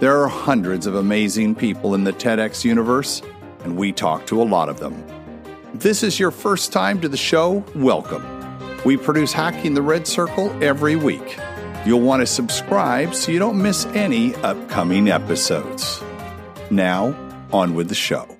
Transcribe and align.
There 0.00 0.18
are 0.18 0.28
hundreds 0.28 0.86
of 0.86 0.94
amazing 0.94 1.56
people 1.56 1.94
in 1.94 2.04
the 2.04 2.12
TEDx 2.14 2.64
universe, 2.64 3.20
and 3.64 3.76
we 3.76 3.92
talk 3.92 4.26
to 4.28 4.40
a 4.40 4.44
lot 4.44 4.70
of 4.70 4.80
them. 4.80 5.04
If 5.74 5.80
this 5.80 6.02
is 6.02 6.18
your 6.18 6.30
first 6.30 6.72
time 6.72 7.02
to 7.02 7.08
the 7.10 7.18
show, 7.18 7.62
welcome. 7.74 8.24
We 8.82 8.96
produce 8.96 9.34
Hacking 9.34 9.74
the 9.74 9.82
Red 9.82 10.06
Circle 10.06 10.56
every 10.64 10.96
week. 10.96 11.38
You'll 11.84 12.00
want 12.00 12.20
to 12.20 12.26
subscribe 12.26 13.14
so 13.14 13.30
you 13.30 13.38
don't 13.38 13.60
miss 13.60 13.84
any 13.88 14.34
upcoming 14.36 15.10
episodes. 15.10 16.02
Now, 16.70 17.14
on 17.52 17.74
with 17.74 17.90
the 17.90 17.94
show. 17.94 18.38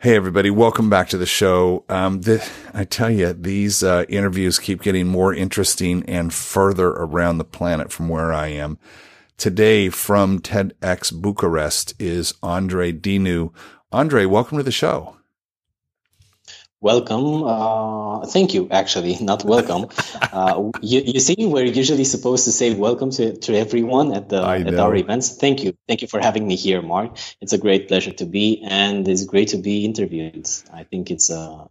Hey, 0.00 0.16
everybody, 0.16 0.50
welcome 0.50 0.90
back 0.90 1.08
to 1.08 1.16
the 1.16 1.24
show. 1.24 1.82
Um, 1.88 2.20
the, 2.20 2.46
I 2.74 2.84
tell 2.84 3.08
you, 3.08 3.32
these 3.32 3.82
uh, 3.82 4.04
interviews 4.06 4.58
keep 4.58 4.82
getting 4.82 5.06
more 5.06 5.32
interesting 5.32 6.04
and 6.06 6.30
further 6.30 6.88
around 6.88 7.38
the 7.38 7.44
planet 7.44 7.90
from 7.90 8.10
where 8.10 8.34
I 8.34 8.48
am. 8.48 8.78
Today 9.42 9.88
from 9.88 10.38
TEDx 10.38 11.12
Bucharest 11.12 11.94
is 11.98 12.32
Andre 12.44 12.92
Dinu. 12.92 13.52
Andre, 13.90 14.24
welcome 14.24 14.58
to 14.58 14.62
the 14.62 14.70
show. 14.70 15.16
Welcome. 16.80 17.42
Uh, 17.42 18.24
thank 18.26 18.54
you, 18.54 18.68
actually, 18.70 19.16
not 19.20 19.44
welcome. 19.44 19.88
uh, 20.32 20.70
you, 20.80 21.02
you, 21.04 21.18
see, 21.18 21.34
we're 21.40 21.64
usually 21.64 22.04
supposed 22.04 22.44
to 22.44 22.52
say 22.52 22.72
welcome 22.74 23.10
to, 23.10 23.36
to 23.38 23.58
everyone 23.58 24.14
at, 24.14 24.28
the, 24.28 24.40
at 24.40 24.78
our 24.78 24.94
events. 24.94 25.34
Thank 25.34 25.64
you. 25.64 25.76
Thank 25.88 26.02
you 26.02 26.06
for 26.06 26.20
having 26.20 26.46
me 26.46 26.54
here, 26.54 26.80
Mark. 26.80 27.18
It's 27.40 27.52
a 27.52 27.58
great 27.58 27.88
pleasure 27.88 28.12
to 28.12 28.24
be, 28.24 28.62
and 28.64 29.08
it's 29.08 29.24
great 29.24 29.48
to 29.48 29.56
be 29.56 29.84
interviewed. 29.84 30.48
I 30.72 30.84
think 30.84 31.10
it's 31.10 31.30
a, 31.30 31.66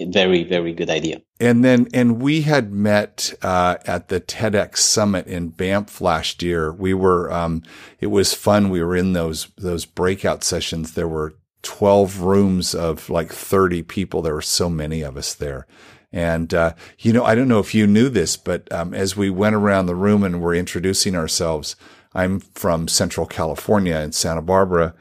very 0.00 0.44
very 0.44 0.72
good 0.72 0.90
idea. 0.90 1.22
And 1.40 1.64
then 1.64 1.88
and 1.92 2.20
we 2.20 2.42
had 2.42 2.72
met 2.72 3.32
uh, 3.42 3.76
at 3.84 4.08
the 4.08 4.20
tedx 4.20 4.78
summit 4.78 5.26
in 5.26 5.48
banff 5.48 6.00
last 6.00 6.42
year. 6.42 6.72
We 6.72 6.94
were 6.94 7.32
um, 7.32 7.62
it 8.00 8.08
was 8.08 8.34
fun. 8.34 8.70
We 8.70 8.82
were 8.82 8.96
in 8.96 9.12
those 9.12 9.48
those 9.56 9.84
breakout 9.84 10.44
sessions. 10.44 10.94
There 10.94 11.08
were 11.08 11.34
12 11.62 12.20
rooms 12.20 12.74
of 12.74 13.08
like 13.08 13.32
30 13.32 13.82
people. 13.82 14.22
There 14.22 14.34
were 14.34 14.42
so 14.42 14.68
many 14.68 15.02
of 15.02 15.16
us 15.16 15.34
there. 15.34 15.66
And 16.12 16.52
uh, 16.52 16.74
you 16.98 17.12
know 17.12 17.24
i 17.24 17.34
don't 17.34 17.48
know 17.48 17.58
if 17.58 17.74
you 17.74 17.86
knew 17.86 18.10
this 18.10 18.36
but 18.36 18.70
um, 18.70 18.92
as 18.92 19.16
we 19.16 19.30
went 19.30 19.54
around 19.54 19.86
the 19.86 19.94
room 19.94 20.22
and 20.22 20.42
were 20.42 20.54
introducing 20.54 21.16
ourselves 21.16 21.74
i'm 22.12 22.38
from 22.38 22.86
central 22.86 23.24
california 23.24 23.96
in 23.96 24.12
santa 24.12 24.42
barbara 24.42 24.94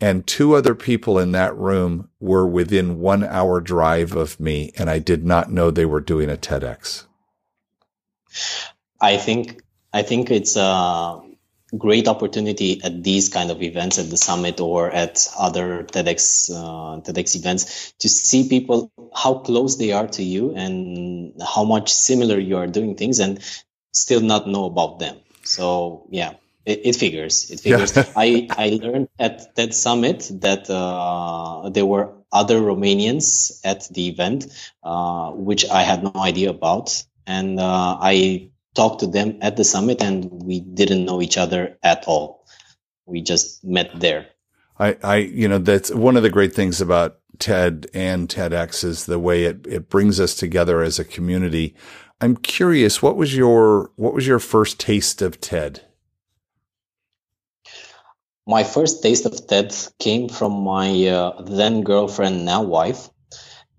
and 0.00 0.26
two 0.26 0.54
other 0.54 0.74
people 0.74 1.18
in 1.18 1.32
that 1.32 1.56
room 1.56 2.10
were 2.20 2.46
within 2.46 2.98
one 2.98 3.24
hour 3.24 3.60
drive 3.60 4.12
of 4.12 4.38
me, 4.38 4.72
and 4.76 4.90
I 4.90 4.98
did 4.98 5.24
not 5.24 5.50
know 5.50 5.70
they 5.70 5.86
were 5.86 6.00
doing 6.00 6.30
a 6.30 6.36
TEDx. 6.36 7.04
I 9.00 9.16
think 9.16 9.62
I 9.92 10.02
think 10.02 10.30
it's 10.30 10.56
a 10.56 11.20
great 11.76 12.06
opportunity 12.08 12.80
at 12.84 13.02
these 13.02 13.28
kind 13.28 13.50
of 13.50 13.62
events, 13.62 13.98
at 13.98 14.10
the 14.10 14.16
summit 14.16 14.60
or 14.60 14.90
at 14.90 15.26
other 15.38 15.84
TEDx 15.84 16.50
uh, 16.50 17.00
TEDx 17.00 17.36
events, 17.36 17.92
to 17.98 18.08
see 18.08 18.48
people 18.48 18.92
how 19.14 19.34
close 19.34 19.76
they 19.76 19.92
are 19.92 20.06
to 20.08 20.22
you 20.22 20.54
and 20.54 21.32
how 21.42 21.64
much 21.64 21.92
similar 21.92 22.38
you 22.38 22.56
are 22.58 22.66
doing 22.66 22.94
things, 22.96 23.18
and 23.18 23.40
still 23.92 24.20
not 24.20 24.46
know 24.46 24.66
about 24.66 24.98
them. 24.98 25.16
So 25.44 26.06
yeah, 26.10 26.34
it, 26.66 26.80
it 26.84 26.96
figures. 26.96 27.50
It 27.50 27.60
figures. 27.60 27.96
Yeah. 27.96 28.04
I 28.16 28.48
I 28.50 28.78
learned 28.82 29.08
at 29.18 29.54
that 29.56 29.72
summit 29.74 30.30
that 30.42 30.68
uh, 30.68 31.70
there 31.70 31.86
were 31.86 32.12
other 32.32 32.60
Romanians 32.60 33.60
at 33.64 33.88
the 33.88 34.08
event, 34.08 34.46
uh, 34.82 35.30
which 35.30 35.64
I 35.70 35.82
had 35.82 36.02
no 36.02 36.12
idea 36.16 36.50
about, 36.50 37.02
and 37.26 37.58
uh, 37.58 37.96
I 38.00 38.50
talked 38.74 39.00
to 39.00 39.06
them 39.06 39.38
at 39.40 39.56
the 39.56 39.64
summit, 39.64 40.02
and 40.02 40.28
we 40.30 40.60
didn't 40.60 41.06
know 41.06 41.22
each 41.22 41.38
other 41.38 41.78
at 41.82 42.04
all. 42.06 42.44
We 43.06 43.22
just 43.22 43.64
met 43.64 43.98
there. 43.98 44.26
I, 44.78 44.98
I, 45.02 45.16
you 45.16 45.48
know, 45.48 45.56
that's 45.56 45.90
one 45.90 46.18
of 46.18 46.22
the 46.22 46.28
great 46.28 46.52
things 46.52 46.82
about 46.82 47.18
TED 47.38 47.86
and 47.94 48.28
TEDx 48.28 48.84
is 48.84 49.06
the 49.06 49.18
way 49.18 49.44
it, 49.44 49.66
it 49.66 49.88
brings 49.88 50.20
us 50.20 50.34
together 50.34 50.82
as 50.82 50.98
a 50.98 51.04
community. 51.04 51.74
I'm 52.20 52.36
curious, 52.36 53.00
what 53.00 53.16
was 53.16 53.34
your, 53.34 53.90
what 53.96 54.12
was 54.12 54.26
your 54.26 54.38
first 54.38 54.78
taste 54.78 55.22
of 55.22 55.40
TED? 55.40 55.85
My 58.46 58.64
first 58.64 59.02
taste 59.02 59.26
of 59.26 59.46
TED 59.46 59.74
came 59.98 60.28
from 60.28 60.62
my 60.62 61.06
uh, 61.06 61.42
then 61.42 61.82
girlfriend, 61.82 62.44
now 62.44 62.62
wife. 62.62 63.10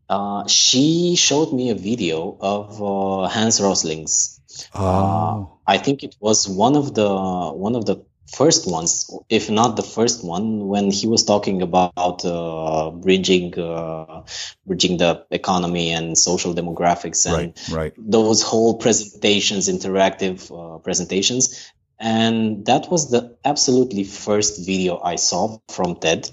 Uh, 0.09 0.47
she 0.47 1.16
showed 1.16 1.53
me 1.53 1.69
a 1.69 1.75
video 1.75 2.38
of 2.39 2.81
uh, 2.81 3.27
Hans 3.27 3.59
Rosling's. 3.61 4.39
Oh. 4.73 5.59
I 5.66 5.77
think 5.77 6.03
it 6.03 6.16
was 6.19 6.47
one 6.47 6.75
of 6.75 6.94
the 6.94 7.09
one 7.09 7.75
of 7.75 7.85
the 7.85 8.06
first 8.33 8.69
ones, 8.69 9.09
if 9.29 9.50
not 9.50 9.75
the 9.75 9.83
first 9.83 10.23
one, 10.23 10.67
when 10.67 10.91
he 10.91 11.07
was 11.07 11.23
talking 11.23 11.61
about 11.61 12.25
uh, 12.25 12.91
bridging 12.91 13.57
uh, 13.59 14.23
bridging 14.66 14.97
the 14.97 15.25
economy 15.31 15.91
and 15.91 16.17
social 16.17 16.53
demographics 16.53 17.25
and 17.25 17.53
right, 17.69 17.69
right. 17.72 17.94
those 17.97 18.41
whole 18.41 18.77
presentations, 18.77 19.69
interactive 19.69 20.51
uh, 20.51 20.79
presentations. 20.79 21.72
And 21.99 22.65
that 22.65 22.91
was 22.91 23.09
the 23.09 23.37
absolutely 23.43 24.03
first 24.03 24.65
video 24.65 24.99
I 25.03 25.15
saw 25.15 25.57
from 25.69 25.95
TED. 25.95 26.29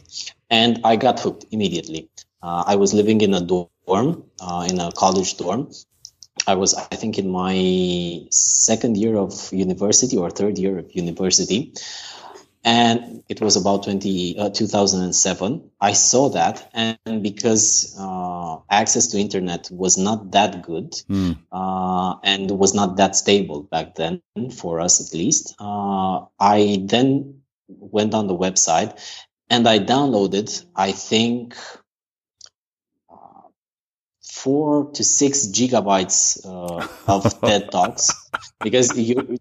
And 0.51 0.81
I 0.85 0.97
got 0.97 1.21
hooked 1.21 1.47
immediately. 1.51 2.11
Uh, 2.43 2.65
I 2.67 2.77
was 2.77 2.93
living 2.93 3.23
in 3.23 3.33
a 3.35 3.41
dorm, 3.41 4.25
uh, 4.41 4.67
in 4.69 4.79
a 4.79 4.93
college 4.93 5.37
dorm. 5.37 5.71
I 6.47 6.55
was, 6.55 6.75
I 6.75 6.97
think, 6.97 7.19
in 7.19 7.31
my 7.31 8.27
second 8.31 8.99
year 8.99 9.17
of 9.17 9.53
university 9.53 10.17
or 10.17 10.31
third 10.31 10.59
year 10.59 10.79
of 10.79 10.95
university 10.95 11.73
and 12.65 13.23
it 13.29 13.41
was 13.43 13.57
about 13.57 13.85
20, 13.85 14.39
uh, 14.39 14.51
2007 14.51 15.71
i 15.81 15.93
saw 15.93 16.31
that 16.31 16.71
and 16.73 17.23
because 17.23 17.95
uh, 17.99 18.57
access 18.71 19.09
to 19.09 19.19
internet 19.19 19.69
was 19.71 19.99
not 19.99 20.33
that 20.33 20.63
good 20.63 20.93
mm. 21.09 21.37
uh, 21.53 22.17
and 22.25 22.51
was 22.51 22.75
not 22.75 22.97
that 22.97 23.15
stable 23.15 23.63
back 23.63 23.95
then 23.95 24.23
for 24.57 24.81
us 24.81 25.07
at 25.07 25.17
least 25.17 25.55
uh, 25.61 26.25
i 26.41 26.83
then 26.87 27.43
went 27.69 28.15
on 28.15 28.27
the 28.27 28.37
website 28.37 28.99
and 29.51 29.69
i 29.69 29.79
downloaded 29.79 30.65
i 30.75 30.91
think 30.91 31.55
uh, 33.13 33.49
four 34.23 34.91
to 34.93 35.05
six 35.05 35.47
gigabytes 35.49 36.41
uh, 36.47 36.87
of 37.07 37.41
TED 37.45 37.71
Talks 37.71 38.31
because 38.61 38.99
you 38.99 39.39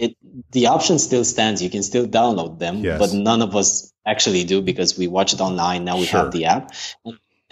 it 0.00 0.16
the 0.50 0.66
option 0.66 0.98
still 0.98 1.24
stands. 1.24 1.62
You 1.62 1.70
can 1.70 1.82
still 1.82 2.06
download 2.06 2.58
them, 2.58 2.78
yes. 2.78 2.98
but 2.98 3.12
none 3.12 3.42
of 3.42 3.54
us 3.54 3.92
actually 4.06 4.44
do 4.44 4.62
because 4.62 4.98
we 4.98 5.06
watch 5.06 5.32
it 5.32 5.40
online. 5.40 5.84
Now 5.84 5.98
we 5.98 6.06
sure. 6.06 6.20
have 6.20 6.32
the 6.32 6.46
app. 6.46 6.72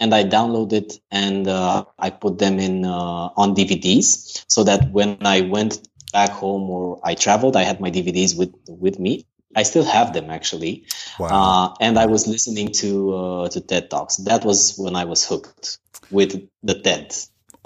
And 0.01 0.13
I 0.13 0.23
downloaded 0.23 0.97
and 1.11 1.47
uh, 1.47 1.85
I 1.99 2.09
put 2.09 2.39
them 2.39 2.57
in 2.57 2.85
uh, 2.85 3.29
on 3.41 3.53
DVDs 3.53 4.45
so 4.47 4.63
that 4.63 4.91
when 4.91 5.17
I 5.21 5.41
went 5.41 5.87
back 6.13 6.31
home 6.31 6.69
or 6.69 6.99
I 7.03 7.15
traveled, 7.15 7.55
I 7.55 7.63
had 7.63 7.79
my 7.79 7.91
DVDs 7.91 8.37
with 8.37 8.53
with 8.67 8.97
me. 8.97 9.25
I 9.55 9.63
still 9.63 9.83
have 9.83 10.13
them 10.13 10.29
actually, 10.29 10.85
wow. 11.19 11.27
uh, 11.27 11.75
and 11.81 11.97
I 11.97 12.05
was 12.05 12.27
listening 12.27 12.71
to 12.83 13.13
uh, 13.15 13.49
to 13.49 13.61
TED 13.61 13.89
talks. 13.89 14.17
That 14.17 14.45
was 14.45 14.75
when 14.77 14.95
I 14.95 15.05
was 15.05 15.25
hooked 15.25 15.79
with 16.11 16.47
the 16.63 16.75
TED. 16.75 17.15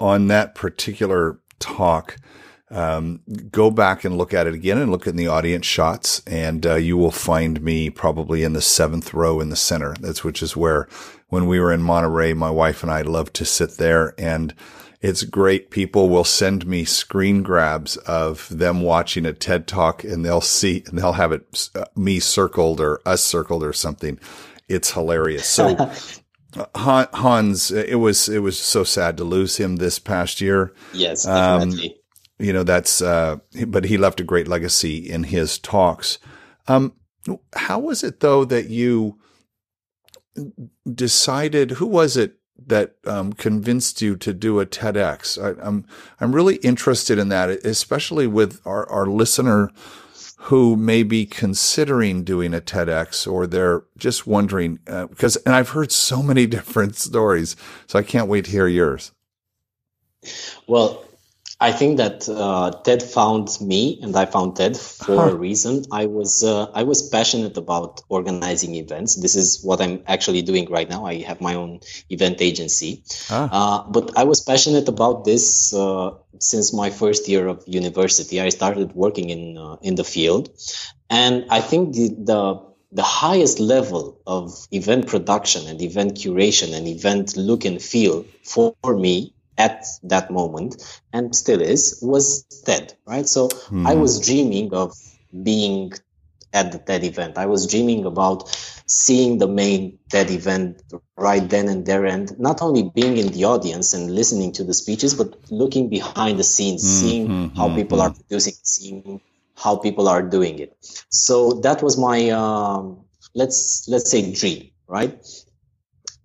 On 0.00 0.26
that 0.28 0.54
particular 0.54 1.38
talk, 1.60 2.16
um, 2.74 3.20
go 3.52 3.70
back 3.70 4.04
and 4.04 4.18
look 4.18 4.34
at 4.34 4.48
it 4.48 4.54
again 4.54 4.78
and 4.78 4.90
look 4.90 5.06
in 5.06 5.14
the 5.14 5.28
audience 5.28 5.64
shots, 5.64 6.20
and 6.26 6.66
uh, 6.66 6.74
you 6.74 6.96
will 6.96 7.12
find 7.12 7.62
me 7.62 7.88
probably 7.88 8.42
in 8.42 8.52
the 8.52 8.60
seventh 8.60 9.14
row 9.14 9.40
in 9.40 9.48
the 9.48 9.56
center. 9.56 9.94
That's 10.00 10.24
which 10.24 10.42
is 10.42 10.56
where, 10.56 10.88
when 11.28 11.46
we 11.46 11.60
were 11.60 11.72
in 11.72 11.82
Monterey, 11.82 12.34
my 12.34 12.50
wife 12.50 12.82
and 12.82 12.90
I 12.90 13.02
loved 13.02 13.32
to 13.34 13.44
sit 13.44 13.76
there, 13.76 14.12
and 14.18 14.52
it's 15.00 15.22
great. 15.22 15.70
People 15.70 16.08
will 16.08 16.24
send 16.24 16.66
me 16.66 16.84
screen 16.84 17.44
grabs 17.44 17.96
of 17.98 18.48
them 18.50 18.80
watching 18.80 19.24
a 19.24 19.32
TED 19.32 19.68
talk, 19.68 20.02
and 20.02 20.24
they'll 20.24 20.40
see 20.40 20.82
and 20.86 20.98
they'll 20.98 21.12
have 21.12 21.30
it 21.30 21.70
uh, 21.76 21.84
me 21.94 22.18
circled 22.18 22.80
or 22.80 23.00
us 23.06 23.22
circled 23.22 23.62
or 23.62 23.72
something. 23.72 24.18
It's 24.68 24.92
hilarious. 24.92 25.46
So. 25.46 25.90
Hans, 26.76 27.72
it 27.72 27.96
was 27.96 28.28
it 28.28 28.38
was 28.38 28.56
so 28.56 28.84
sad 28.84 29.16
to 29.16 29.24
lose 29.24 29.56
him 29.56 29.74
this 29.74 29.98
past 29.98 30.40
year. 30.40 30.72
Yes, 30.92 31.26
um, 31.26 31.70
definitely. 31.70 31.90
Um, 31.90 31.96
you 32.38 32.52
know, 32.52 32.62
that's, 32.62 33.00
uh, 33.00 33.36
but 33.66 33.84
he 33.84 33.96
left 33.96 34.20
a 34.20 34.24
great 34.24 34.48
legacy 34.48 34.98
in 34.98 35.24
his 35.24 35.58
talks. 35.58 36.18
Um, 36.66 36.94
how 37.54 37.78
was 37.78 38.02
it 38.02 38.20
though 38.20 38.44
that 38.44 38.68
you, 38.68 39.18
decided? 40.92 41.72
Who 41.72 41.86
was 41.86 42.16
it 42.16 42.36
that 42.66 42.96
um, 43.06 43.32
convinced 43.32 44.00
you 44.02 44.16
to 44.16 44.32
do 44.32 44.60
a 44.60 44.66
TEDx? 44.66 45.42
I, 45.42 45.60
I'm 45.66 45.86
I'm 46.20 46.34
really 46.34 46.56
interested 46.56 47.18
in 47.18 47.28
that, 47.28 47.50
especially 47.50 48.26
with 48.26 48.60
our 48.64 48.88
our 48.90 49.06
listener 49.06 49.70
who 50.38 50.76
may 50.76 51.02
be 51.02 51.24
considering 51.24 52.22
doing 52.22 52.52
a 52.52 52.60
TEDx 52.60 53.30
or 53.30 53.46
they're 53.46 53.84
just 53.96 54.26
wondering 54.26 54.78
uh, 54.86 55.06
because 55.06 55.36
and 55.36 55.54
I've 55.54 55.70
heard 55.70 55.92
so 55.92 56.22
many 56.22 56.46
different 56.58 56.96
stories, 56.96 57.56
so 57.86 57.98
I 57.98 58.02
can't 58.02 58.28
wait 58.28 58.46
to 58.46 58.50
hear 58.50 58.68
yours. 58.68 59.12
Well, 60.66 61.04
I 61.60 61.70
think 61.70 61.98
that 61.98 62.28
uh, 62.28 62.72
Ted 62.82 63.02
found 63.02 63.60
me, 63.60 64.00
and 64.02 64.14
I 64.16 64.26
found 64.26 64.56
Ted 64.56 64.76
for 64.76 65.16
huh. 65.16 65.30
a 65.30 65.34
reason. 65.34 65.84
I 65.92 66.06
was 66.06 66.42
uh, 66.42 66.66
I 66.74 66.82
was 66.82 67.08
passionate 67.08 67.56
about 67.56 68.02
organizing 68.08 68.74
events. 68.74 69.14
This 69.14 69.36
is 69.36 69.62
what 69.62 69.80
I'm 69.80 70.02
actually 70.06 70.42
doing 70.42 70.68
right 70.68 70.88
now. 70.88 71.06
I 71.06 71.22
have 71.22 71.40
my 71.40 71.54
own 71.54 71.80
event 72.10 72.42
agency, 72.42 73.04
ah. 73.30 73.48
uh, 73.52 73.90
but 73.90 74.18
I 74.18 74.24
was 74.24 74.40
passionate 74.40 74.88
about 74.88 75.24
this 75.24 75.72
uh, 75.72 76.10
since 76.40 76.72
my 76.72 76.90
first 76.90 77.28
year 77.28 77.46
of 77.46 77.62
university. 77.66 78.40
I 78.40 78.48
started 78.48 78.92
working 78.92 79.30
in 79.30 79.56
uh, 79.56 79.76
in 79.80 79.94
the 79.94 80.04
field, 80.04 80.50
and 81.08 81.46
I 81.50 81.60
think 81.60 81.94
the, 81.94 82.08
the 82.18 82.74
the 82.90 83.02
highest 83.02 83.60
level 83.60 84.20
of 84.26 84.66
event 84.70 85.06
production 85.06 85.68
and 85.68 85.80
event 85.82 86.14
curation 86.14 86.74
and 86.74 86.86
event 86.88 87.36
look 87.36 87.64
and 87.64 87.82
feel 87.82 88.24
for 88.42 88.74
me 88.86 89.33
at 89.56 89.86
that 90.02 90.30
moment 90.30 91.00
and 91.12 91.34
still 91.34 91.60
is 91.60 91.98
was 92.02 92.44
TED, 92.64 92.94
right? 93.06 93.26
So 93.26 93.48
mm. 93.48 93.86
I 93.86 93.94
hmm. 93.94 94.00
was 94.00 94.20
dreaming 94.20 94.72
of 94.72 94.94
being 95.42 95.92
at 96.52 96.72
the 96.72 96.78
TED 96.78 97.04
event. 97.04 97.36
I 97.36 97.46
was 97.46 97.66
dreaming 97.66 98.04
about 98.04 98.48
seeing 98.86 99.38
the 99.38 99.48
main 99.48 99.98
TED 100.08 100.30
event 100.30 100.82
right 101.16 101.48
then 101.48 101.68
and 101.68 101.84
there, 101.84 102.04
and 102.06 102.38
not 102.38 102.62
only 102.62 102.90
being 102.94 103.16
in 103.16 103.28
the 103.32 103.44
audience 103.44 103.92
and 103.92 104.14
listening 104.14 104.52
to 104.52 104.64
the 104.64 104.74
speeches, 104.74 105.14
but 105.14 105.34
looking 105.50 105.88
behind 105.88 106.38
the 106.38 106.44
scenes, 106.44 106.82
mm 106.82 107.00
seeing 107.00 107.28
mm 107.28 107.56
how 107.56 107.74
people 107.74 108.00
are 108.00 108.10
producing, 108.10 108.54
seeing 108.62 109.20
how 109.56 109.76
people 109.76 110.08
are 110.08 110.22
doing 110.22 110.58
it. 110.58 110.76
So 111.08 111.54
that 111.66 111.82
was 111.82 111.98
my 111.98 112.30
um, 112.30 113.04
let's 113.34 113.86
let's 113.88 114.10
say 114.10 114.32
dream, 114.32 114.70
right? 114.86 115.18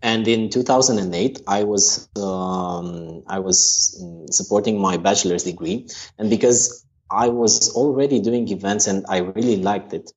And 0.02 0.28
in 0.28 0.50
2008 0.50 1.42
i 1.48 1.64
was 1.64 2.10
um, 2.18 3.24
i 3.28 3.40
was 3.40 4.02
supporting 4.32 4.80
my 4.80 4.98
bachelor's 4.98 5.44
degree. 5.44 5.88
And 6.18 6.30
because 6.30 6.86
i 7.12 7.28
was 7.28 7.74
already 7.76 8.20
doing 8.20 8.48
events 8.50 8.88
and 8.88 9.06
i 9.10 9.18
really 9.18 9.58
liked 9.58 9.94
it 9.94 10.12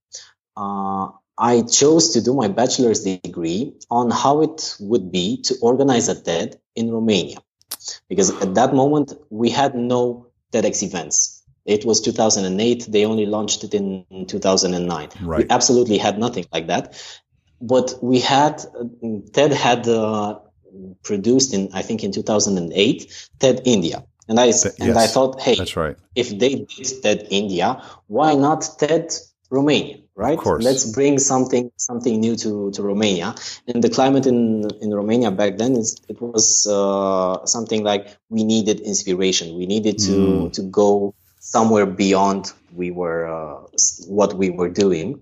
uh, 0.56 1.08
i 1.38 1.62
chose 1.62 2.10
to 2.10 2.20
do 2.20 2.34
my 2.34 2.48
bachelor's 2.48 3.02
degree 3.02 3.72
on 3.90 4.10
how 4.10 4.42
it 4.42 4.76
would 4.80 5.10
be 5.10 5.40
to 5.42 5.56
organize 5.60 6.08
a 6.08 6.20
ted 6.20 6.60
in 6.74 6.90
romania. 6.90 7.38
Because 8.08 8.30
at 8.42 8.54
that 8.54 8.74
moment 8.74 9.14
we 9.30 9.50
had 9.50 9.74
no 9.74 10.28
tedx 10.52 10.82
events. 10.82 11.42
It 11.64 11.84
was 11.84 12.00
2008 12.00 12.86
they 12.90 13.04
only 13.04 13.26
launched 13.26 13.64
it 13.64 13.74
in 13.74 14.04
2009 14.26 15.08
right. 15.22 15.38
we 15.38 15.46
absolutely 15.48 15.96
had 15.96 16.18
nothing 16.18 16.44
like 16.52 16.66
that 16.66 16.94
but 17.62 17.94
we 18.02 18.18
had 18.18 18.62
TED 19.32 19.52
had 19.52 19.88
uh, 19.88 20.38
produced 21.04 21.54
in 21.54 21.70
I 21.72 21.82
think 21.82 22.02
in 22.02 22.12
2008 22.12 23.30
TED 23.38 23.62
India, 23.64 24.04
and 24.28 24.38
I 24.38 24.52
and 24.80 24.98
I 24.98 25.06
thought, 25.06 25.40
hey, 25.40 25.54
that's 25.54 25.76
right. 25.76 25.96
If 26.14 26.36
they 26.36 26.66
did 26.66 27.02
TED 27.02 27.28
India, 27.30 27.82
why 28.08 28.34
not 28.34 28.68
TED 28.78 29.14
Romania? 29.48 29.98
Right? 30.14 30.38
Let's 30.44 30.84
bring 30.92 31.18
something 31.18 31.72
something 31.76 32.20
new 32.20 32.36
to, 32.36 32.70
to 32.72 32.82
Romania. 32.82 33.34
And 33.66 33.82
the 33.82 33.88
climate 33.88 34.26
in 34.26 34.68
in 34.82 34.92
Romania 34.92 35.30
back 35.30 35.56
then 35.56 35.76
is 35.76 35.96
it 36.08 36.20
was 36.20 36.66
uh, 36.66 37.46
something 37.46 37.82
like 37.82 38.14
we 38.28 38.44
needed 38.44 38.80
inspiration. 38.80 39.56
We 39.56 39.66
needed 39.66 39.98
to 40.00 40.12
mm. 40.12 40.52
to 40.52 40.62
go 40.62 41.14
somewhere 41.38 41.86
beyond 41.86 42.52
we 42.74 42.90
were 42.90 43.26
uh, 43.26 43.66
what 44.06 44.34
we 44.34 44.50
were 44.50 44.68
doing. 44.68 45.20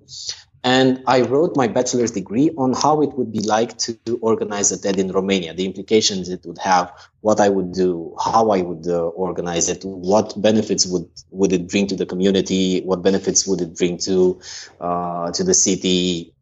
And 0.63 1.03
I 1.07 1.23
wrote 1.23 1.57
my 1.57 1.69
bachelor's 1.69 2.11
degree 2.11 2.51
on 2.59 2.75
how 2.75 3.01
it 3.01 3.17
would 3.17 3.33
be 3.33 3.41
like 3.41 3.79
to 3.79 3.97
organize 4.21 4.71
a 4.71 4.79
TED 4.79 4.99
in 4.99 5.11
Romania, 5.11 5.55
the 5.55 5.65
implications 5.65 6.29
it 6.29 6.45
would 6.45 6.59
have, 6.59 6.93
what 7.23 7.41
I 7.41 7.49
would 7.49 7.73
do, 7.73 8.15
how 8.23 8.51
I 8.51 8.61
would 8.61 8.87
uh, 8.87 9.07
organize 9.09 9.71
it, 9.71 9.83
what 9.85 10.35
benefits 10.41 10.87
would, 10.87 11.09
would 11.31 11.55
it 11.55 11.71
bring 11.71 11.87
to 11.87 11.97
the 11.97 12.05
community, 12.05 12.83
what 12.83 13.03
benefits 13.03 13.47
would 13.47 13.63
it 13.63 13.75
bring 13.75 13.97
to, 13.99 14.39
uh, 14.81 15.31
to 15.33 15.45
the 15.45 15.55
city, 15.55 16.35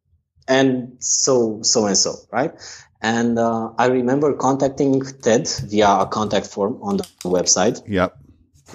and 0.48 0.96
so, 0.98 1.60
so 1.62 1.86
and 1.86 1.96
so, 1.96 2.16
right? 2.32 2.52
And 3.00 3.38
uh, 3.38 3.70
I 3.78 3.86
remember 3.86 4.32
contacting 4.34 5.02
TED 5.02 5.48
via 5.66 6.00
a 6.00 6.06
contact 6.06 6.46
form 6.46 6.80
on 6.82 6.96
the 6.96 7.04
website. 7.24 7.80
Yep. 7.86 8.18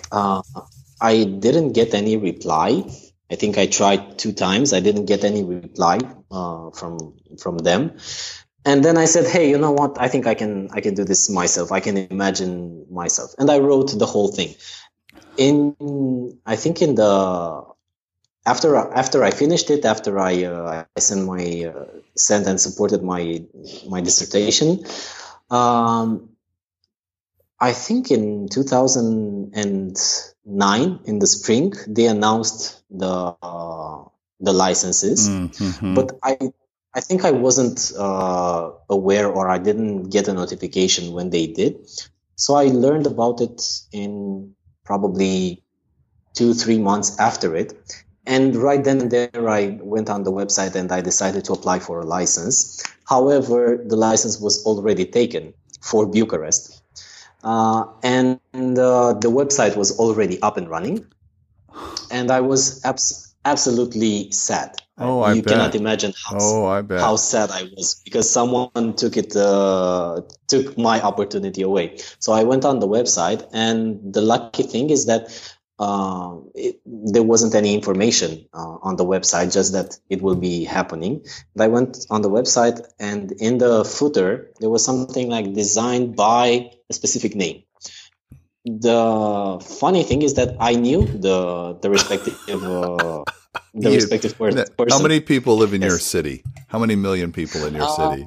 Uh, 0.09 0.41
I 1.01 1.25
didn't 1.25 1.73
get 1.73 1.93
any 1.93 2.15
reply 2.15 2.85
I 3.33 3.35
think 3.35 3.57
I 3.57 3.65
tried 3.65 4.19
two 4.19 4.31
times. 4.31 4.73
I 4.73 4.79
didn't 4.79 5.05
get 5.05 5.23
any 5.23 5.43
reply 5.43 5.97
uh, 6.29 6.69
from 6.69 7.17
from 7.41 7.57
them. 7.57 7.97
And 8.63 8.85
then 8.85 8.95
I 8.95 9.05
said, 9.05 9.25
"Hey, 9.25 9.49
you 9.49 9.57
know 9.57 9.71
what? 9.71 9.97
I 9.99 10.07
think 10.07 10.27
I 10.27 10.35
can 10.35 10.69
I 10.71 10.81
can 10.81 10.93
do 10.93 11.03
this 11.03 11.31
myself. 11.31 11.71
I 11.71 11.79
can 11.79 11.97
imagine 11.97 12.85
myself." 12.91 13.33
And 13.39 13.49
I 13.49 13.57
wrote 13.57 13.97
the 13.97 14.05
whole 14.05 14.27
thing. 14.27 14.53
In 15.35 15.75
I 16.45 16.55
think 16.55 16.83
in 16.83 16.93
the 16.93 17.63
after 18.45 18.77
after 18.77 19.23
I 19.23 19.31
finished 19.31 19.71
it, 19.71 19.83
after 19.83 20.19
I 20.19 20.43
uh, 20.43 20.85
I 20.95 20.99
sent 20.99 21.25
my 21.25 21.73
uh, 21.73 21.85
sent 22.15 22.45
and 22.45 22.61
supported 22.61 23.01
my 23.01 23.41
my 23.89 24.01
dissertation, 24.01 24.85
um, 25.49 26.29
I 27.63 27.71
think 27.71 28.11
in 28.11 28.49
2009 28.49 30.99
in 31.05 31.19
the 31.19 31.27
spring 31.27 31.73
they 31.87 32.07
announced 32.07 32.83
the 32.91 33.37
uh, 33.41 34.03
the 34.41 34.51
licenses, 34.51 35.29
mm-hmm. 35.29 35.95
but 35.95 36.19
I 36.21 36.37
I 36.93 36.99
think 36.99 37.23
I 37.23 37.31
wasn't 37.31 37.93
uh, 37.97 38.69
aware 38.89 39.29
or 39.29 39.49
I 39.49 39.59
didn't 39.59 40.09
get 40.09 40.27
a 40.27 40.33
notification 40.33 41.13
when 41.13 41.29
they 41.29 41.47
did. 41.47 41.77
So 42.35 42.55
I 42.55 42.65
learned 42.65 43.07
about 43.07 43.39
it 43.39 43.61
in 43.93 44.55
probably 44.83 45.63
two, 46.33 46.53
three 46.53 46.79
months 46.79 47.17
after 47.17 47.55
it. 47.55 47.71
And 48.25 48.57
right 48.57 48.83
then 48.83 48.99
and 48.99 49.11
there, 49.11 49.49
I 49.49 49.79
went 49.81 50.09
on 50.09 50.23
the 50.23 50.33
website 50.33 50.75
and 50.75 50.91
I 50.91 50.99
decided 50.99 51.45
to 51.45 51.53
apply 51.53 51.79
for 51.79 52.01
a 52.01 52.05
license. 52.05 52.83
However, 53.05 53.81
the 53.85 53.95
license 53.95 54.41
was 54.41 54.65
already 54.65 55.05
taken 55.05 55.53
for 55.81 56.05
Bucharest. 56.05 56.72
Uh, 57.43 57.85
and 58.03 58.39
uh, 58.53 59.13
the 59.13 59.29
website 59.29 59.75
was 59.75 59.97
already 59.99 60.41
up 60.41 60.57
and 60.57 60.69
running 60.69 61.05
and 62.13 62.31
I 62.31 62.39
was 62.41 62.83
abs- 62.85 63.35
absolutely 63.43 64.31
sad. 64.31 64.77
Oh, 64.99 65.21
I 65.21 65.33
you 65.33 65.41
bet. 65.41 65.51
cannot 65.51 65.75
imagine 65.75 66.13
how, 66.23 66.37
oh, 66.37 66.65
I 66.67 66.81
bet. 66.81 66.99
how 66.99 67.15
sad 67.15 67.49
I 67.49 67.63
was 67.63 67.99
because 68.05 68.29
someone 68.29 68.95
took 68.95 69.17
it 69.17 69.35
uh, 69.35 70.21
took 70.47 70.77
my 70.77 71.01
opportunity 71.01 71.63
away. 71.63 71.97
So 72.19 72.31
I 72.31 72.43
went 72.43 72.63
on 72.63 72.79
the 72.79 72.87
website, 72.87 73.47
and 73.51 74.13
the 74.13 74.21
lucky 74.21 74.63
thing 74.63 74.91
is 74.91 75.07
that 75.07 75.27
uh, 75.83 76.37
it, 76.55 76.79
there 76.85 77.23
wasn't 77.23 77.53
any 77.55 77.73
information 77.73 78.47
uh, 78.53 78.77
on 78.87 78.95
the 78.95 79.05
website, 79.05 79.53
just 79.53 79.73
that 79.73 79.97
it 80.09 80.21
will 80.21 80.39
be 80.49 80.63
happening. 80.63 81.13
And 81.53 81.61
I 81.65 81.67
went 81.67 82.05
on 82.09 82.21
the 82.21 82.29
website, 82.29 82.77
and 82.99 83.31
in 83.47 83.57
the 83.57 83.83
footer 83.83 84.51
there 84.59 84.69
was 84.69 84.83
something 84.85 85.29
like 85.29 85.53
designed 85.53 86.15
by 86.15 86.71
a 86.89 86.93
specific 86.93 87.35
name 87.35 87.63
the 88.65 89.59
funny 89.79 90.03
thing 90.03 90.21
is 90.21 90.35
that 90.35 90.55
I 90.59 90.75
knew 90.75 91.05
the 91.05 91.77
the 91.81 91.89
respective 91.89 92.33
uh, 92.49 93.23
the 93.73 93.89
you, 93.89 93.95
respective 93.95 94.37
person. 94.37 94.65
How 94.89 95.01
many 95.01 95.19
people 95.19 95.57
live 95.57 95.73
in 95.73 95.81
yes. 95.81 95.89
your 95.89 95.99
city? 95.99 96.43
How 96.67 96.79
many 96.79 96.95
million 96.95 97.31
people 97.31 97.65
in 97.65 97.75
your 97.75 97.83
uh, 97.83 98.15
city? 98.15 98.25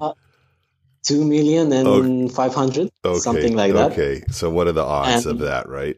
Two 1.02 1.25
million 1.25 1.72
and 1.72 1.86
okay. 1.86 2.34
five 2.34 2.54
hundred, 2.54 2.90
okay. 3.04 3.18
something 3.18 3.56
like 3.56 3.72
that. 3.72 3.92
Okay, 3.92 4.25
so 4.30 4.50
what 4.50 4.66
are 4.66 4.72
the 4.72 4.84
odds 4.84 5.25
and 5.25 5.40
of 5.40 5.46
that, 5.46 5.68
right? 5.68 5.96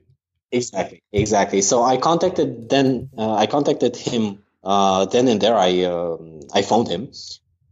Exactly, 0.50 1.02
exactly. 1.12 1.62
So 1.62 1.82
I 1.82 1.96
contacted 1.98 2.70
then. 2.70 3.10
Uh, 3.16 3.34
I 3.34 3.46
contacted 3.46 3.96
him 3.96 4.42
uh, 4.64 5.04
then 5.04 5.28
and 5.28 5.40
there. 5.40 5.56
I 5.56 5.84
um, 5.84 6.40
I 6.54 6.62
phoned 6.62 6.88
him, 6.88 7.12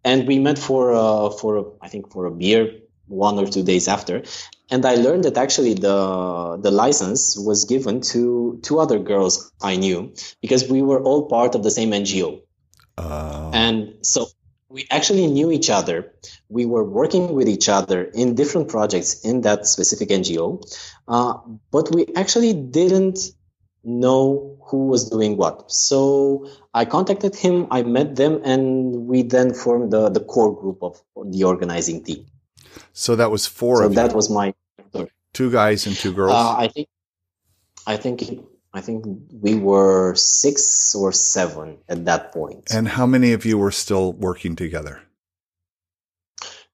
and 0.05 0.27
we 0.27 0.39
met 0.39 0.59
for 0.59 0.93
uh, 0.93 1.31
for 1.31 1.73
I 1.81 1.89
think 1.89 2.13
for 2.13 2.27
a 2.27 2.31
beer 2.31 2.81
one 3.07 3.39
or 3.39 3.47
two 3.47 3.63
days 3.63 3.89
after 3.89 4.23
and 4.71 4.85
I 4.85 4.97
learned 4.97 5.25
that 5.25 5.37
actually 5.37 5.75
the 5.75 6.59
the 6.61 6.71
license 6.71 7.37
was 7.39 7.65
given 7.65 8.01
to 8.13 8.59
two 8.63 8.79
other 8.79 8.99
girls 8.99 9.53
I 9.63 9.77
knew 9.77 10.15
because 10.41 10.69
we 10.69 10.83
were 10.83 11.03
all 11.03 11.29
part 11.29 11.55
of 11.55 11.63
the 11.63 11.71
same 11.71 11.91
NGO, 11.91 12.41
oh. 12.99 13.51
and 13.53 13.95
so 14.03 14.27
we 14.77 14.87
actually 14.91 15.27
knew 15.27 15.51
each 15.51 15.71
other. 15.71 16.13
We 16.51 16.67
were 16.67 16.85
working 16.85 17.33
with 17.33 17.49
each 17.49 17.67
other 17.71 18.05
in 18.05 18.35
different 18.35 18.69
projects 18.69 19.25
in 19.25 19.41
that 19.41 19.67
specific 19.67 20.11
NGO, 20.11 20.49
uh, 21.09 21.39
but 21.71 21.95
we 21.95 22.05
actually 22.15 22.53
didn't 22.53 23.19
know 23.83 24.59
who 24.69 24.89
was 24.89 25.09
doing 25.09 25.39
what. 25.39 25.73
So 25.73 26.47
I 26.75 26.85
contacted 26.85 27.35
him, 27.35 27.69
I 27.71 27.85
met 27.85 28.17
them, 28.17 28.43
and 28.45 29.07
we 29.07 29.23
then 29.23 29.55
formed 29.55 29.93
the, 29.95 30.11
the 30.11 30.21
core 30.21 30.55
group 30.61 30.83
of 30.83 31.01
the 31.25 31.45
organizing 31.45 32.05
team. 32.05 32.27
So 32.93 33.17
that 33.17 33.31
was 33.31 33.47
four 33.47 33.79
so 33.79 33.87
of 33.87 33.95
that 33.95 34.11
you. 34.11 34.17
was 34.17 34.29
my 34.29 34.53
two 35.33 35.51
guys 35.51 35.87
and 35.87 35.97
two 35.97 36.13
girls. 36.13 36.35
Uh, 36.35 36.55
I 36.65 36.69
think, 36.69 36.89
I 37.87 37.97
think, 37.97 38.47
I 38.77 38.83
think 38.83 39.05
we 39.41 39.55
were 39.55 40.15
six 40.15 40.95
or 40.95 41.11
seven 41.13 41.79
at 41.89 42.05
that 42.05 42.33
point. 42.33 42.71
and 42.75 42.87
how 42.87 43.07
many 43.07 43.33
of 43.33 43.47
you 43.47 43.57
were 43.57 43.73
still 43.73 44.13
working 44.13 44.55
together? 44.55 45.01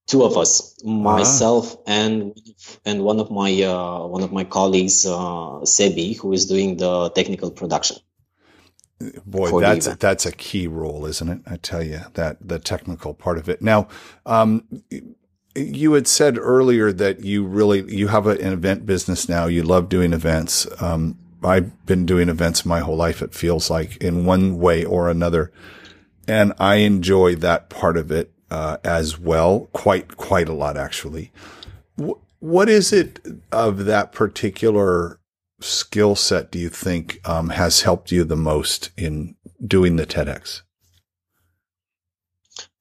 Two 0.08 0.24
of 0.24 0.36
us, 0.36 0.76
myself 0.84 1.76
and 1.86 2.36
and 2.84 3.04
one 3.04 3.20
of 3.20 3.30
my 3.30 3.62
uh, 3.62 4.04
one 4.06 4.22
of 4.24 4.32
my 4.32 4.44
colleagues, 4.44 5.06
uh, 5.06 5.62
Sebi, 5.74 6.16
who 6.18 6.32
is 6.32 6.46
doing 6.46 6.76
the 6.76 7.10
technical 7.10 7.50
production. 7.50 7.98
Boy, 9.24 9.60
that's 9.60 9.86
event. 9.86 10.00
that's 10.00 10.26
a 10.26 10.32
key 10.32 10.66
role, 10.66 11.06
isn't 11.06 11.28
it? 11.28 11.40
I 11.46 11.56
tell 11.56 11.82
you 11.84 12.00
that 12.14 12.36
the 12.40 12.58
technical 12.58 13.14
part 13.14 13.38
of 13.38 13.48
it. 13.48 13.62
Now, 13.62 13.86
um, 14.26 14.64
you 15.54 15.92
had 15.92 16.08
said 16.08 16.36
earlier 16.36 16.92
that 16.92 17.24
you 17.24 17.44
really 17.44 17.82
you 17.94 18.08
have 18.08 18.26
a- 18.26 18.40
an 18.46 18.52
event 18.52 18.86
business 18.86 19.28
now. 19.28 19.46
You 19.46 19.62
love 19.62 19.88
doing 19.88 20.12
events. 20.12 20.66
Um, 20.80 21.16
I've 21.44 21.86
been 21.86 22.06
doing 22.06 22.28
events 22.28 22.64
my 22.64 22.80
whole 22.80 22.96
life. 22.96 23.22
It 23.22 23.34
feels 23.34 23.70
like 23.70 23.96
in 23.98 24.24
one 24.24 24.58
way 24.58 24.84
or 24.84 25.08
another, 25.08 25.52
and 26.26 26.52
I 26.58 26.76
enjoy 26.76 27.36
that 27.36 27.68
part 27.68 27.96
of 27.96 28.10
it 28.10 28.32
uh, 28.50 28.78
as 28.84 29.18
well. 29.18 29.68
Quite 29.72 30.16
quite 30.16 30.48
a 30.48 30.54
lot, 30.54 30.76
actually. 30.76 31.32
Wh- 31.98 32.20
what 32.40 32.68
is 32.68 32.92
it 32.92 33.20
of 33.50 33.84
that 33.84 34.12
particular 34.12 35.20
skill 35.60 36.16
set 36.16 36.50
do 36.50 36.58
you 36.58 36.68
think 36.68 37.20
um, 37.28 37.50
has 37.50 37.82
helped 37.82 38.10
you 38.10 38.24
the 38.24 38.36
most 38.36 38.90
in 38.96 39.36
doing 39.66 39.96
the 39.96 40.06
TEDx? 40.06 40.62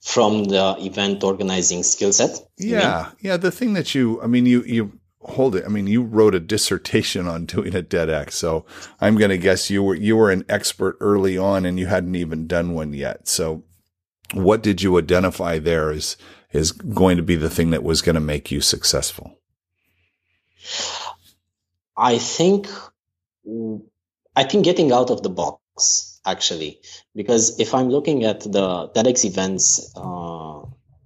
from 0.01 0.45
the 0.45 0.75
event 0.79 1.23
organizing 1.23 1.83
skill 1.83 2.11
set. 2.11 2.31
Yeah, 2.57 3.11
yeah. 3.19 3.37
The 3.37 3.51
thing 3.51 3.73
that 3.73 3.93
you, 3.95 4.21
I 4.21 4.27
mean, 4.27 4.45
you 4.45 4.63
you 4.63 4.99
hold 5.23 5.55
it. 5.55 5.65
I 5.65 5.69
mean, 5.69 5.87
you 5.87 6.01
wrote 6.03 6.35
a 6.35 6.39
dissertation 6.39 7.27
on 7.27 7.45
doing 7.45 7.75
a 7.75 7.81
TEDx, 7.81 8.31
so 8.31 8.65
I'm 8.99 9.17
going 9.17 9.29
to 9.29 9.37
guess 9.37 9.69
you 9.69 9.83
were 9.83 9.95
you 9.95 10.17
were 10.17 10.31
an 10.31 10.45
expert 10.49 10.97
early 10.99 11.37
on, 11.37 11.65
and 11.65 11.79
you 11.79 11.87
hadn't 11.87 12.15
even 12.15 12.47
done 12.47 12.73
one 12.73 12.93
yet. 12.93 13.27
So, 13.27 13.63
what 14.33 14.63
did 14.63 14.81
you 14.81 14.97
identify 14.97 15.59
there 15.59 15.91
is 15.91 16.17
is 16.51 16.71
going 16.71 17.17
to 17.17 17.23
be 17.23 17.35
the 17.35 17.49
thing 17.49 17.69
that 17.71 17.83
was 17.83 18.01
going 18.01 18.15
to 18.15 18.21
make 18.21 18.51
you 18.51 18.61
successful? 18.61 19.39
I 21.95 22.17
think 22.17 22.67
I 24.35 24.43
think 24.43 24.65
getting 24.65 24.91
out 24.91 25.09
of 25.09 25.23
the 25.23 25.29
box 25.29 26.19
actually, 26.25 26.79
because 27.15 27.59
if 27.59 27.73
I'm 27.73 27.89
looking 27.89 28.23
at 28.25 28.41
the 28.41 28.89
TEDx 28.95 29.25
events 29.25 29.91
uh, 29.95 30.61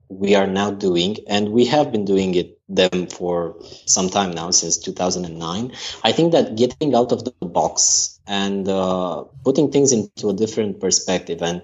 we 0.09 0.35
are 0.35 0.47
now 0.47 0.71
doing, 0.71 1.17
and 1.27 1.49
we 1.49 1.65
have 1.65 1.91
been 1.91 2.05
doing 2.05 2.35
it 2.35 2.54
them 2.69 3.07
for 3.07 3.57
some 3.85 4.09
time 4.09 4.31
now 4.31 4.51
since 4.51 4.77
2009, 4.77 5.73
I 6.03 6.11
think 6.13 6.33
that 6.33 6.55
getting 6.57 6.95
out 6.95 7.11
of 7.11 7.23
the 7.25 7.33
box 7.41 8.19
and 8.27 8.67
uh, 8.67 9.25
putting 9.43 9.71
things 9.71 9.91
into 9.93 10.29
a 10.29 10.33
different 10.33 10.79
perspective 10.79 11.41
and 11.41 11.63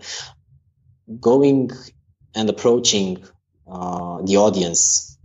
going 1.19 1.71
and 2.35 2.49
approaching 2.49 3.23
uh, 3.67 4.21
the 4.23 4.37
audience 4.37 5.17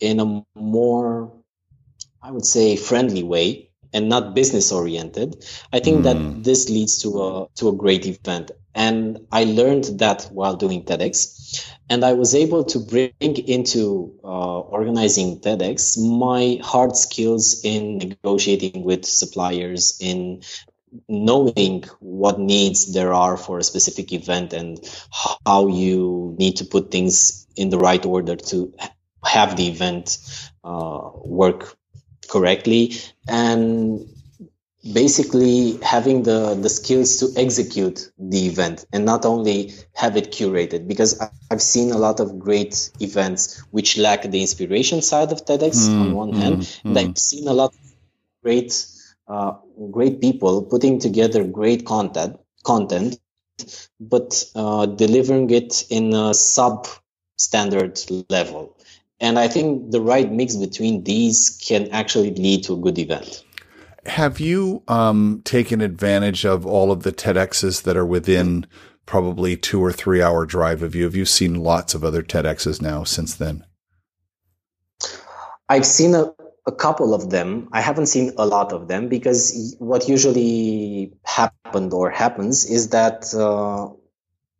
in 0.00 0.20
a 0.20 0.44
more 0.56 1.32
I 2.22 2.30
would 2.32 2.46
say 2.46 2.76
friendly 2.76 3.22
way 3.22 3.70
and 3.92 4.08
not 4.08 4.34
business 4.34 4.72
oriented. 4.72 5.44
I 5.72 5.80
think 5.80 6.04
Mm. 6.04 6.04
that 6.04 6.44
this 6.44 6.68
leads 6.70 6.98
to 7.02 7.22
a 7.22 7.48
to 7.56 7.68
a 7.70 7.72
great 7.72 8.06
event. 8.06 8.52
And 8.74 9.26
I 9.30 9.44
learned 9.44 9.98
that 9.98 10.28
while 10.32 10.56
doing 10.56 10.84
TEDx, 10.84 11.70
and 11.90 12.04
I 12.04 12.14
was 12.14 12.34
able 12.34 12.64
to 12.64 12.78
bring 12.78 13.12
into 13.20 14.18
uh, 14.24 14.60
organizing 14.60 15.40
TEDx 15.40 15.98
my 15.98 16.58
hard 16.62 16.96
skills 16.96 17.60
in 17.64 17.98
negotiating 17.98 18.82
with 18.82 19.04
suppliers, 19.04 19.98
in 20.00 20.42
knowing 21.08 21.84
what 22.00 22.38
needs 22.38 22.92
there 22.92 23.12
are 23.12 23.36
for 23.36 23.58
a 23.58 23.62
specific 23.62 24.12
event, 24.12 24.52
and 24.52 24.78
how 25.44 25.66
you 25.66 26.34
need 26.38 26.56
to 26.56 26.64
put 26.64 26.90
things 26.90 27.46
in 27.56 27.68
the 27.68 27.78
right 27.78 28.04
order 28.06 28.36
to 28.36 28.72
have 29.24 29.56
the 29.56 29.68
event 29.68 30.18
uh, 30.64 31.10
work 31.24 31.76
correctly. 32.28 32.94
And 33.28 34.08
basically 34.90 35.78
having 35.80 36.24
the 36.24 36.54
the 36.60 36.68
skills 36.68 37.18
to 37.18 37.30
execute 37.40 38.10
the 38.18 38.46
event 38.46 38.84
and 38.92 39.04
not 39.04 39.24
only 39.24 39.72
have 39.94 40.16
it 40.16 40.32
curated 40.32 40.88
because 40.88 41.20
i've 41.50 41.62
seen 41.62 41.92
a 41.92 41.98
lot 41.98 42.18
of 42.18 42.36
great 42.36 42.90
events 42.98 43.62
which 43.70 43.96
lack 43.96 44.22
the 44.22 44.40
inspiration 44.40 45.00
side 45.00 45.30
of 45.30 45.44
tedx 45.44 45.86
Mm, 45.86 46.00
on 46.00 46.14
one 46.14 46.32
hand 46.32 46.56
mm, 46.58 46.80
and 46.84 46.96
mm. 46.96 47.00
i've 47.00 47.18
seen 47.18 47.46
a 47.46 47.52
lot 47.52 47.72
of 47.72 47.80
great 48.42 48.86
uh, 49.28 49.52
great 49.92 50.20
people 50.20 50.62
putting 50.62 50.98
together 50.98 51.44
great 51.44 51.86
content 51.86 52.40
content 52.64 53.20
but 54.00 54.44
uh, 54.56 54.86
delivering 54.86 55.48
it 55.50 55.84
in 55.90 56.12
a 56.12 56.34
sub 56.34 56.88
standard 57.36 58.00
level 58.30 58.76
and 59.20 59.38
i 59.38 59.46
think 59.46 59.92
the 59.92 60.00
right 60.00 60.32
mix 60.32 60.56
between 60.56 61.04
these 61.04 61.56
can 61.68 61.88
actually 61.92 62.34
lead 62.34 62.64
to 62.64 62.72
a 62.74 62.76
good 62.76 62.98
event 62.98 63.44
Have 64.06 64.40
you 64.40 64.82
um, 64.88 65.42
taken 65.44 65.80
advantage 65.80 66.44
of 66.44 66.66
all 66.66 66.90
of 66.90 67.02
the 67.02 67.12
TEDx's 67.12 67.82
that 67.82 67.96
are 67.96 68.06
within 68.06 68.66
probably 69.06 69.56
two 69.56 69.82
or 69.82 69.92
three 69.92 70.20
hour 70.20 70.44
drive 70.44 70.82
of 70.82 70.94
you? 70.94 71.04
Have 71.04 71.14
you 71.14 71.24
seen 71.24 71.62
lots 71.62 71.94
of 71.94 72.04
other 72.04 72.22
TEDx's 72.22 72.82
now 72.82 73.04
since 73.04 73.34
then? 73.34 73.64
I've 75.68 75.86
seen 75.86 76.14
a, 76.14 76.34
a 76.66 76.72
couple 76.72 77.14
of 77.14 77.30
them. 77.30 77.68
I 77.72 77.80
haven't 77.80 78.06
seen 78.06 78.32
a 78.36 78.46
lot 78.46 78.72
of 78.72 78.88
them 78.88 79.08
because 79.08 79.76
what 79.78 80.08
usually 80.08 81.12
happened 81.24 81.92
or 81.92 82.10
happens 82.10 82.64
is 82.64 82.90
that 82.90 83.32
uh, 83.34 83.88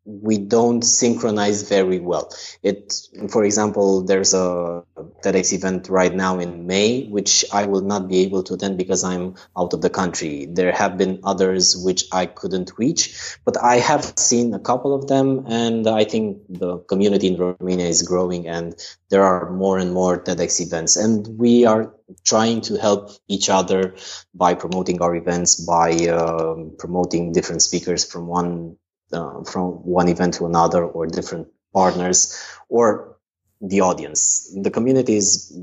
we 0.05 0.39
don't 0.39 0.83
synchronize 0.83 1.69
very 1.69 2.01
well. 2.01 2.31
It, 2.63 2.93
for 3.31 3.45
example, 3.45 4.03
there's 4.03 4.35
a 4.35 4.83
TEDx 5.23 5.53
event 5.53 5.89
right 5.89 6.13
now 6.13 6.41
in 6.41 6.67
May, 6.67 7.07
which 7.07 7.45
I 7.53 7.67
will 7.67 7.83
not 7.83 8.09
be 8.09 8.21
able 8.21 8.43
to 8.45 8.55
attend 8.55 8.79
because 8.79 9.05
I'm 9.05 9.37
out 9.57 9.73
of 9.73 9.81
the 9.81 9.91
country. 9.91 10.47
There 10.47 10.73
have 10.73 10.99
been 10.99 11.21
others 11.23 11.77
which 11.77 12.07
I 12.11 12.27
couldn't 12.27 12.73
reach, 12.79 13.37
but 13.45 13.63
I 13.63 13.77
have 13.77 14.15
seen 14.19 14.55
a 14.55 14.59
couple 14.59 14.93
of 14.95 15.07
them, 15.07 15.47
and 15.47 15.87
I 15.87 16.05
think 16.05 16.43
the 16.49 16.79
community 16.79 17.29
in 17.29 17.37
Romania 17.37 17.87
is 17.87 18.03
growing, 18.03 18.49
and 18.49 18.75
there 19.09 19.23
are 19.23 19.51
more 19.51 19.79
and 19.79 19.93
more 19.93 20.19
TEDx 20.19 20.61
events, 20.61 20.97
and 20.97 21.39
we 21.39 21.65
are 21.65 21.95
trying 22.25 22.61
to 22.63 22.77
help 22.77 23.11
each 23.29 23.49
other 23.49 23.95
by 24.35 24.55
promoting 24.55 25.01
our 25.01 25.15
events, 25.15 25.65
by 25.65 25.93
um, 26.09 26.73
promoting 26.77 27.33
different 27.33 27.63
speakers 27.63 28.05
from 28.05 28.27
one 28.27 28.77
uh, 29.13 29.45
from 29.45 29.85
one 29.85 30.09
event 30.09 30.35
to 30.35 30.47
another, 30.47 30.85
or 30.85 31.07
different 31.07 31.49
partners, 31.73 32.37
or 32.69 33.17
the 33.61 33.81
audience. 33.81 34.55
The 34.61 34.71
community 34.71 35.17
is 35.17 35.57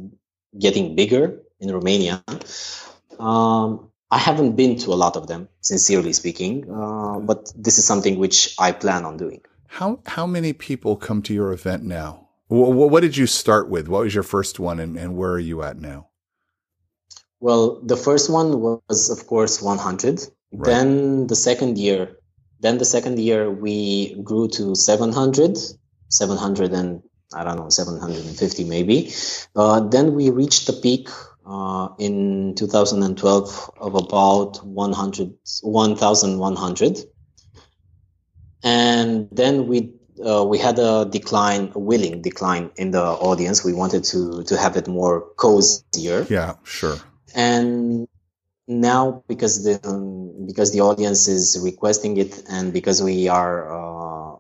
getting 0.58 0.96
bigger 0.96 1.42
in 1.60 1.72
Romania. 1.72 2.24
Um, 3.20 3.90
I 4.12 4.18
haven't 4.18 4.56
been 4.56 4.78
to 4.80 4.94
a 4.94 4.96
lot 4.96 5.16
of 5.16 5.28
them, 5.28 5.50
sincerely 5.62 6.14
speaking, 6.14 6.70
uh, 6.72 7.20
but 7.20 7.52
this 7.56 7.78
is 7.78 7.86
something 7.86 8.18
which 8.18 8.56
I 8.58 8.72
plan 8.72 9.06
on 9.06 9.18
doing. 9.18 9.42
How 9.68 10.00
how 10.06 10.26
many 10.26 10.54
people 10.54 10.96
come 10.96 11.22
to 11.24 11.34
your 11.34 11.52
event 11.54 11.84
now? 11.84 12.30
Wh- 12.48 12.74
What 12.92 13.02
did 13.02 13.18
you 13.18 13.28
start 13.28 13.70
with? 13.70 13.88
What 13.88 14.04
was 14.04 14.16
your 14.16 14.24
first 14.24 14.60
one, 14.60 14.80
and, 14.80 14.98
and 14.98 15.16
where 15.16 15.32
are 15.32 15.40
you 15.40 15.62
at 15.62 15.78
now? 15.78 16.08
Well, 17.40 17.82
the 17.82 17.96
first 17.98 18.30
one 18.30 18.60
was, 18.60 19.10
of 19.10 19.28
course, 19.28 19.62
100. 19.62 20.20
Right. 20.52 20.66
Then 20.66 21.28
the 21.28 21.36
second 21.36 21.78
year, 21.78 22.18
then 22.60 22.78
the 22.78 22.86
second 22.86 23.20
year 23.20 23.50
we 23.50 24.16
grew 24.24 24.48
to 24.50 24.76
700, 24.76 25.58
700 26.10 26.74
and 26.74 27.02
I 27.34 27.44
don't 27.44 27.58
know, 27.58 27.70
750 27.70 28.64
maybe. 28.64 29.14
Uh, 29.56 29.82
then 29.82 30.14
we 30.16 30.30
reached 30.32 30.66
the 30.68 30.74
peak 30.74 31.10
uh, 31.46 31.90
in 32.00 32.56
2012 32.56 33.72
of 33.80 33.96
about 33.96 34.66
100, 34.66 35.34
1,100. 35.62 36.98
And 38.64 39.30
then 39.32 39.68
we 39.68 39.94
uh, 40.26 40.44
we 40.44 40.58
had 40.58 40.78
a 40.80 41.06
decline, 41.06 41.72
a 41.76 41.80
willing 41.80 42.22
decline 42.22 42.72
in 42.76 42.92
the 42.92 43.02
audience. 43.02 43.64
We 43.64 43.74
wanted 43.74 44.04
to 44.06 44.44
to 44.44 44.58
have 44.58 44.76
it 44.76 44.88
more 44.88 45.22
cozier 45.38 46.26
Yeah, 46.30 46.56
sure. 46.64 46.98
and 47.34 48.08
now 48.70 49.24
because 49.28 49.64
the 49.64 49.80
um, 49.84 50.46
because 50.46 50.72
the 50.72 50.82
audience 50.82 51.28
is 51.28 51.60
requesting 51.62 52.18
it 52.18 52.44
and 52.50 52.72
because 52.72 53.02
we 53.02 53.28
are 53.28 53.74
uh, 53.74 54.36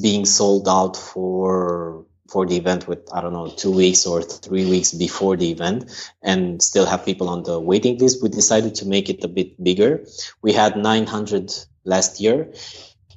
being 0.00 0.24
sold 0.24 0.68
out 0.68 0.96
for 0.96 2.06
for 2.28 2.46
the 2.46 2.56
event 2.56 2.86
with 2.86 3.00
I 3.12 3.20
don't 3.20 3.32
know 3.32 3.48
two 3.48 3.72
weeks 3.72 4.06
or 4.06 4.22
three 4.22 4.70
weeks 4.70 4.92
before 4.92 5.36
the 5.36 5.50
event, 5.50 5.90
and 6.22 6.62
still 6.62 6.86
have 6.86 7.04
people 7.04 7.28
on 7.28 7.42
the 7.42 7.58
waiting 7.58 7.98
list. 7.98 8.22
We 8.22 8.28
decided 8.28 8.76
to 8.76 8.86
make 8.86 9.10
it 9.10 9.24
a 9.24 9.28
bit 9.28 9.60
bigger. 9.62 10.06
We 10.40 10.52
had 10.52 10.76
900 10.76 11.52
last 11.84 12.20
year, 12.20 12.52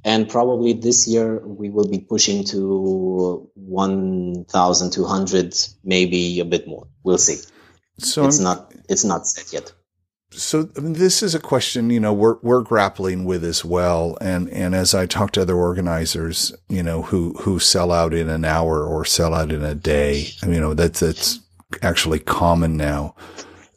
and 0.04 0.28
probably 0.28 0.74
this 0.74 1.08
year 1.08 1.38
we 1.46 1.70
will 1.70 1.88
be 1.88 2.00
pushing 2.00 2.44
to 2.46 3.48
1,200, 3.54 5.56
maybe 5.84 6.40
a 6.40 6.46
bit 6.46 6.68
more. 6.68 6.88
We'll 7.04 7.20
see. 7.20 7.38
So 8.00 8.26
it's 8.26 8.40
I'm, 8.40 8.44
not 8.44 8.74
it's 8.90 9.04
not 9.06 9.28
set 9.28 9.54
yet 9.54 9.72
so 10.32 10.70
I 10.76 10.80
mean, 10.80 10.94
this 10.94 11.24
is 11.24 11.36
a 11.36 11.40
question 11.40 11.90
you 11.90 12.00
know 12.00 12.14
we're 12.14 12.38
we're 12.42 12.62
grappling 12.62 13.26
with 13.26 13.44
as 13.44 13.64
well, 13.64 14.18
and 14.22 14.50
and 14.50 14.76
as 14.76 14.94
I 14.94 15.06
talk 15.06 15.32
to 15.32 15.42
other 15.42 15.56
organizers, 15.56 16.54
you 16.70 16.84
know 16.84 17.04
who 17.04 17.34
who 17.42 17.60
sell 17.60 17.92
out 17.92 18.14
in 18.14 18.30
an 18.30 18.46
hour 18.46 18.86
or 18.86 19.06
sell 19.06 19.34
out 19.34 19.52
in 19.52 19.64
a 19.64 19.76
day, 19.76 20.28
you 20.44 20.60
know 20.60 20.74
that's 20.74 21.00
that's 21.00 21.40
actually 21.82 22.20
common 22.20 22.78
now. 22.78 23.16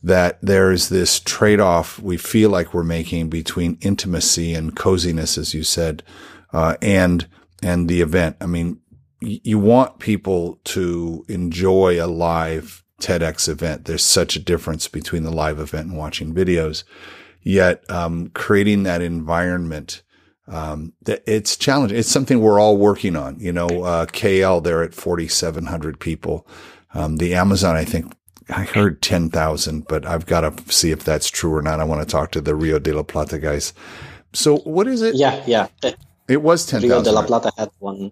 That 0.02 0.38
there's 0.43 0.88
this 0.88 1.21
trade 1.21 1.61
off 1.61 1.99
we 1.99 2.17
feel 2.17 2.50
like 2.50 2.73
we're 2.73 2.85
making 2.85 3.31
between 3.31 3.78
intimacy 3.81 4.55
and 4.55 4.76
coziness, 4.76 5.37
as 5.38 5.55
you 5.55 5.64
said, 5.64 6.02
uh, 6.52 6.76
and 6.81 7.26
and 7.62 7.88
the 7.88 8.00
event. 8.00 8.37
I 8.40 8.47
mean, 8.47 8.81
you 9.21 9.59
want 9.59 9.99
people 9.99 10.61
to 10.64 11.25
enjoy 11.28 12.02
a 12.02 12.07
live 12.07 12.85
TEDx 13.00 13.49
event. 13.49 13.85
There's 13.85 14.05
such 14.05 14.37
a 14.37 14.40
difference 14.40 14.88
between 14.88 15.23
the 15.23 15.31
live 15.31 15.59
event 15.59 15.88
and 15.88 15.97
watching 15.97 16.35
videos. 16.35 16.85
Yet, 17.43 17.88
um, 17.90 18.31
creating 18.35 18.83
that 18.83 19.00
environment, 19.00 20.02
um, 20.49 20.93
that 21.02 21.23
it's 21.26 21.57
challenging. 21.57 21.99
It's 21.99 22.11
something 22.11 22.40
we're 22.40 22.61
all 22.61 22.76
working 22.76 23.17
on. 23.17 23.38
You 23.38 23.52
know, 23.52 23.67
uh, 23.67 24.07
KL, 24.07 24.62
they're 24.62 24.83
at 24.83 24.95
4,700 24.95 26.00
people. 26.00 26.47
Um, 26.95 27.17
the 27.17 27.35
Amazon, 27.35 27.76
I 27.76 27.85
think 27.85 28.12
I 28.50 28.64
heard 28.64 29.02
10,000, 29.02 29.87
but 29.87 30.07
I've 30.07 30.26
got 30.26 30.40
to 30.40 30.73
see 30.73 30.90
if 30.90 31.05
that's 31.05 31.28
true 31.28 31.55
or 31.55 31.62
not. 31.62 31.81
I 31.81 31.85
want 31.85 32.00
to 32.00 32.11
talk 32.11 32.31
to 32.33 32.40
the 32.40 32.55
Rio 32.55 32.78
de 32.78 32.93
la 32.93 33.02
Plata 33.02 33.38
guys. 33.38 33.73
So 34.33 34.59
what 34.59 34.87
is 34.87 35.02
it? 35.02 35.14
Yeah, 35.14 35.43
yeah. 35.47 35.69
It 36.28 36.43
was 36.43 36.67
10,000. 36.67 36.88
Rio 36.88 37.02
de 37.02 37.12
la 37.12 37.25
Plata 37.25 37.52
had 37.57 37.71
one. 37.78 38.11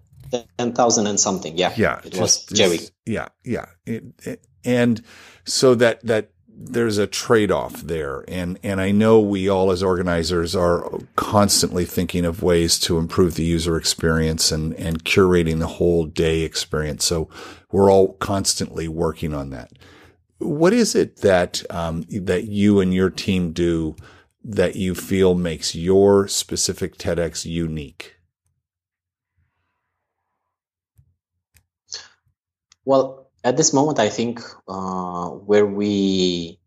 10,000 0.57 1.07
and 1.07 1.19
something. 1.19 1.57
Yeah. 1.57 1.73
Yeah. 1.75 1.99
It 2.03 2.11
just, 2.11 2.21
was 2.21 2.45
Jerry. 2.57 2.79
Yeah. 3.05 3.27
Yeah. 3.43 3.65
It, 3.85 4.03
it, 4.23 4.47
and 4.63 5.01
so 5.45 5.75
that, 5.75 6.05
that 6.05 6.31
there's 6.59 6.97
a 6.97 7.07
trade 7.07 7.51
off 7.51 7.81
there. 7.81 8.25
And, 8.27 8.59
and 8.63 8.81
I 8.81 8.91
know 8.91 9.19
we 9.19 9.47
all 9.47 9.71
as 9.71 9.83
organizers 9.83 10.55
are 10.55 10.89
constantly 11.15 11.85
thinking 11.85 12.25
of 12.25 12.41
ways 12.41 12.79
to 12.79 12.97
improve 12.97 13.35
the 13.35 13.43
user 13.43 13.77
experience 13.77 14.51
and, 14.51 14.73
and 14.73 15.03
curating 15.03 15.59
the 15.59 15.67
whole 15.67 16.05
day 16.05 16.41
experience. 16.41 17.05
So 17.05 17.29
we're 17.71 17.91
all 17.91 18.13
constantly 18.13 18.87
working 18.87 19.33
on 19.33 19.51
that. 19.51 19.71
What 20.39 20.73
is 20.73 20.95
it 20.95 21.17
that, 21.17 21.63
um, 21.69 22.05
that 22.09 22.45
you 22.45 22.79
and 22.79 22.93
your 22.93 23.09
team 23.11 23.51
do 23.51 23.95
that 24.43 24.75
you 24.75 24.95
feel 24.95 25.35
makes 25.35 25.75
your 25.75 26.27
specific 26.27 26.97
TEDx 26.97 27.45
unique? 27.45 28.16
Well, 32.87 33.27
at 33.43 33.57
this 33.57 33.73
moment, 33.73 33.99
I 33.99 34.07
think 34.07 34.39
uh, 34.65 35.27
where 35.27 35.65
we 35.65 36.57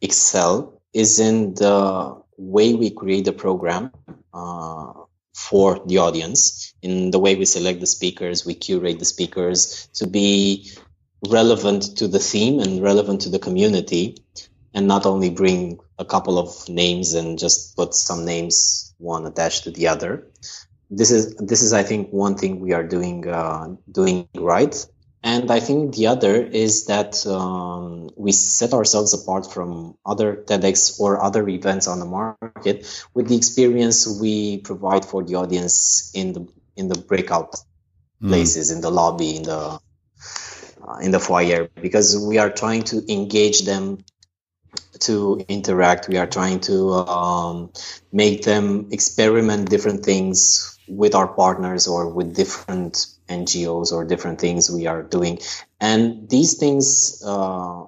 excel 0.00 0.80
is 0.94 1.18
in 1.18 1.54
the 1.54 2.22
way 2.36 2.74
we 2.74 2.90
create 2.90 3.24
the 3.24 3.32
program 3.32 3.90
uh, 4.32 4.92
for 5.34 5.80
the 5.84 5.98
audience, 5.98 6.72
in 6.82 7.10
the 7.10 7.18
way 7.18 7.34
we 7.34 7.46
select 7.46 7.80
the 7.80 7.88
speakers, 7.88 8.46
we 8.46 8.54
curate 8.54 9.00
the 9.00 9.04
speakers 9.04 9.88
to 9.94 10.06
be 10.06 10.70
relevant 11.28 11.96
to 11.96 12.06
the 12.06 12.20
theme 12.20 12.60
and 12.60 12.80
relevant 12.80 13.22
to 13.22 13.28
the 13.28 13.40
community, 13.40 14.22
and 14.72 14.86
not 14.86 15.04
only 15.04 15.30
bring 15.30 15.80
a 15.98 16.04
couple 16.04 16.38
of 16.38 16.68
names 16.68 17.14
and 17.14 17.40
just 17.40 17.74
put 17.74 17.92
some 17.92 18.24
names 18.24 18.94
one 18.98 19.26
attached 19.26 19.64
to 19.64 19.72
the 19.72 19.88
other. 19.88 20.28
This 20.90 21.10
is 21.10 21.34
this 21.38 21.62
is 21.62 21.72
I 21.72 21.82
think 21.82 22.12
one 22.12 22.36
thing 22.36 22.60
we 22.60 22.72
are 22.72 22.84
doing 22.84 23.26
uh, 23.26 23.74
doing 23.90 24.28
right 24.36 24.86
and 25.26 25.50
I 25.50 25.58
think 25.58 25.96
the 25.96 26.06
other 26.06 26.36
is 26.36 26.86
that 26.86 27.26
um, 27.26 28.10
we 28.14 28.30
set 28.30 28.72
ourselves 28.72 29.12
apart 29.12 29.52
from 29.52 29.98
other 30.06 30.36
TEDx 30.36 31.00
or 31.00 31.20
other 31.20 31.48
events 31.48 31.88
on 31.88 31.98
the 31.98 32.06
market 32.06 32.86
with 33.12 33.26
the 33.26 33.36
experience 33.36 34.06
we 34.06 34.58
provide 34.58 35.04
for 35.04 35.24
the 35.24 35.34
audience 35.34 36.12
in 36.14 36.32
the 36.32 36.46
in 36.76 36.86
the 36.86 36.96
breakout 36.96 37.56
mm. 38.22 38.28
places, 38.28 38.70
in 38.70 38.80
the 38.80 38.90
lobby, 38.90 39.34
in 39.38 39.42
the 39.42 39.80
uh, 40.86 40.98
in 41.02 41.10
the 41.10 41.18
foyer, 41.18 41.68
because 41.82 42.16
we 42.16 42.38
are 42.38 42.50
trying 42.50 42.84
to 42.84 43.02
engage 43.12 43.62
them 43.62 44.04
to 45.00 45.44
interact. 45.48 46.08
We 46.08 46.18
are 46.18 46.28
trying 46.28 46.60
to 46.70 46.92
um, 46.92 47.72
make 48.12 48.44
them 48.44 48.90
experiment 48.92 49.70
different 49.70 50.04
things 50.04 50.75
with 50.88 51.14
our 51.14 51.28
partners 51.28 51.86
or 51.88 52.08
with 52.08 52.34
different 52.34 53.06
NGOs 53.28 53.92
or 53.92 54.04
different 54.04 54.40
things 54.40 54.70
we 54.70 54.86
are 54.86 55.02
doing. 55.02 55.38
And 55.80 56.28
these 56.28 56.58
things 56.58 57.22
uh, 57.26 57.84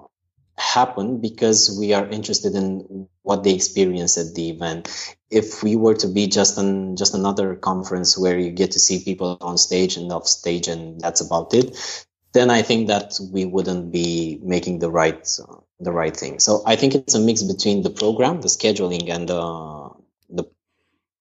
happen 0.57 1.21
because 1.21 1.75
we 1.79 1.93
are 1.93 2.07
interested 2.07 2.53
in 2.55 3.07
what 3.23 3.43
they 3.43 3.53
experience 3.53 4.17
at 4.17 4.35
the 4.35 4.49
event. 4.49 5.15
If 5.29 5.63
we 5.63 5.75
were 5.75 5.95
to 5.95 6.07
be 6.07 6.27
just 6.27 6.57
an 6.57 6.95
just 6.95 7.13
another 7.13 7.55
conference 7.55 8.17
where 8.17 8.37
you 8.37 8.51
get 8.51 8.71
to 8.71 8.79
see 8.79 9.03
people 9.03 9.37
on 9.41 9.57
stage 9.57 9.95
and 9.97 10.11
off 10.11 10.27
stage 10.27 10.67
and 10.67 10.99
that's 10.99 11.21
about 11.21 11.53
it, 11.53 12.05
then 12.33 12.49
I 12.49 12.61
think 12.61 12.87
that 12.87 13.19
we 13.31 13.45
wouldn't 13.45 13.91
be 13.91 14.39
making 14.43 14.79
the 14.79 14.91
right 14.91 15.27
uh, 15.47 15.55
the 15.79 15.91
right 15.91 16.15
thing. 16.15 16.39
So 16.39 16.61
I 16.65 16.75
think 16.75 16.93
it's 16.95 17.15
a 17.15 17.19
mix 17.19 17.41
between 17.43 17.83
the 17.83 17.89
program, 17.89 18.41
the 18.41 18.49
scheduling, 18.49 19.09
and 19.09 19.31
uh, 19.31 19.89
the 20.29 20.45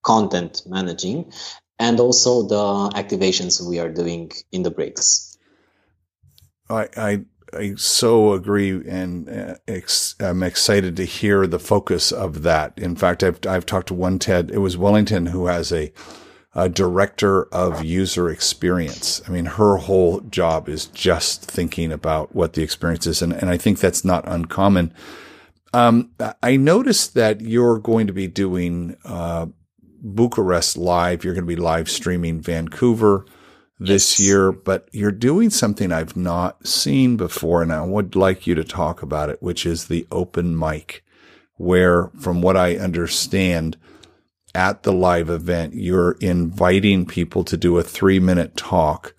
content 0.03 0.62
managing, 0.67 1.33
and 1.79 2.01
also 2.01 2.43
the 2.43 2.91
activations 2.97 3.67
we 3.67 3.79
are 3.79 3.91
doing 3.91 4.33
in 4.53 4.62
the 4.62 4.71
breaks. 4.71 5.37
I 6.69 6.88
I, 6.97 7.25
I 7.53 7.75
so 7.77 8.33
agree, 8.33 8.71
and 8.88 9.29
uh, 9.29 9.55
ex- 9.67 10.14
I'm 10.21 10.43
excited 10.43 10.97
to 10.97 11.05
hear 11.05 11.47
the 11.47 11.59
focus 11.59 12.12
of 12.12 12.43
that. 12.43 12.75
In 12.77 12.97
fact, 12.97 13.23
I've 13.23 13.38
I've 13.47 13.67
talked 13.67 13.88
to 13.88 13.95
one 13.95 14.19
TED. 14.19 14.51
It 14.51 14.59
was 14.59 14.77
Wellington 14.77 15.27
who 15.27 15.47
has 15.47 15.73
a, 15.73 15.93
a 16.55 16.69
director 16.69 17.45
of 17.45 17.85
user 17.85 18.29
experience. 18.29 19.23
I 19.27 19.31
mean, 19.31 19.47
her 19.47 19.77
whole 19.77 20.21
job 20.21 20.69
is 20.69 20.87
just 20.87 21.45
thinking 21.45 21.93
about 21.93 22.35
what 22.35 22.53
the 22.53 22.62
experience 22.62 23.07
is, 23.07 23.23
and 23.23 23.33
and 23.33 23.49
I 23.49 23.57
think 23.57 23.79
that's 23.79 24.05
not 24.05 24.29
uncommon. 24.29 24.93
Um, 25.75 26.12
I 26.43 26.57
noticed 26.57 27.14
that 27.14 27.43
you're 27.43 27.79
going 27.79 28.07
to 28.07 28.12
be 28.12 28.27
doing 28.27 28.97
uh, 29.05 29.47
Bucharest 30.03 30.77
live. 30.77 31.25
You're 31.25 31.35
going 31.35 31.45
to 31.45 31.55
be 31.55 31.57
live 31.57 31.91
streaming 31.91 32.41
Vancouver 32.41 33.27
this 33.79 34.19
yes. 34.19 34.29
year, 34.29 34.53
but 34.53 34.89
you're 34.93 35.13
doing 35.13 35.51
something 35.51 35.93
I've 35.93 36.17
not 36.17 36.67
seen 36.67 37.17
before. 37.17 37.63
And 37.63 37.73
I 37.73 37.85
would 37.85 38.17
like 38.17 38.47
you 38.47 38.55
to 38.57 38.65
talk 38.65 39.03
about 39.03 39.31
it, 39.31 39.43
which 39.43 39.65
is 39.65 39.87
the 39.87 40.07
open 40.11 40.59
mic, 40.59 41.05
where 41.57 42.09
from 42.19 42.43
what 42.43 42.57
I 42.57 42.77
understand 42.77 43.77
at 44.55 44.83
the 44.83 44.93
live 44.93 45.31
event, 45.31 45.75
you're 45.75 46.13
inviting 46.21 47.07
people 47.07 47.45
to 47.45 47.57
do 47.57 47.79
a 47.79 47.83
three 47.83 48.19
minute 48.19 48.57
talk 48.57 49.15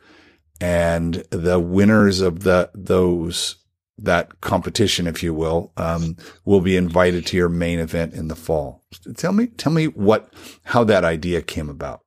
and 0.60 1.24
the 1.30 1.60
winners 1.60 2.20
of 2.20 2.42
the, 2.42 2.70
those 2.74 3.56
that 4.04 4.42
competition, 4.42 5.08
if 5.08 5.24
you 5.24 5.34
will, 5.34 5.72
um, 5.78 6.18
will 6.46 6.62
be 6.62 6.76
invited 6.78 7.26
to 7.28 7.38
your 7.38 7.50
main 7.50 7.80
event 7.80 8.14
in 8.14 8.28
the 8.28 8.36
fall. 8.36 8.84
Tell 9.16 9.32
me, 9.32 9.48
tell 9.48 9.72
me 9.72 9.86
what, 9.86 10.34
how 10.64 10.84
that 10.86 11.04
idea 11.04 11.42
came 11.42 11.70
about. 11.70 12.02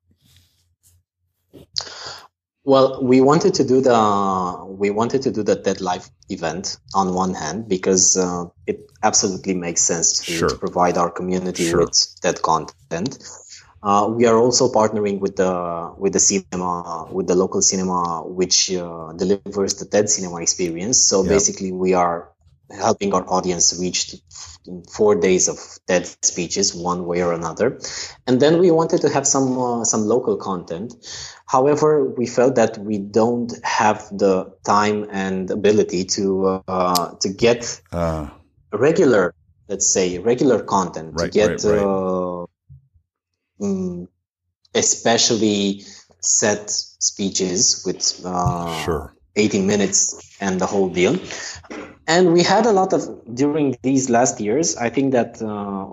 Well, 2.65 3.03
we 3.03 3.21
wanted 3.21 3.55
to 3.55 3.65
do 3.65 3.81
the 3.81 4.65
we 4.69 4.91
wanted 4.91 5.23
to 5.23 5.33
do 5.33 5.43
the 5.43 5.57
TED 5.57 5.81
Live 5.81 6.09
event 6.29 6.79
on 6.95 7.13
one 7.13 7.35
hand 7.35 7.69
because 7.69 8.17
uh, 8.17 8.45
it 8.69 8.89
absolutely 9.03 9.55
makes 9.55 9.81
sense 9.81 10.25
to, 10.25 10.33
sure. 10.33 10.49
to 10.49 10.57
provide 10.57 10.97
our 10.97 11.11
community 11.11 11.69
sure. 11.69 11.81
with 11.81 12.21
TED 12.23 12.41
content. 12.43 13.19
Uh, 13.83 14.09
we 14.09 14.27
are 14.27 14.37
also 14.37 14.71
partnering 14.71 15.19
with 15.19 15.37
the 15.37 15.93
with 15.99 16.13
the 16.13 16.21
cinema 16.21 17.09
with 17.11 17.27
the 17.27 17.35
local 17.35 17.61
cinema 17.61 18.23
which 18.25 18.73
uh, 18.73 19.13
delivers 19.13 19.75
the 19.75 19.87
TED 19.87 20.09
cinema 20.09 20.41
experience. 20.41 20.99
So 20.99 21.25
basically, 21.25 21.73
we 21.73 21.95
are 21.95 22.33
helping 22.71 23.13
our 23.13 23.29
audience 23.29 23.79
reach 23.79 24.15
four 24.91 25.15
days 25.17 25.49
of 25.49 25.59
TED 25.87 26.07
speeches, 26.25 26.75
one 26.75 27.07
way 27.07 27.23
or 27.23 27.33
another. 27.33 27.81
And 28.27 28.41
then 28.41 28.59
we 28.59 28.71
wanted 28.71 29.01
to 29.03 29.09
have 29.09 29.27
some 29.27 29.59
uh, 29.59 29.85
some 29.85 30.03
local 30.03 30.37
content. 30.37 30.95
However, 31.47 32.05
we 32.05 32.27
felt 32.27 32.55
that 32.55 32.79
we 32.79 32.99
don't 32.99 33.53
have 33.65 34.09
the 34.13 34.55
time 34.65 35.09
and 35.11 35.51
ability 35.51 36.05
to 36.17 36.63
uh, 36.69 37.15
to 37.21 37.29
get 37.29 37.81
uh. 37.93 38.29
regular, 38.73 39.35
let's 39.69 39.93
say, 39.93 40.19
regular 40.19 40.63
content 40.63 41.15
right, 41.15 41.33
to 41.33 41.39
get. 41.39 41.51
Right, 41.51 41.65
right 41.65 41.83
uh, 41.83 42.12
um, 43.63 44.09
especially 44.75 45.85
set 46.21 46.71
speeches 46.71 47.83
with 47.85 48.21
uh, 48.25 48.85
sure. 48.85 49.15
18 49.37 49.67
minutes 49.67 50.37
and 50.41 50.61
the 50.61 50.67
whole 50.67 50.89
deal. 50.89 51.19
And 52.07 52.33
we 52.33 52.43
had 52.43 52.67
a 52.67 52.73
lot 52.73 52.93
of 52.93 53.09
during 53.35 53.77
these 53.83 54.11
last 54.11 54.41
years. 54.41 54.77
I 54.77 54.91
think 54.91 55.13
that 55.13 55.41
uh, 55.41 55.93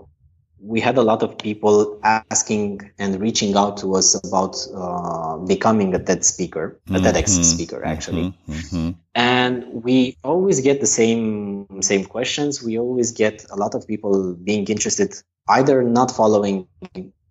we 0.62 0.82
had 0.82 0.98
a 0.98 1.02
lot 1.02 1.24
of 1.24 1.38
people 1.38 2.00
asking 2.04 2.92
and 2.98 3.22
reaching 3.22 3.56
out 3.56 3.78
to 3.78 3.96
us 3.96 4.16
about 4.28 4.58
uh, 4.76 5.38
becoming 5.38 5.94
a 5.96 6.00
TED 6.00 6.26
speaker, 6.26 6.80
a 6.88 6.92
mm-hmm, 6.92 7.06
TEDx 7.06 7.44
speaker, 7.44 7.86
actually. 7.86 8.34
Mm-hmm, 8.48 8.52
mm-hmm. 8.52 8.90
And 9.16 9.84
we 9.84 10.18
always 10.24 10.62
get 10.62 10.82
the 10.82 10.88
same 10.88 11.82
same 11.82 12.06
questions. 12.06 12.62
We 12.62 12.78
always 12.78 13.12
get 13.12 13.46
a 13.50 13.56
lot 13.56 13.76
of 13.76 13.88
people 13.88 14.34
being 14.34 14.66
interested, 14.66 15.14
either 15.48 15.84
not 15.84 16.12
following 16.12 16.68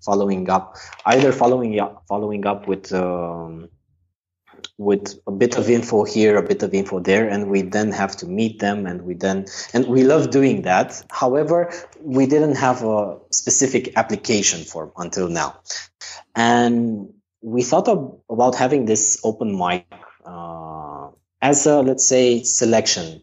following 0.08 0.48
up, 0.56 0.76
either 1.12 1.30
following 1.42 1.72
up 1.84 1.92
following 2.12 2.42
up 2.52 2.60
with. 2.70 2.86
Um, 2.92 3.68
with 4.76 5.06
a 5.26 5.34
bit 5.42 5.56
of 5.60 5.64
info 5.78 5.98
here, 6.04 6.36
a 6.36 6.42
bit 6.42 6.62
of 6.62 6.70
info 6.74 6.98
there, 7.10 7.28
and 7.28 7.48
we 7.52 7.62
then 7.62 7.92
have 7.92 8.16
to 8.20 8.26
meet 8.26 8.58
them, 8.64 8.86
and 8.86 9.02
we 9.02 9.14
then 9.14 9.46
and 9.74 9.86
we 9.94 10.02
love 10.12 10.30
doing 10.38 10.62
that. 10.62 10.88
However, 11.22 11.58
we 12.16 12.26
didn't 12.26 12.56
have 12.56 12.78
a 12.84 13.18
specific 13.30 13.84
application 13.96 14.60
form 14.64 14.90
until 14.96 15.28
now, 15.28 15.50
and 16.34 17.12
we 17.54 17.62
thought 17.70 17.88
of, 17.88 18.00
about 18.28 18.54
having 18.64 18.86
this 18.86 19.04
open 19.22 19.50
mic 19.62 19.86
uh, 20.24 21.08
as 21.40 21.66
a 21.66 21.76
let's 21.88 22.06
say 22.14 22.42
selection 22.42 23.22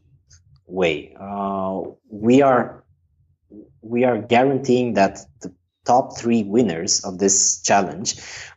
way. 0.67 1.15
Uh, 1.19 1.81
we 2.09 2.41
are 2.41 2.83
we 3.81 4.03
are 4.03 4.17
guaranteeing 4.17 4.95
that 4.95 5.19
the 5.41 5.53
top 5.85 6.17
three 6.17 6.43
winners 6.43 7.03
of 7.03 7.19
this 7.19 7.61
challenge 7.61 8.15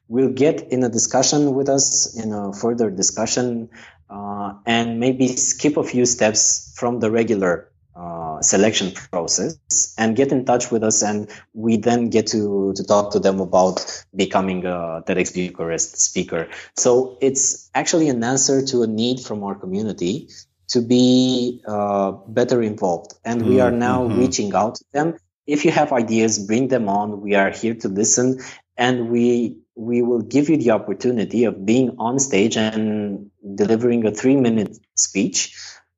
will 0.08 0.30
get 0.30 0.60
in 0.72 0.82
a 0.82 0.88
discussion 0.88 1.54
with 1.54 1.68
us 1.68 2.16
in 2.16 2.32
a 2.32 2.52
further 2.52 2.90
discussion 2.90 3.68
uh, 4.10 4.54
and 4.66 4.98
maybe 4.98 5.28
skip 5.28 5.76
a 5.76 5.84
few 5.84 6.06
steps 6.06 6.74
from 6.76 7.00
the 7.00 7.10
regular 7.10 7.70
uh, 7.94 8.40
selection 8.40 8.92
process 8.92 9.58
and 9.98 10.16
get 10.16 10.30
in 10.30 10.44
touch 10.44 10.70
with 10.70 10.82
us 10.82 11.02
and 11.02 11.28
we 11.52 11.76
then 11.76 12.08
get 12.08 12.26
to, 12.28 12.72
to 12.74 12.84
talk 12.84 13.12
to 13.12 13.18
them 13.18 13.40
about 13.40 14.04
becoming 14.14 14.64
a 14.64 15.02
TEDx 15.06 15.34
Bucharest 15.34 15.98
speaker. 15.98 16.48
So 16.76 17.18
it's 17.20 17.68
actually 17.74 18.08
an 18.08 18.22
answer 18.22 18.64
to 18.66 18.82
a 18.82 18.86
need 18.86 19.20
from 19.20 19.42
our 19.42 19.56
community 19.56 20.28
to 20.68 20.80
be 20.80 21.62
uh, 21.66 22.12
better 22.28 22.62
involved. 22.62 23.14
And 23.24 23.46
we 23.46 23.60
are 23.60 23.72
now 23.72 24.06
mm-hmm. 24.06 24.20
reaching 24.20 24.54
out 24.54 24.76
to 24.76 24.84
them. 24.92 25.18
If 25.48 25.64
you 25.64 25.70
have 25.72 25.92
ideas, 25.92 26.38
bring 26.38 26.68
them 26.68 26.90
on. 26.90 27.22
We 27.22 27.34
are 27.34 27.50
here 27.50 27.74
to 27.76 27.88
listen 27.88 28.40
and 28.76 29.08
we 29.08 29.56
we 29.74 30.02
will 30.02 30.20
give 30.20 30.48
you 30.50 30.56
the 30.58 30.72
opportunity 30.72 31.44
of 31.44 31.64
being 31.64 31.96
on 31.98 32.18
stage 32.18 32.56
and 32.56 33.30
delivering 33.54 34.04
a 34.06 34.10
three 34.10 34.36
minute 34.36 34.76
speech 34.94 35.56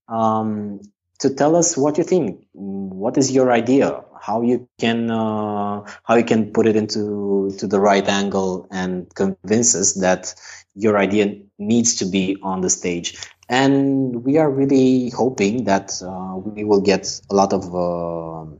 um, 0.08 0.80
to 1.18 1.34
tell 1.34 1.56
us 1.56 1.76
what 1.76 1.98
you 1.98 2.04
think. 2.04 2.46
What 2.52 3.18
is 3.18 3.32
your 3.32 3.50
idea? 3.50 4.04
How 4.20 4.42
you 4.42 4.68
can 4.78 5.10
uh, 5.10 5.84
how 6.04 6.14
you 6.14 6.24
can 6.24 6.52
put 6.52 6.66
it 6.66 6.76
into 6.76 7.50
to 7.58 7.66
the 7.66 7.80
right 7.80 8.06
angle 8.06 8.68
and 8.70 9.12
convince 9.14 9.74
us 9.74 9.94
that 9.94 10.34
your 10.74 10.96
idea 10.96 11.36
needs 11.58 11.96
to 11.96 12.04
be 12.04 12.36
on 12.42 12.60
the 12.60 12.70
stage. 12.70 13.18
And 13.48 14.22
we 14.24 14.38
are 14.38 14.48
really 14.48 15.10
hoping 15.10 15.64
that 15.64 16.00
uh, 16.02 16.36
we 16.36 16.62
will 16.62 16.82
get 16.82 17.20
a 17.30 17.34
lot 17.34 17.52
of 17.52 17.74
uh, 17.74 18.54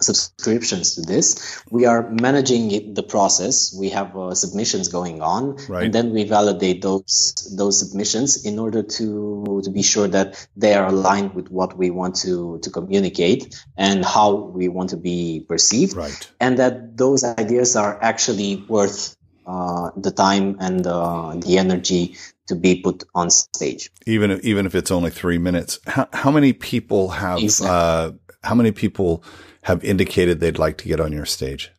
subscriptions 0.00 0.94
to 0.94 1.02
this. 1.02 1.62
We 1.70 1.86
are 1.86 2.10
managing 2.10 2.70
it, 2.72 2.94
the 2.94 3.02
process. 3.02 3.74
We 3.78 3.90
have 3.90 4.16
uh, 4.16 4.34
submissions 4.34 4.88
going 4.88 5.22
on, 5.22 5.56
right. 5.68 5.84
and 5.84 5.94
then 5.94 6.12
we 6.12 6.24
validate 6.24 6.82
those 6.82 7.52
those 7.56 7.78
submissions 7.78 8.44
in 8.44 8.58
order 8.58 8.82
to 8.82 9.60
to 9.64 9.70
be 9.70 9.82
sure 9.82 10.08
that 10.08 10.46
they 10.56 10.74
are 10.74 10.86
aligned 10.86 11.34
with 11.34 11.50
what 11.50 11.76
we 11.76 11.90
want 11.90 12.16
to 12.16 12.58
to 12.60 12.70
communicate 12.70 13.62
and 13.76 14.04
how 14.04 14.34
we 14.34 14.68
want 14.68 14.90
to 14.90 14.96
be 14.96 15.44
perceived, 15.48 15.94
right. 15.96 16.30
and 16.40 16.58
that 16.58 16.96
those 16.96 17.24
ideas 17.24 17.76
are 17.76 17.98
actually 18.02 18.64
worth 18.68 19.16
uh, 19.46 19.90
the 19.96 20.10
time 20.10 20.56
and 20.60 20.86
uh, 20.86 21.34
the 21.36 21.58
energy 21.58 22.16
to 22.46 22.54
be 22.54 22.80
put 22.80 23.04
on 23.14 23.30
stage. 23.30 23.90
Even 24.06 24.30
if, 24.30 24.44
even 24.44 24.66
if 24.66 24.74
it's 24.74 24.90
only 24.90 25.10
three 25.10 25.38
minutes, 25.38 25.78
how, 25.86 26.08
how 26.12 26.30
many 26.30 26.52
people 26.52 27.10
have 27.10 27.38
exactly. 27.38 27.68
Uh, 27.68 28.12
how 28.44 28.54
many 28.54 28.70
people 28.70 29.22
have 29.68 29.84
indicated 29.84 30.40
they'd 30.40 30.58
like 30.58 30.78
to 30.78 30.88
get 30.88 30.98
on 30.98 31.12
your 31.12 31.26
stage? 31.26 31.70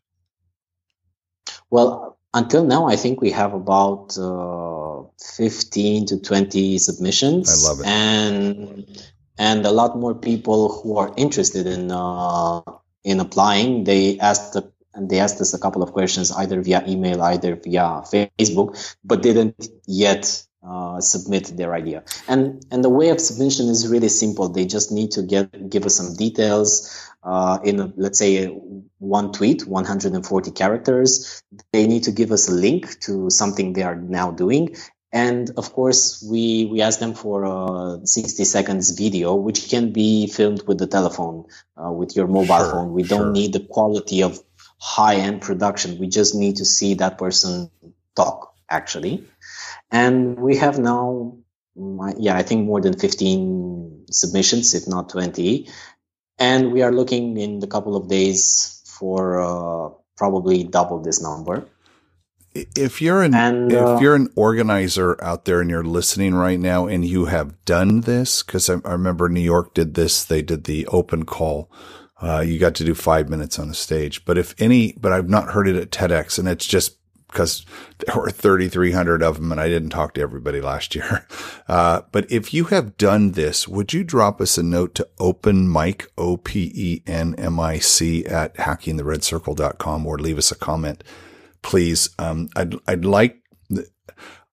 Well, 1.71 2.19
until 2.33 2.63
now, 2.63 2.87
I 2.87 2.95
think 2.95 3.19
we 3.19 3.31
have 3.31 3.53
about 3.55 4.15
uh, 4.17 5.09
15 5.37 6.05
to 6.05 6.21
20 6.21 6.77
submissions. 6.77 7.49
I 7.49 7.67
love 7.67 7.79
it. 7.79 7.87
And, 7.87 9.11
and 9.39 9.65
a 9.65 9.71
lot 9.71 9.97
more 9.97 10.13
people 10.13 10.71
who 10.71 10.97
are 10.97 11.11
interested 11.17 11.65
in, 11.65 11.91
uh, 11.91 12.61
in 13.03 13.19
applying. 13.19 13.85
They 13.85 14.19
asked 14.19 14.53
the, 14.53 14.71
and 14.93 15.09
they 15.09 15.19
asked 15.19 15.41
us 15.41 15.55
a 15.55 15.59
couple 15.59 15.81
of 15.81 15.91
questions 15.91 16.31
either 16.31 16.61
via 16.61 16.83
email, 16.87 17.23
either 17.23 17.55
via 17.55 18.03
Facebook, 18.37 18.95
but 19.03 19.23
didn't 19.23 19.67
yet 19.87 20.43
uh, 20.61 20.99
submit 20.99 21.45
their 21.55 21.73
idea. 21.73 22.03
And 22.27 22.65
and 22.71 22.83
the 22.83 22.89
way 22.89 23.09
of 23.09 23.19
submission 23.19 23.69
is 23.69 23.87
really 23.87 24.09
simple. 24.09 24.49
They 24.49 24.65
just 24.65 24.91
need 24.91 25.11
to 25.11 25.23
get 25.23 25.69
give 25.69 25.85
us 25.85 25.95
some 25.95 26.15
details, 26.15 27.08
uh, 27.23 27.59
in 27.63 27.93
let's 27.97 28.19
say 28.19 28.47
one 28.99 29.31
tweet 29.31 29.65
140 29.65 30.51
characters. 30.51 31.41
They 31.73 31.87
need 31.87 32.03
to 32.03 32.11
give 32.11 32.31
us 32.31 32.47
a 32.47 32.53
link 32.53 32.99
to 33.01 33.29
something 33.29 33.73
they 33.73 33.83
are 33.83 33.95
now 33.95 34.31
doing. 34.31 34.75
And 35.11 35.49
of 35.57 35.73
course 35.73 36.23
we 36.23 36.67
we 36.67 36.81
ask 36.81 36.99
them 36.99 37.15
for 37.15 37.43
a 37.43 38.05
60 38.05 38.43
seconds 38.45 38.91
video 38.91 39.33
which 39.35 39.69
can 39.69 39.91
be 39.91 40.27
filmed 40.27 40.63
with 40.67 40.77
the 40.77 40.87
telephone 40.87 41.45
uh, 41.77 41.91
with 41.91 42.15
your 42.15 42.27
mobile 42.27 42.57
sure, 42.57 42.71
phone. 42.71 42.93
We 42.93 43.03
don't 43.03 43.33
need 43.33 43.53
the 43.53 43.61
quality 43.61 44.21
of 44.21 44.39
high 44.79 45.15
end 45.15 45.41
production. 45.41 45.97
We 45.97 46.07
just 46.07 46.35
need 46.35 46.57
to 46.57 46.65
see 46.65 46.93
that 46.95 47.17
person 47.17 47.71
talk 48.15 48.53
actually. 48.69 49.25
And 49.91 50.39
we 50.39 50.57
have 50.57 50.77
now 50.77 51.39
yeah 52.17 52.35
i 52.35 52.43
think 52.43 52.65
more 52.65 52.81
than 52.81 52.97
15 52.97 54.05
submissions 54.11 54.73
if 54.73 54.87
not 54.87 55.09
20 55.09 55.69
and 56.39 56.71
we 56.71 56.81
are 56.81 56.91
looking 56.91 57.37
in 57.37 57.61
a 57.63 57.67
couple 57.67 57.95
of 57.95 58.07
days 58.07 58.81
for 58.85 59.39
uh, 59.39 59.89
probably 60.17 60.63
double 60.63 61.01
this 61.01 61.21
number. 61.21 61.65
If 62.53 63.01
you're 63.01 63.21
an 63.21 63.35
and, 63.35 63.71
uh, 63.71 63.95
if 63.95 64.01
you're 64.01 64.15
an 64.15 64.29
organizer 64.35 65.23
out 65.23 65.45
there 65.45 65.61
and 65.61 65.69
you're 65.69 65.83
listening 65.83 66.33
right 66.33 66.59
now 66.59 66.87
and 66.87 67.05
you 67.05 67.25
have 67.25 67.63
done 67.63 68.01
this, 68.01 68.41
because 68.41 68.69
I, 68.69 68.77
I, 68.83 68.93
remember 68.93 69.29
New 69.29 69.39
York 69.39 69.73
did 69.75 69.93
this, 69.93 70.25
they 70.25 70.41
did 70.41 70.63
the 70.63 70.87
open 70.87 71.25
call. 71.25 71.71
Uh, 72.21 72.39
you 72.39 72.57
got 72.57 72.75
to 72.75 72.83
do 72.83 72.95
five 72.95 73.29
minutes 73.29 73.59
on 73.59 73.69
a 73.69 73.73
stage, 73.73 74.25
but 74.25 74.37
if 74.37 74.55
any, 74.57 74.93
but 74.99 75.13
I've 75.13 75.29
not 75.29 75.51
heard 75.51 75.69
it 75.69 75.75
at 75.75 75.91
TEDx, 75.91 76.39
and 76.39 76.49
it's 76.49 76.65
just 76.65 76.97
because 77.31 77.65
there 77.99 78.15
were 78.15 78.29
3,300 78.29 79.23
of 79.23 79.37
them 79.37 79.51
and 79.51 79.61
I 79.61 79.67
didn't 79.67 79.91
talk 79.91 80.15
to 80.15 80.21
everybody 80.21 80.61
last 80.61 80.95
year. 80.95 81.27
Uh, 81.69 82.01
but 82.11 82.29
if 82.31 82.51
you 82.51 82.65
have 82.65 82.97
done 82.97 83.33
this, 83.33 83.67
would 83.67 83.93
you 83.93 84.03
drop 84.03 84.41
us 84.41 84.57
a 84.57 84.63
note 84.63 84.95
to 84.95 85.07
open 85.19 85.71
mic, 85.71 86.11
O-P-E-N-M-I-C 86.17 88.25
at 88.25 88.55
hackingtheredcircle.com 88.55 90.07
or 90.07 90.17
leave 90.17 90.39
us 90.39 90.51
a 90.51 90.55
comment, 90.55 91.03
please. 91.61 92.09
Um, 92.17 92.49
I'd, 92.55 92.73
I'd 92.87 93.05
like, 93.05 93.43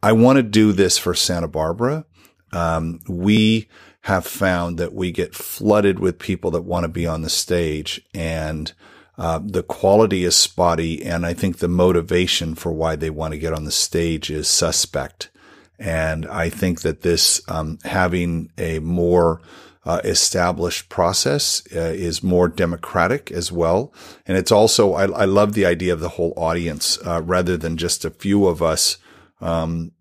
I 0.02 0.12
want 0.12 0.36
to 0.36 0.42
do 0.42 0.72
this 0.72 0.98
for 0.98 1.14
Santa 1.14 1.48
Barbara. 1.48 2.04
Um, 2.52 3.00
we 3.08 3.70
have 4.02 4.26
found 4.26 4.76
that 4.76 4.92
we 4.92 5.10
get 5.10 5.34
flooded 5.34 5.98
with 5.98 6.18
people 6.18 6.50
that 6.50 6.62
want 6.62 6.84
to 6.84 6.88
be 6.88 7.06
on 7.06 7.22
the 7.22 7.30
stage 7.30 8.06
and, 8.12 8.74
uh, 9.18 9.40
the 9.42 9.62
quality 9.62 10.24
is 10.24 10.36
spotty, 10.36 11.04
and 11.04 11.24
I 11.24 11.32
think 11.32 11.58
the 11.58 11.68
motivation 11.68 12.54
for 12.54 12.72
why 12.72 12.96
they 12.96 13.10
want 13.10 13.32
to 13.32 13.38
get 13.38 13.52
on 13.52 13.64
the 13.64 13.70
stage 13.70 14.30
is 14.30 14.48
suspect. 14.48 15.30
And 15.78 16.26
I 16.26 16.50
think 16.50 16.82
that 16.82 17.02
this 17.02 17.40
um, 17.48 17.78
having 17.84 18.50
a 18.58 18.78
more 18.80 19.40
uh, 19.86 20.00
established 20.04 20.88
process 20.88 21.62
uh, 21.74 21.78
is 21.78 22.22
more 22.22 22.48
democratic 22.48 23.30
as 23.30 23.52
well. 23.52 23.92
And 24.26 24.36
it's 24.36 24.50
also, 24.50 24.94
I, 24.94 25.04
I 25.04 25.24
love 25.26 25.52
the 25.52 25.64
idea 25.64 25.92
of 25.92 26.00
the 26.00 26.10
whole 26.10 26.34
audience 26.36 26.98
uh, 27.06 27.22
rather 27.22 27.56
than 27.56 27.76
just 27.76 28.04
a 28.04 28.10
few 28.10 28.46
of 28.46 28.62
us 28.62 28.98
um, 29.40 29.92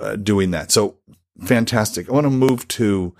uh, 0.00 0.16
doing 0.16 0.50
that. 0.50 0.72
So 0.72 0.96
fantastic. 1.44 2.08
I 2.08 2.12
want 2.12 2.24
to 2.24 2.30
move 2.30 2.66
to 2.68 3.14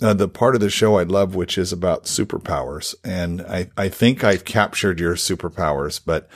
uh, 0.00 0.14
the 0.14 0.28
part 0.28 0.54
of 0.54 0.60
the 0.60 0.70
show 0.70 0.98
I 0.98 1.02
love, 1.02 1.34
which 1.34 1.58
is 1.58 1.72
about 1.72 2.04
superpowers. 2.04 2.94
And 3.04 3.42
I, 3.42 3.70
I 3.76 3.88
think 3.88 4.22
I've 4.22 4.44
captured 4.44 5.00
your 5.00 5.14
superpowers, 5.14 6.00
but 6.04 6.28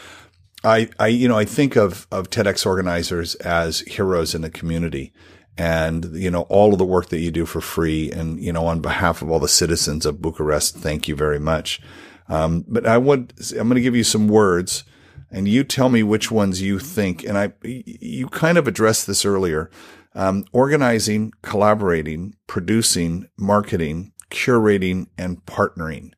I, 0.64 0.88
I, 0.98 1.08
you 1.08 1.28
know, 1.28 1.38
I 1.38 1.44
think 1.44 1.76
of, 1.76 2.06
of 2.10 2.30
TEDx 2.30 2.66
organizers 2.66 3.34
as 3.36 3.80
heroes 3.80 4.34
in 4.34 4.42
the 4.42 4.50
community 4.50 5.12
and, 5.56 6.04
you 6.14 6.30
know, 6.30 6.42
all 6.42 6.72
of 6.72 6.78
the 6.78 6.84
work 6.84 7.08
that 7.08 7.20
you 7.20 7.30
do 7.30 7.46
for 7.46 7.60
free. 7.60 8.10
And, 8.10 8.40
you 8.40 8.52
know, 8.52 8.66
on 8.66 8.80
behalf 8.80 9.22
of 9.22 9.30
all 9.30 9.40
the 9.40 9.48
citizens 9.48 10.06
of 10.06 10.22
Bucharest, 10.22 10.76
thank 10.76 11.08
you 11.08 11.16
very 11.16 11.40
much. 11.40 11.80
Um, 12.28 12.64
but 12.68 12.86
I 12.86 12.98
would, 12.98 13.32
I'm 13.52 13.68
going 13.68 13.74
to 13.74 13.80
give 13.80 13.96
you 13.96 14.04
some 14.04 14.28
words 14.28 14.84
and 15.30 15.48
you 15.48 15.64
tell 15.64 15.88
me 15.88 16.02
which 16.02 16.30
ones 16.30 16.62
you 16.62 16.78
think. 16.78 17.24
And 17.24 17.36
I, 17.36 17.52
you 17.62 18.28
kind 18.28 18.58
of 18.58 18.68
addressed 18.68 19.06
this 19.06 19.24
earlier. 19.24 19.70
Um, 20.14 20.44
organizing, 20.52 21.32
collaborating, 21.42 22.34
producing, 22.46 23.28
marketing, 23.38 24.12
curating, 24.30 25.06
and 25.16 25.44
partnering. 25.46 26.12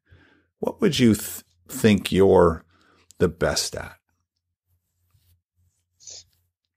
What 0.58 0.80
would 0.80 0.98
you 0.98 1.14
th- 1.14 1.42
think 1.68 2.10
you're 2.10 2.64
the 3.18 3.28
best 3.28 3.76
at? 3.76 3.96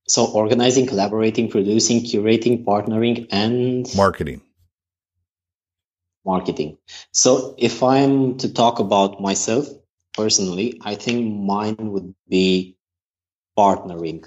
So, 0.08 0.26
organizing, 0.26 0.88
collaborating, 0.88 1.50
producing, 1.50 2.02
curating, 2.02 2.64
partnering, 2.64 3.28
and 3.30 3.88
marketing. 3.96 4.42
Marketing. 6.26 6.78
So, 7.12 7.56
if 7.58 7.84
I'm 7.84 8.38
to 8.38 8.54
talk 8.54 8.80
about 8.80 9.22
myself 9.22 9.68
personally, 10.14 10.80
I 10.82 10.96
think 10.96 11.34
mine 11.36 11.92
would 11.92 12.16
be 12.30 12.78
partnering. 13.58 14.26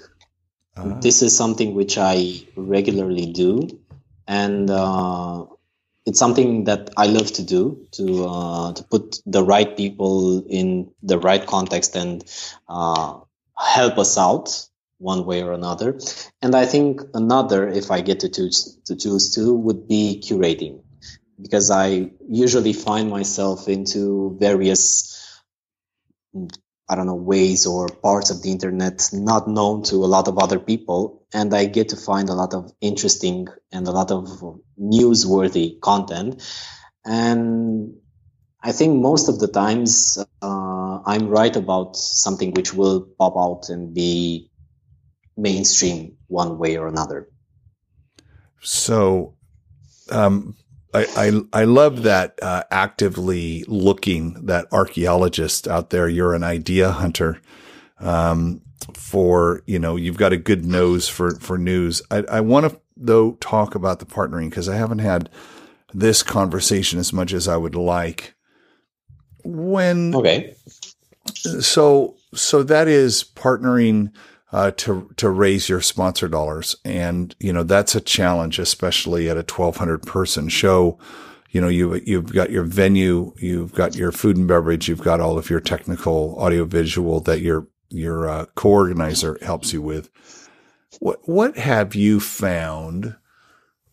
Uh-huh. 0.77 0.99
This 1.01 1.21
is 1.21 1.35
something 1.35 1.75
which 1.75 1.97
I 1.97 2.43
regularly 2.55 3.31
do, 3.33 3.79
and 4.25 4.69
uh, 4.69 5.45
it's 6.05 6.17
something 6.17 6.63
that 6.65 6.91
I 6.95 7.07
love 7.07 7.31
to 7.33 7.43
do 7.43 7.87
to 7.91 8.25
uh, 8.25 8.73
to 8.73 8.83
put 8.83 9.19
the 9.25 9.43
right 9.43 9.75
people 9.75 10.45
in 10.47 10.91
the 11.03 11.19
right 11.19 11.45
context 11.45 11.95
and 11.95 12.23
uh, 12.69 13.19
help 13.57 13.97
us 13.97 14.17
out 14.17 14.65
one 14.97 15.25
way 15.25 15.43
or 15.43 15.51
another. 15.51 15.99
And 16.41 16.55
I 16.55 16.65
think 16.65 17.01
another, 17.13 17.67
if 17.67 17.91
I 17.91 18.01
get 18.01 18.21
to 18.21 18.29
choose 18.29 18.77
to 18.85 18.95
choose 18.95 19.35
two, 19.35 19.53
would 19.53 19.87
be 19.87 20.23
curating, 20.23 20.83
because 21.41 21.69
I 21.69 22.11
usually 22.29 22.73
find 22.73 23.09
myself 23.09 23.67
into 23.67 24.37
various 24.39 25.41
I 26.91 26.95
don't 26.95 27.05
know 27.05 27.15
ways 27.15 27.65
or 27.65 27.87
parts 27.87 28.31
of 28.31 28.43
the 28.43 28.51
internet 28.51 29.09
not 29.13 29.47
known 29.47 29.83
to 29.83 29.95
a 30.03 30.11
lot 30.11 30.27
of 30.27 30.37
other 30.37 30.59
people, 30.59 31.25
and 31.33 31.53
I 31.53 31.63
get 31.63 31.87
to 31.89 31.95
find 31.95 32.27
a 32.27 32.33
lot 32.33 32.53
of 32.53 32.73
interesting 32.81 33.47
and 33.71 33.87
a 33.87 33.91
lot 33.91 34.11
of 34.11 34.25
newsworthy 34.77 35.79
content. 35.79 36.43
And 37.05 37.95
I 38.61 38.73
think 38.73 39.01
most 39.01 39.29
of 39.29 39.39
the 39.39 39.47
times 39.47 40.17
uh, 40.41 40.99
I'm 41.05 41.29
right 41.29 41.55
about 41.55 41.95
something 41.95 42.51
which 42.51 42.73
will 42.73 43.07
pop 43.17 43.35
out 43.37 43.69
and 43.69 43.93
be 43.93 44.51
mainstream 45.37 46.17
one 46.27 46.57
way 46.57 46.75
or 46.75 46.89
another. 46.89 47.29
So, 48.59 49.35
um, 50.09 50.57
I, 50.93 51.05
I, 51.15 51.61
I 51.61 51.63
love 51.63 52.03
that 52.03 52.37
uh, 52.41 52.63
actively 52.69 53.63
looking 53.67 54.45
that 54.45 54.67
archaeologist 54.71 55.67
out 55.67 55.89
there. 55.89 56.09
You're 56.09 56.33
an 56.33 56.43
idea 56.43 56.91
hunter. 56.91 57.41
Um, 57.99 58.61
for 58.95 59.61
you 59.65 59.79
know, 59.79 59.95
you've 59.95 60.17
got 60.17 60.33
a 60.33 60.37
good 60.37 60.65
nose 60.65 61.07
for 61.07 61.35
for 61.35 61.57
news. 61.57 62.01
I, 62.09 62.23
I 62.29 62.41
want 62.41 62.71
to 62.71 62.79
though 62.97 63.33
talk 63.33 63.75
about 63.75 63.99
the 63.99 64.05
partnering 64.05 64.49
because 64.49 64.67
I 64.67 64.75
haven't 64.75 64.99
had 64.99 65.29
this 65.93 66.23
conversation 66.23 66.99
as 66.99 67.13
much 67.13 67.33
as 67.33 67.47
I 67.47 67.57
would 67.57 67.75
like. 67.75 68.35
When 69.43 70.15
okay, 70.15 70.55
so 71.35 72.15
so 72.33 72.63
that 72.63 72.87
is 72.87 73.23
partnering 73.23 74.11
uh, 74.51 74.71
to 74.71 75.09
to 75.17 75.29
raise 75.29 75.69
your 75.69 75.81
sponsor 75.81 76.27
dollars, 76.27 76.75
and 76.83 77.35
you 77.39 77.53
know 77.53 77.63
that's 77.63 77.95
a 77.95 78.01
challenge, 78.01 78.59
especially 78.59 79.29
at 79.29 79.37
a 79.37 79.47
1,200 79.47 80.03
person 80.03 80.49
show. 80.49 80.99
You 81.51 81.61
know, 81.61 81.67
you 81.67 81.95
you've 82.05 82.33
got 82.33 82.49
your 82.49 82.63
venue, 82.63 83.33
you've 83.37 83.73
got 83.73 83.95
your 83.95 84.11
food 84.11 84.37
and 84.37 84.47
beverage, 84.47 84.87
you've 84.87 85.03
got 85.03 85.19
all 85.19 85.37
of 85.37 85.49
your 85.49 85.59
technical 85.59 86.37
audio 86.39 86.65
visual 86.65 87.19
that 87.21 87.41
your 87.41 87.67
your 87.89 88.29
uh, 88.29 88.45
co-organizer 88.55 89.37
helps 89.41 89.73
you 89.73 89.81
with. 89.81 90.09
What 90.99 91.19
what 91.27 91.57
have 91.57 91.95
you 91.95 92.19
found 92.19 93.15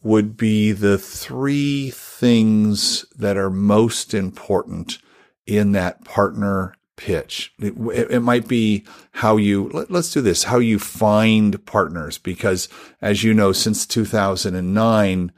would 0.02 0.36
be 0.36 0.72
the 0.72 0.98
three 0.98 1.90
things 1.90 3.04
that 3.16 3.36
are 3.36 3.50
most 3.50 4.14
important 4.14 4.98
in 5.46 5.72
that 5.72 6.04
partner 6.04 6.74
pitch. 6.98 7.54
It, 7.60 7.74
it, 8.10 8.20
might 8.20 8.48
be 8.48 8.84
how 9.12 9.36
you, 9.36 9.70
let, 9.70 9.90
us 9.90 10.12
do 10.12 10.20
this, 10.20 10.44
how 10.44 10.58
you 10.58 10.78
find 10.78 11.64
partners. 11.64 12.18
Because 12.18 12.68
as 13.00 13.24
you 13.24 13.32
know, 13.32 13.52
since 13.52 13.86
2009, 13.86 15.32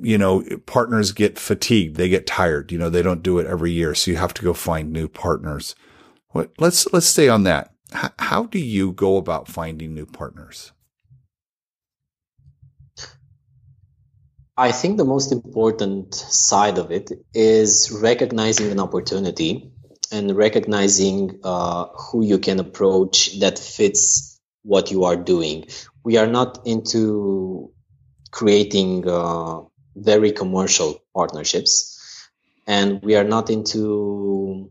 you 0.00 0.18
know, 0.18 0.44
partners 0.66 1.12
get 1.12 1.38
fatigued. 1.38 1.96
They 1.96 2.10
get 2.10 2.26
tired. 2.26 2.70
You 2.72 2.78
know, 2.78 2.90
they 2.90 3.02
don't 3.02 3.22
do 3.22 3.38
it 3.38 3.46
every 3.46 3.70
year. 3.70 3.94
So 3.94 4.10
you 4.10 4.18
have 4.18 4.34
to 4.34 4.42
go 4.42 4.52
find 4.52 4.92
new 4.92 5.08
partners. 5.08 5.74
What, 6.30 6.50
let's, 6.58 6.92
let's 6.92 7.06
stay 7.06 7.28
on 7.28 7.44
that. 7.44 7.72
H- 7.94 8.10
how 8.18 8.44
do 8.44 8.58
you 8.58 8.92
go 8.92 9.16
about 9.16 9.48
finding 9.48 9.94
new 9.94 10.06
partners? 10.06 10.72
I 14.56 14.72
think 14.72 14.98
the 14.98 15.04
most 15.04 15.32
important 15.32 16.14
side 16.14 16.78
of 16.78 16.90
it 16.90 17.10
is 17.32 17.96
recognizing 18.02 18.70
an 18.70 18.80
opportunity 18.80 19.72
and 20.14 20.36
recognizing 20.36 21.40
uh, 21.42 21.86
who 21.86 22.24
you 22.24 22.38
can 22.38 22.60
approach 22.60 23.40
that 23.40 23.58
fits 23.58 24.40
what 24.62 24.90
you 24.92 25.04
are 25.04 25.16
doing. 25.16 25.66
We 26.04 26.16
are 26.18 26.28
not 26.28 26.66
into 26.66 27.72
creating 28.30 29.08
uh, 29.08 29.62
very 29.96 30.30
commercial 30.30 31.02
partnerships, 31.14 32.30
and 32.66 33.02
we 33.02 33.16
are 33.16 33.24
not 33.24 33.50
into 33.50 34.70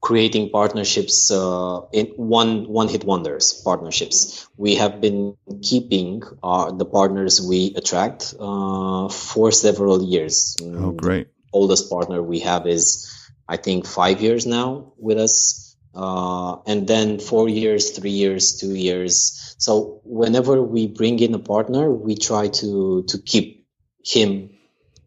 creating 0.00 0.50
partnerships 0.50 1.30
uh, 1.30 1.82
in 1.92 2.06
one 2.16 2.66
one 2.68 2.88
hit 2.88 3.04
wonders 3.04 3.52
partnerships. 3.52 4.48
We 4.56 4.76
have 4.76 5.00
been 5.00 5.36
keeping 5.62 6.22
uh, 6.42 6.72
the 6.72 6.86
partners 6.86 7.40
we 7.40 7.74
attract 7.76 8.34
uh, 8.40 9.08
for 9.08 9.52
several 9.52 10.02
years. 10.02 10.56
Oh 10.60 10.90
great. 10.90 11.28
Oldest 11.52 11.90
partner 11.90 12.22
we 12.22 12.40
have 12.40 12.66
is 12.66 13.19
I 13.50 13.56
think 13.56 13.84
five 13.84 14.22
years 14.22 14.46
now 14.46 14.92
with 14.96 15.18
us, 15.18 15.76
uh, 15.92 16.58
and 16.68 16.86
then 16.86 17.18
four 17.18 17.48
years, 17.48 17.90
three 17.90 18.12
years, 18.22 18.56
two 18.60 18.76
years. 18.76 19.56
So 19.58 20.00
whenever 20.04 20.62
we 20.62 20.86
bring 20.86 21.18
in 21.18 21.34
a 21.34 21.40
partner, 21.40 21.90
we 21.90 22.14
try 22.14 22.46
to 22.62 23.02
to 23.02 23.18
keep 23.18 23.66
him 24.04 24.50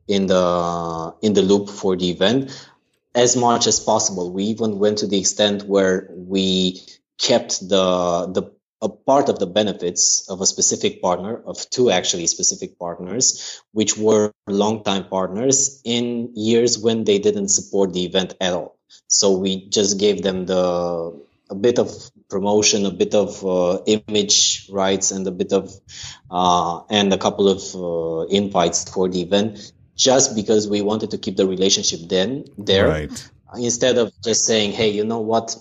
in 0.09 0.27
the 0.27 1.15
in 1.21 1.33
the 1.33 1.41
loop 1.41 1.69
for 1.69 1.95
the 1.95 2.09
event 2.09 2.51
as 3.15 3.37
much 3.37 3.65
as 3.65 3.79
possible. 3.79 4.33
We 4.33 4.43
even 4.45 4.77
went 4.77 4.97
to 4.99 5.07
the 5.07 5.19
extent 5.19 5.63
where 5.63 6.09
we 6.11 6.81
kept 7.17 7.61
the 7.61 8.27
the 8.27 8.52
a 8.83 8.89
part 8.89 9.29
of 9.29 9.39
the 9.39 9.47
benefits 9.47 10.29
of 10.29 10.41
a 10.41 10.45
specific 10.45 11.01
partner, 11.01 11.41
of 11.45 11.57
two 11.69 11.89
actually 11.89 12.27
specific 12.27 12.77
partners, 12.77 13.61
which 13.71 13.97
were 13.97 14.33
longtime 14.45 15.05
partners 15.05 15.81
in 15.85 16.31
years 16.35 16.77
when 16.77 17.05
they 17.05 17.17
didn't 17.17 17.47
support 17.47 17.93
the 17.93 18.03
event 18.03 18.35
at 18.41 18.51
all. 18.51 18.77
So 19.07 19.37
we 19.37 19.69
just 19.69 19.97
gave 19.99 20.21
them 20.21 20.45
the 20.45 21.17
a 21.49 21.55
bit 21.55 21.79
of 21.79 21.89
promotion, 22.29 22.85
a 22.85 22.91
bit 22.91 23.15
of 23.15 23.45
uh, 23.45 23.79
image 23.85 24.67
rights, 24.69 25.11
and 25.11 25.25
a 25.27 25.31
bit 25.31 25.53
of 25.53 25.73
uh, 26.29 26.81
and 26.89 27.13
a 27.13 27.17
couple 27.17 27.47
of 27.47 27.61
uh, 27.75 28.27
invites 28.27 28.89
for 28.89 29.07
the 29.07 29.21
event, 29.21 29.71
just 29.95 30.35
because 30.35 30.67
we 30.67 30.81
wanted 30.81 31.11
to 31.11 31.17
keep 31.17 31.37
the 31.37 31.47
relationship 31.47 32.01
then 32.09 32.45
there, 32.57 32.89
right. 32.89 33.29
instead 33.57 33.97
of 33.97 34.11
just 34.21 34.45
saying, 34.45 34.73
"Hey, 34.73 34.89
you 34.89 35.05
know 35.05 35.21
what." 35.21 35.55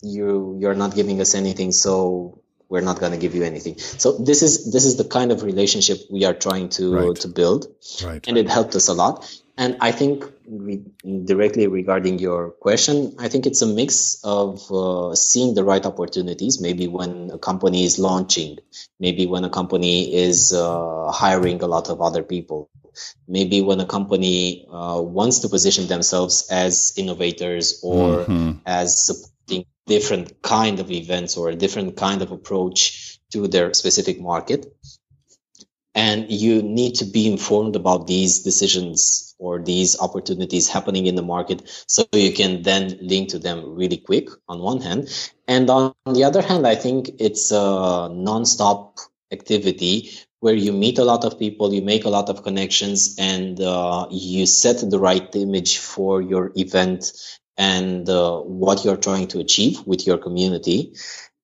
you 0.00 0.56
you're 0.60 0.74
not 0.74 0.94
giving 0.94 1.20
us 1.20 1.34
anything 1.34 1.72
so 1.72 2.40
we're 2.68 2.80
not 2.80 3.00
going 3.00 3.12
to 3.12 3.18
give 3.18 3.34
you 3.34 3.42
anything 3.42 3.78
so 3.78 4.12
this 4.18 4.42
is 4.42 4.72
this 4.72 4.84
is 4.84 4.96
the 4.96 5.04
kind 5.04 5.32
of 5.32 5.42
relationship 5.42 5.98
we 6.10 6.24
are 6.24 6.34
trying 6.34 6.68
to 6.68 6.94
right. 6.94 7.16
to 7.16 7.28
build 7.28 7.66
right. 8.04 8.26
and 8.28 8.36
it 8.36 8.48
helped 8.48 8.74
us 8.74 8.88
a 8.88 8.94
lot 8.94 9.24
and 9.56 9.76
i 9.80 9.90
think 9.90 10.24
re- 10.48 10.82
directly 11.24 11.66
regarding 11.66 12.18
your 12.18 12.50
question 12.50 13.14
i 13.18 13.28
think 13.28 13.46
it's 13.46 13.62
a 13.62 13.66
mix 13.66 14.20
of 14.24 14.70
uh, 14.72 15.14
seeing 15.14 15.54
the 15.54 15.64
right 15.64 15.86
opportunities 15.86 16.60
maybe 16.60 16.88
when 16.88 17.30
a 17.32 17.38
company 17.38 17.84
is 17.84 17.98
launching 17.98 18.58
maybe 19.00 19.26
when 19.26 19.44
a 19.44 19.50
company 19.50 20.14
is 20.14 20.52
uh, 20.52 21.10
hiring 21.10 21.62
a 21.62 21.66
lot 21.66 21.88
of 21.88 22.00
other 22.00 22.22
people 22.22 22.70
maybe 23.26 23.60
when 23.60 23.80
a 23.80 23.86
company 23.86 24.66
uh, 24.72 25.00
wants 25.00 25.40
to 25.40 25.48
position 25.48 25.86
themselves 25.86 26.48
as 26.50 26.94
innovators 26.96 27.80
or 27.82 28.24
mm-hmm. 28.24 28.52
as 28.66 29.30
different 29.88 30.42
kind 30.42 30.78
of 30.78 30.90
events 30.90 31.36
or 31.36 31.48
a 31.48 31.56
different 31.56 31.96
kind 31.96 32.22
of 32.22 32.30
approach 32.30 33.18
to 33.32 33.48
their 33.48 33.74
specific 33.74 34.20
market. 34.20 34.66
And 35.94 36.30
you 36.30 36.62
need 36.62 36.96
to 36.96 37.04
be 37.04 37.26
informed 37.26 37.74
about 37.74 38.06
these 38.06 38.42
decisions 38.44 39.34
or 39.38 39.60
these 39.60 39.98
opportunities 40.00 40.68
happening 40.68 41.06
in 41.06 41.14
the 41.14 41.22
market 41.22 41.62
so 41.86 42.04
you 42.12 42.32
can 42.32 42.62
then 42.62 42.98
link 43.00 43.30
to 43.30 43.38
them 43.38 43.74
really 43.74 43.96
quick 43.96 44.28
on 44.48 44.60
one 44.60 44.80
hand. 44.80 45.08
And 45.46 45.70
on 45.70 45.94
the 46.06 46.24
other 46.24 46.42
hand 46.42 46.66
i 46.66 46.74
think 46.74 47.10
it's 47.18 47.50
a 47.52 48.08
non-stop 48.12 48.98
activity 49.32 50.10
where 50.40 50.54
you 50.54 50.72
meet 50.72 50.98
a 50.98 51.04
lot 51.04 51.24
of 51.24 51.38
people 51.38 51.72
you 51.74 51.82
make 51.82 52.04
a 52.04 52.10
lot 52.10 52.28
of 52.28 52.42
connections 52.42 53.16
and 53.18 53.60
uh, 53.60 54.06
you 54.10 54.46
set 54.46 54.78
the 54.90 54.98
right 54.98 55.34
image 55.36 55.78
for 55.78 56.22
your 56.22 56.52
event 56.56 57.12
and 57.58 58.08
uh, 58.08 58.38
what 58.40 58.84
you're 58.84 58.96
trying 58.96 59.26
to 59.28 59.40
achieve 59.40 59.84
with 59.84 60.06
your 60.06 60.16
community. 60.16 60.94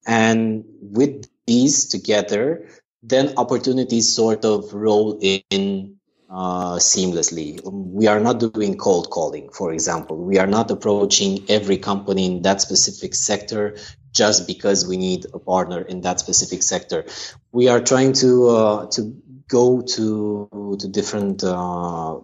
And 0.06 0.64
with 0.80 1.28
these 1.46 1.86
together, 1.86 2.68
then 3.02 3.34
opportunities 3.36 4.14
sort 4.14 4.44
of 4.44 4.72
roll 4.72 5.18
in 5.20 5.96
uh, 6.30 6.76
seamlessly. 6.76 7.60
We 7.64 8.06
are 8.06 8.20
not 8.20 8.40
doing 8.40 8.78
cold 8.78 9.10
calling, 9.10 9.50
for 9.50 9.72
example. 9.72 10.16
We 10.16 10.38
are 10.38 10.46
not 10.46 10.70
approaching 10.70 11.44
every 11.48 11.78
company 11.78 12.26
in 12.26 12.42
that 12.42 12.60
specific 12.60 13.14
sector 13.14 13.76
just 14.12 14.46
because 14.46 14.86
we 14.86 14.96
need 14.96 15.26
a 15.34 15.38
partner 15.38 15.80
in 15.82 16.00
that 16.02 16.20
specific 16.20 16.62
sector. 16.62 17.04
We 17.52 17.68
are 17.68 17.80
trying 17.80 18.12
to 18.14 18.48
uh, 18.48 18.86
to 18.92 19.20
go 19.48 19.82
to 19.82 20.76
to 20.80 20.88
different 20.88 21.44
uh, 21.44 22.20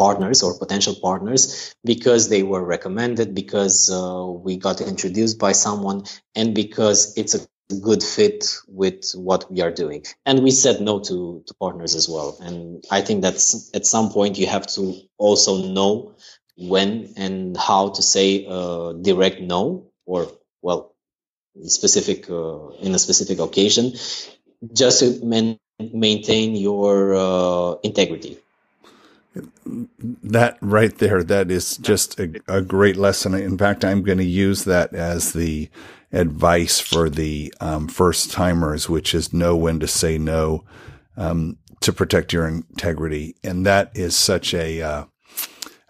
partners 0.00 0.42
or 0.42 0.58
potential 0.58 0.96
partners 1.08 1.74
because 1.84 2.30
they 2.30 2.42
were 2.42 2.64
recommended, 2.64 3.34
because 3.34 3.90
uh, 3.92 4.24
we 4.46 4.56
got 4.56 4.80
introduced 4.80 5.38
by 5.38 5.52
someone, 5.52 6.04
and 6.34 6.54
because 6.54 7.14
it's 7.18 7.34
a 7.36 7.46
good 7.88 8.02
fit 8.02 8.46
with 8.66 9.12
what 9.14 9.50
we 9.52 9.60
are 9.60 9.70
doing. 9.70 10.02
And 10.26 10.42
we 10.42 10.50
said 10.50 10.80
no 10.80 11.00
to, 11.00 11.42
to 11.46 11.54
partners 11.60 11.94
as 11.94 12.08
well. 12.08 12.36
And 12.40 12.82
I 12.90 13.00
think 13.02 13.22
that's 13.22 13.70
at 13.74 13.86
some 13.86 14.10
point 14.10 14.38
you 14.38 14.46
have 14.46 14.66
to 14.78 14.94
also 15.18 15.52
know 15.76 16.14
when 16.56 17.12
and 17.16 17.56
how 17.56 17.90
to 17.90 18.02
say 18.02 18.46
uh, 18.48 18.92
direct 18.94 19.40
no 19.40 19.92
or 20.06 20.28
well 20.62 20.94
specific 21.66 22.28
uh, 22.30 22.68
in 22.86 22.94
a 22.94 22.98
specific 22.98 23.38
occasion 23.38 23.92
just 24.72 25.00
to 25.00 25.24
man- 25.24 25.58
maintain 25.92 26.56
your 26.56 27.14
uh, 27.14 27.74
integrity 27.82 28.38
that 29.64 30.58
right 30.60 30.98
there 30.98 31.22
that 31.22 31.50
is 31.50 31.76
just 31.76 32.18
a, 32.18 32.40
a 32.48 32.60
great 32.60 32.96
lesson 32.96 33.32
in 33.32 33.56
fact 33.56 33.84
i'm 33.84 34.02
going 34.02 34.18
to 34.18 34.24
use 34.24 34.64
that 34.64 34.92
as 34.92 35.32
the 35.32 35.70
advice 36.12 36.80
for 36.80 37.08
the 37.08 37.52
um, 37.60 37.88
first 37.88 38.30
timers, 38.30 38.88
which 38.88 39.14
is 39.14 39.32
know 39.32 39.56
when 39.56 39.80
to 39.80 39.86
say 39.86 40.18
no 40.18 40.64
um, 41.16 41.56
to 41.80 41.92
protect 41.92 42.32
your 42.32 42.46
integrity. 42.46 43.36
And 43.44 43.64
that 43.66 43.90
is 43.94 44.16
such 44.16 44.52
a, 44.52 44.82
uh, 44.82 45.04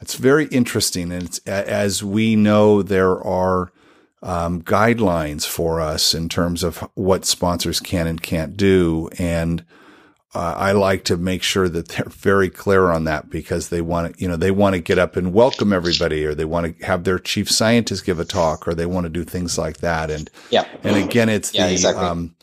it's 0.00 0.14
very 0.14 0.46
interesting. 0.46 1.12
And 1.12 1.38
as 1.46 2.04
we 2.04 2.36
know, 2.36 2.82
there 2.82 3.22
are 3.22 3.72
um, 4.22 4.62
guidelines 4.62 5.46
for 5.46 5.80
us 5.80 6.14
in 6.14 6.28
terms 6.28 6.62
of 6.62 6.78
what 6.94 7.24
sponsors 7.24 7.80
can 7.80 8.06
and 8.06 8.22
can't 8.22 8.56
do. 8.56 9.08
And 9.18 9.64
uh, 10.32 10.54
I 10.56 10.72
like 10.72 11.04
to 11.04 11.16
make 11.16 11.42
sure 11.42 11.68
that 11.68 11.88
they're 11.88 12.08
very 12.08 12.50
clear 12.50 12.90
on 12.90 13.04
that 13.04 13.30
because 13.30 13.68
they 13.68 13.80
want 13.80 14.14
to, 14.14 14.22
you 14.22 14.28
know, 14.28 14.36
they 14.36 14.52
want 14.52 14.74
to 14.74 14.80
get 14.80 14.98
up 14.98 15.16
and 15.16 15.32
welcome 15.32 15.72
everybody 15.72 16.24
or 16.24 16.34
they 16.34 16.44
want 16.44 16.78
to 16.78 16.86
have 16.86 17.02
their 17.02 17.18
chief 17.18 17.50
scientist 17.50 18.04
give 18.04 18.20
a 18.20 18.24
talk 18.24 18.68
or 18.68 18.74
they 18.74 18.86
want 18.86 19.04
to 19.04 19.10
do 19.10 19.24
things 19.24 19.58
like 19.58 19.78
that. 19.78 20.08
And, 20.08 20.30
yeah. 20.50 20.66
And 20.84 20.96
again, 20.96 21.28
it's 21.28 21.52
yeah, 21.52 21.66
the, 21.66 21.72
exactly. 21.72 22.04
um, 22.04 22.36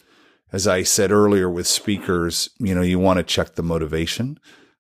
as 0.52 0.67
I 0.67 0.84
said 0.84 1.12
earlier 1.12 1.50
with 1.50 1.65
speakers, 1.65 2.50
you 2.60 2.76
know, 2.76 2.82
you 2.82 3.00
want 3.00 3.17
to 3.17 3.23
check 3.23 3.56
the 3.56 3.63
motivation, 3.63 4.38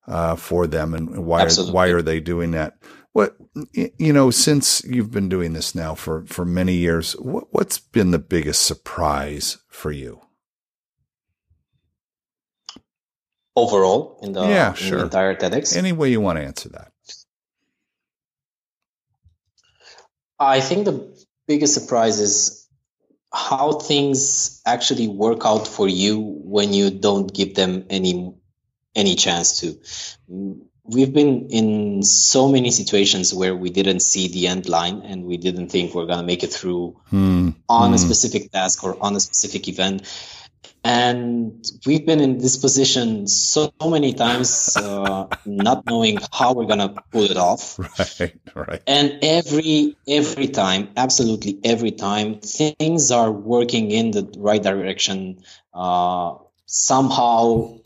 uh, 0.07 0.35
for 0.35 0.67
them 0.67 0.93
and 0.93 1.25
why, 1.25 1.43
are, 1.43 1.71
why 1.71 1.87
are 1.87 2.01
they 2.01 2.19
doing 2.19 2.51
that? 2.51 2.77
What, 3.13 3.37
you 3.73 4.13
know, 4.13 4.31
since 4.31 4.83
you've 4.83 5.11
been 5.11 5.29
doing 5.29 5.53
this 5.53 5.73
now 5.73 5.95
for, 5.95 6.25
for 6.25 6.45
many 6.45 6.73
years, 6.73 7.13
what, 7.13 7.45
what's 7.51 7.79
been 7.79 8.11
the 8.11 8.19
biggest 8.19 8.63
surprise 8.63 9.57
for 9.69 9.91
you? 9.91 10.21
Overall 13.57 14.19
in 14.21 14.33
the, 14.33 14.43
yeah, 14.43 14.73
sure. 14.73 14.99
the 14.99 15.03
entire 15.05 15.35
TEDx? 15.35 15.75
Any 15.75 15.91
way 15.91 16.11
you 16.11 16.21
want 16.21 16.37
to 16.37 16.45
answer 16.45 16.69
that. 16.69 16.91
I 20.39 20.61
think 20.61 20.85
the 20.85 21.25
biggest 21.47 21.73
surprise 21.73 22.19
is 22.19 22.67
how 23.33 23.73
things 23.73 24.61
actually 24.65 25.07
work 25.07 25.41
out 25.43 25.67
for 25.67 25.87
you 25.87 26.19
when 26.19 26.71
you 26.71 26.91
don't 26.91 27.33
give 27.33 27.55
them 27.55 27.85
any 27.89 28.33
any 28.95 29.15
chance 29.15 29.59
to. 29.61 29.77
We've 30.83 31.13
been 31.13 31.49
in 31.49 32.03
so 32.03 32.47
many 32.47 32.71
situations 32.71 33.33
where 33.33 33.55
we 33.55 33.69
didn't 33.69 33.99
see 33.99 34.29
the 34.29 34.47
end 34.47 34.69
line 34.69 35.01
and 35.01 35.25
we 35.25 35.37
didn't 35.37 35.69
think 35.69 35.93
we're 35.93 36.05
gonna 36.05 36.23
make 36.23 36.43
it 36.43 36.53
through 36.53 36.99
hmm. 37.09 37.49
on 37.67 37.89
hmm. 37.89 37.95
a 37.95 37.97
specific 37.97 38.51
task 38.51 38.83
or 38.83 38.95
on 39.01 39.15
a 39.15 39.19
specific 39.19 39.67
event 39.67 40.03
and 40.83 41.65
we've 41.85 42.05
been 42.05 42.19
in 42.19 42.37
this 42.37 42.57
position 42.57 43.27
so 43.27 43.73
many 43.83 44.13
times 44.13 44.77
uh, 44.77 45.27
not 45.45 45.85
knowing 45.85 46.19
how 46.31 46.53
we're 46.53 46.65
gonna 46.65 46.95
pull 47.11 47.23
it 47.23 47.37
off. 47.37 47.77
Right 47.79 48.35
right. 48.55 48.81
And 48.87 49.19
every 49.21 49.97
every 50.07 50.47
time 50.47 50.89
absolutely 50.95 51.59
every 51.63 51.91
time 51.91 52.39
things 52.39 53.11
are 53.11 53.31
working 53.31 53.91
in 53.91 54.11
the 54.11 54.33
right 54.37 54.61
direction 54.61 55.43
uh, 55.73 56.35
somehow 56.65 57.77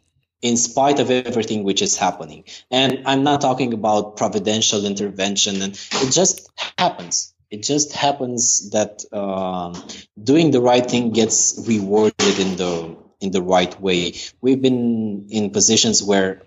in 0.41 0.58
spite 0.58 1.00
of 1.00 1.12
everything 1.12 1.63
which 1.63 1.82
is 1.82 1.98
happening. 1.98 2.44
And 2.70 3.04
i'm 3.06 3.24
not 3.24 3.41
talking 3.41 3.74
about 3.74 4.17
providential 4.17 4.86
intervention 4.86 5.62
and 5.62 5.74
it 5.94 6.12
just 6.12 6.50
happens 6.78 7.34
it 7.52 7.64
just 7.64 7.92
happens 7.92 8.70
that 8.72 9.04
um, 9.14 9.76
doing 10.22 10.52
the 10.52 10.62
right 10.62 10.90
thing 10.90 11.12
gets 11.12 11.64
rewarded 11.68 12.40
in 12.40 12.56
the 12.56 12.98
in 13.20 13.32
the 13.32 13.42
right 13.42 13.80
way. 13.80 14.16
We've 14.40 14.62
been 14.62 15.28
in 15.30 15.52
positions 15.52 16.02
where 16.02 16.42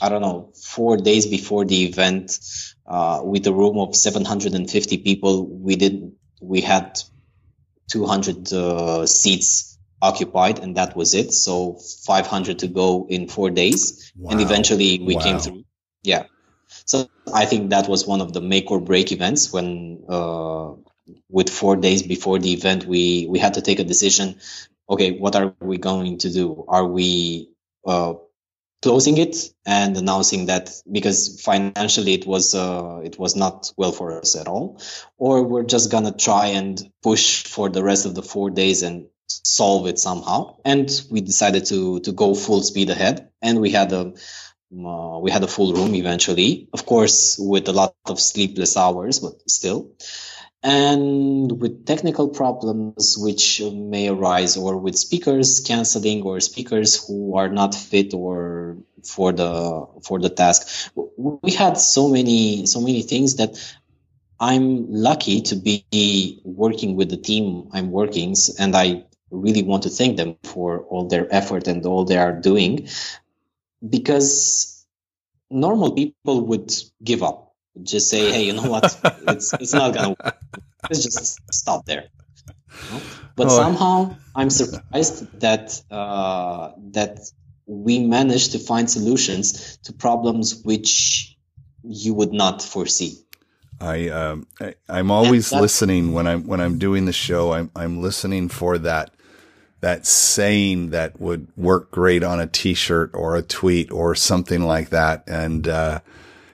I 0.00 0.08
don't 0.08 0.22
know 0.22 0.52
four 0.54 0.96
days 0.96 1.26
before 1.26 1.64
the 1.64 1.84
event, 1.84 2.38
uh, 2.86 3.20
with 3.22 3.46
a 3.46 3.52
room 3.52 3.78
of 3.78 3.94
750 3.94 4.98
people, 4.98 5.46
we 5.46 5.76
did 5.76 6.12
we 6.40 6.62
had 6.62 6.98
200 7.90 8.52
uh, 8.52 9.06
seats 9.06 9.78
occupied, 10.00 10.60
and 10.60 10.76
that 10.76 10.96
was 10.96 11.14
it. 11.14 11.32
So 11.32 11.78
500 12.06 12.60
to 12.60 12.68
go 12.68 13.06
in 13.08 13.28
four 13.28 13.50
days, 13.50 14.12
wow. 14.16 14.30
and 14.30 14.40
eventually 14.40 14.98
we 14.98 15.16
wow. 15.16 15.22
came 15.22 15.38
through. 15.38 15.64
Yeah. 16.02 16.24
So 16.88 17.06
I 17.34 17.44
think 17.44 17.70
that 17.70 17.86
was 17.86 18.06
one 18.06 18.22
of 18.22 18.32
the 18.32 18.40
make 18.40 18.70
or 18.70 18.80
break 18.80 19.12
events 19.12 19.52
when, 19.52 20.04
uh, 20.08 20.72
with 21.28 21.50
four 21.50 21.76
days 21.76 22.02
before 22.02 22.38
the 22.38 22.52
event, 22.54 22.86
we 22.86 23.26
we 23.28 23.38
had 23.38 23.54
to 23.54 23.62
take 23.62 23.78
a 23.78 23.84
decision. 23.84 24.36
Okay, 24.88 25.12
what 25.18 25.36
are 25.36 25.54
we 25.60 25.76
going 25.76 26.16
to 26.18 26.32
do? 26.32 26.64
Are 26.66 26.86
we 26.86 27.50
uh, 27.86 28.14
closing 28.80 29.18
it 29.18 29.36
and 29.66 29.98
announcing 29.98 30.46
that 30.46 30.70
because 30.90 31.42
financially 31.42 32.14
it 32.14 32.26
was 32.26 32.54
uh, 32.54 33.00
it 33.04 33.18
was 33.18 33.36
not 33.36 33.70
well 33.76 33.92
for 33.92 34.18
us 34.18 34.34
at 34.34 34.48
all, 34.48 34.80
or 35.18 35.42
we're 35.42 35.64
just 35.64 35.90
gonna 35.90 36.12
try 36.12 36.46
and 36.46 36.90
push 37.02 37.44
for 37.44 37.68
the 37.68 37.84
rest 37.84 38.06
of 38.06 38.14
the 38.14 38.22
four 38.22 38.48
days 38.48 38.82
and 38.82 39.08
solve 39.28 39.86
it 39.86 39.98
somehow? 39.98 40.56
And 40.64 40.88
we 41.10 41.20
decided 41.20 41.66
to 41.66 42.00
to 42.00 42.12
go 42.12 42.34
full 42.34 42.62
speed 42.62 42.88
ahead, 42.88 43.28
and 43.42 43.60
we 43.60 43.72
had 43.72 43.92
a 43.92 44.14
uh, 44.72 45.18
we 45.18 45.30
had 45.30 45.42
a 45.42 45.48
full 45.48 45.72
room 45.72 45.94
eventually, 45.94 46.68
of 46.72 46.84
course, 46.84 47.36
with 47.38 47.68
a 47.68 47.72
lot 47.72 47.94
of 48.06 48.20
sleepless 48.20 48.76
hours, 48.76 49.18
but 49.20 49.48
still. 49.48 49.92
And 50.62 51.60
with 51.60 51.86
technical 51.86 52.28
problems 52.28 53.16
which 53.16 53.62
may 53.62 54.08
arise, 54.08 54.56
or 54.56 54.76
with 54.76 54.98
speakers 54.98 55.60
canceling, 55.60 56.22
or 56.22 56.40
speakers 56.40 57.06
who 57.06 57.36
are 57.36 57.48
not 57.48 57.74
fit 57.74 58.12
or 58.12 58.78
for 59.04 59.32
the 59.32 59.86
for 60.02 60.18
the 60.18 60.28
task, 60.28 60.90
we 61.16 61.52
had 61.52 61.78
so 61.78 62.08
many 62.08 62.66
so 62.66 62.80
many 62.80 63.02
things 63.02 63.36
that 63.36 63.56
I'm 64.40 64.92
lucky 64.92 65.42
to 65.42 65.56
be 65.56 66.40
working 66.44 66.96
with 66.96 67.08
the 67.08 67.16
team 67.16 67.68
I'm 67.72 67.92
working, 67.92 68.34
and 68.58 68.74
I 68.74 69.04
really 69.30 69.62
want 69.62 69.84
to 69.84 69.90
thank 69.90 70.16
them 70.16 70.36
for 70.42 70.80
all 70.90 71.06
their 71.06 71.32
effort 71.32 71.68
and 71.68 71.86
all 71.86 72.04
they 72.04 72.16
are 72.18 72.32
doing 72.32 72.88
because 73.86 74.86
normal 75.50 75.92
people 75.92 76.46
would 76.46 76.72
give 77.02 77.22
up 77.22 77.54
just 77.82 78.10
say 78.10 78.30
hey 78.32 78.44
you 78.44 78.52
know 78.52 78.68
what 78.68 78.84
it's 79.28 79.52
it's 79.54 79.72
not 79.72 79.94
gonna 79.94 80.10
work. 80.10 80.38
let's 80.88 81.02
just 81.02 81.40
stop 81.52 81.84
there 81.86 82.08
but 83.36 83.46
oh. 83.46 83.50
somehow 83.50 84.16
i'm 84.34 84.50
surprised 84.50 85.40
that 85.40 85.80
uh, 85.90 86.72
that 86.90 87.20
we 87.66 87.98
managed 87.98 88.52
to 88.52 88.58
find 88.58 88.90
solutions 88.90 89.78
to 89.84 89.92
problems 89.92 90.62
which 90.64 91.36
you 91.82 92.14
would 92.14 92.32
not 92.32 92.62
foresee 92.62 93.16
I, 93.80 94.08
um, 94.08 94.46
I 94.60 94.74
I'm 94.88 95.10
always 95.12 95.52
listening 95.52 96.12
when 96.12 96.26
I'm 96.26 96.48
when 96.48 96.60
I'm 96.60 96.78
doing 96.78 97.04
the 97.04 97.12
show. 97.12 97.52
I'm 97.52 97.70
I'm 97.76 98.02
listening 98.02 98.48
for 98.48 98.76
that 98.78 99.12
that 99.80 100.06
saying 100.06 100.90
that 100.90 101.20
would 101.20 101.48
work 101.56 101.90
great 101.90 102.24
on 102.24 102.40
a 102.40 102.46
t-shirt 102.46 103.10
or 103.14 103.36
a 103.36 103.42
tweet 103.42 103.90
or 103.92 104.14
something 104.14 104.62
like 104.62 104.90
that. 104.90 105.24
And, 105.26 105.68
uh, 105.68 106.00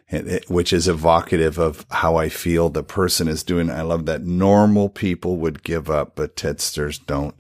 it, 0.09 0.29
it, 0.29 0.51
which 0.51 0.73
is 0.73 0.87
evocative 0.87 1.59
of 1.59 1.87
how 1.91 2.17
I 2.17 2.29
feel 2.29 2.69
the 2.69 2.83
person 2.83 3.27
is 3.27 3.43
doing. 3.43 3.71
I 3.71 3.83
love 3.83 4.07
that 4.07 4.23
normal 4.23 4.89
people 4.89 5.39
would 5.39 5.63
give 5.63 5.91
up, 5.91 6.15
but 6.15 6.37
Tedsters 6.37 7.05
don't. 7.05 7.35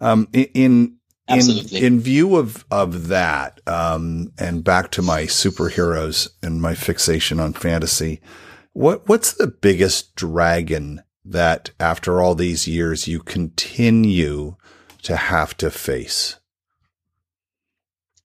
Um, 0.00 0.28
in, 0.32 0.98
in, 1.28 1.66
in 1.72 2.00
view 2.00 2.36
of, 2.36 2.64
of 2.70 3.08
that, 3.08 3.60
um, 3.66 4.32
and 4.38 4.62
back 4.62 4.90
to 4.92 5.02
my 5.02 5.22
superheroes 5.22 6.28
and 6.42 6.62
my 6.62 6.74
fixation 6.74 7.40
on 7.40 7.52
fantasy, 7.52 8.20
what, 8.72 9.08
what's 9.08 9.32
the 9.34 9.46
biggest 9.46 10.14
dragon 10.14 11.02
that 11.24 11.70
after 11.80 12.20
all 12.20 12.34
these 12.34 12.68
years 12.68 13.08
you 13.08 13.20
continue 13.20 14.56
to 15.04 15.16
have 15.16 15.56
to 15.58 15.70
face? 15.70 16.36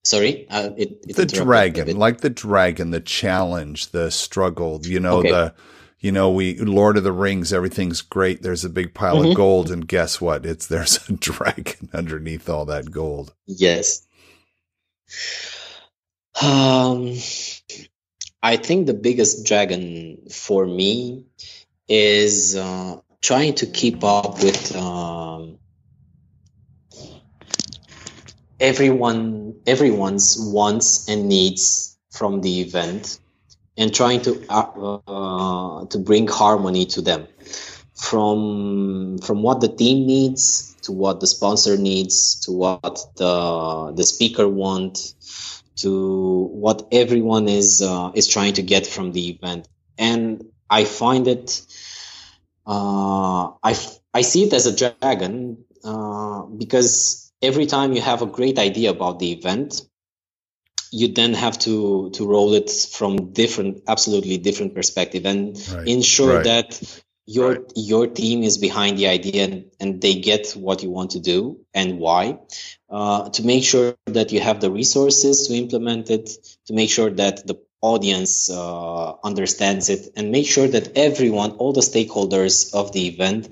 Sorry, 0.04 0.50
uh, 0.50 0.72
it, 0.78 1.06
it 1.08 1.16
the 1.16 1.26
dragon, 1.26 1.98
like 1.98 2.22
the 2.22 2.30
dragon, 2.30 2.92
the 2.92 3.02
challenge, 3.02 3.92
the 3.92 4.10
struggle. 4.10 4.80
You 4.84 5.00
know 5.00 5.18
okay. 5.18 5.30
the, 5.30 5.54
you 6.00 6.12
know 6.12 6.32
we 6.32 6.58
Lord 6.58 6.98
of 6.98 7.04
the 7.04 7.12
Rings. 7.12 7.54
Everything's 7.54 8.02
great. 8.02 8.42
There's 8.42 8.66
a 8.66 8.70
big 8.70 8.94
pile 8.94 9.18
mm-hmm. 9.18 9.32
of 9.32 9.36
gold, 9.36 9.70
and 9.70 9.88
guess 9.88 10.20
what? 10.20 10.46
It's 10.46 10.68
there's 10.68 11.08
a 11.10 11.14
dragon 11.20 11.90
underneath 11.94 12.50
all 12.50 12.66
that 12.66 12.90
gold. 12.90 13.34
Yes. 13.46 14.08
Um, 16.42 17.16
I 18.42 18.56
think 18.58 18.88
the 18.88 18.94
biggest 18.94 19.46
dragon 19.46 20.28
for 20.32 20.66
me 20.66 21.26
is 21.88 22.56
uh, 22.56 22.98
trying 23.22 23.56
to 23.56 23.68
keep 23.68 24.04
up 24.04 24.42
with 24.42 24.76
um, 24.76 25.59
everyone 28.60 29.56
everyone's 29.66 30.38
wants 30.40 31.08
and 31.08 31.28
needs 31.30 31.98
from 32.12 32.42
the 32.42 32.62
event 32.62 33.20
and 33.78 33.94
trying 33.94 34.22
to 34.22 34.46
uh, 34.50 35.00
uh, 35.08 35.86
to 35.86 35.98
bring 36.00 36.28
harmony 36.28 36.86
to 36.86 37.02
them. 37.02 37.28
From 37.96 39.18
from 39.20 39.44
what 39.44 39.62
the 39.62 39.68
team 39.68 40.08
needs 40.08 40.76
to 40.84 40.92
what 40.92 41.20
the 41.20 41.28
sponsor 41.28 41.78
needs 41.78 42.40
to 42.46 42.52
what 42.52 42.98
the 43.18 43.94
the 43.96 44.04
speaker 44.04 44.48
want 44.48 45.14
to 45.78 46.50
what 46.52 46.88
everyone 46.92 47.48
is 47.48 47.82
uh, 47.82 48.12
is 48.16 48.28
trying 48.28 48.54
to 48.54 48.62
get 48.62 48.88
from 48.88 49.12
the 49.12 49.30
event. 49.30 49.68
And 49.98 50.46
i 50.70 50.86
find 50.86 51.28
it 51.28 51.66
uh, 52.70 53.52
I, 53.64 53.76
I 54.14 54.22
see 54.22 54.44
it 54.44 54.54
as 54.54 54.68
a 54.68 54.76
dragon 54.76 55.66
uh, 55.84 56.44
because 56.44 57.29
every 57.42 57.66
time 57.66 57.94
you 57.94 58.02
have 58.02 58.22
a 58.22 58.26
great 58.26 58.60
idea 58.60 58.90
about 58.90 59.20
the 59.20 59.32
event 59.32 59.82
you 60.92 61.08
then 61.14 61.34
have 61.34 61.58
to 61.60 62.10
to 62.12 62.28
roll 62.28 62.54
it 62.54 62.70
from 62.92 63.32
different 63.32 63.84
absolutely 63.88 64.38
different 64.38 64.74
perspective 64.74 65.26
and 65.26 65.62
right. 65.72 65.88
ensure 65.88 66.36
right. 66.36 66.44
that 66.44 67.02
your 67.26 67.52
right. 67.52 67.72
your 67.76 68.08
team 68.08 68.44
is 68.44 68.58
behind 68.58 68.98
the 68.98 69.08
idea 69.08 69.44
and, 69.44 69.66
and, 69.80 70.02
they 70.02 70.16
get 70.16 70.52
what 70.54 70.82
you 70.82 70.90
want 70.90 71.12
to 71.12 71.20
do 71.20 71.60
and 71.74 72.00
why 72.00 72.40
uh, 72.90 73.30
to 73.30 73.46
make 73.46 73.64
sure 73.64 73.96
that 74.06 74.32
you 74.32 74.40
have 74.40 74.60
the 74.62 74.72
resources 74.72 75.48
to 75.48 75.54
implement 75.54 76.10
it 76.10 76.30
to 76.66 76.74
make 76.74 76.90
sure 76.90 77.12
that 77.12 77.46
the 77.46 77.56
audience 77.82 78.50
uh, 78.50 79.14
understands 79.24 79.90
it 79.90 80.10
and 80.18 80.32
make 80.32 80.48
sure 80.48 80.68
that 80.68 80.98
everyone 80.98 81.52
all 81.52 81.72
the 81.72 81.82
stakeholders 81.82 82.74
of 82.74 82.92
the 82.92 83.08
event 83.08 83.48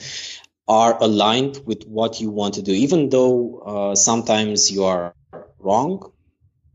are 0.68 0.98
aligned 1.02 1.62
with 1.66 1.84
what 1.88 2.20
you 2.20 2.30
want 2.30 2.56
to 2.56 2.62
do. 2.62 2.74
Even 2.74 3.10
though 3.10 3.60
uh, 3.66 3.96
sometimes 3.96 4.72
you 4.72 4.84
are 4.84 5.14
wrong 5.60 6.12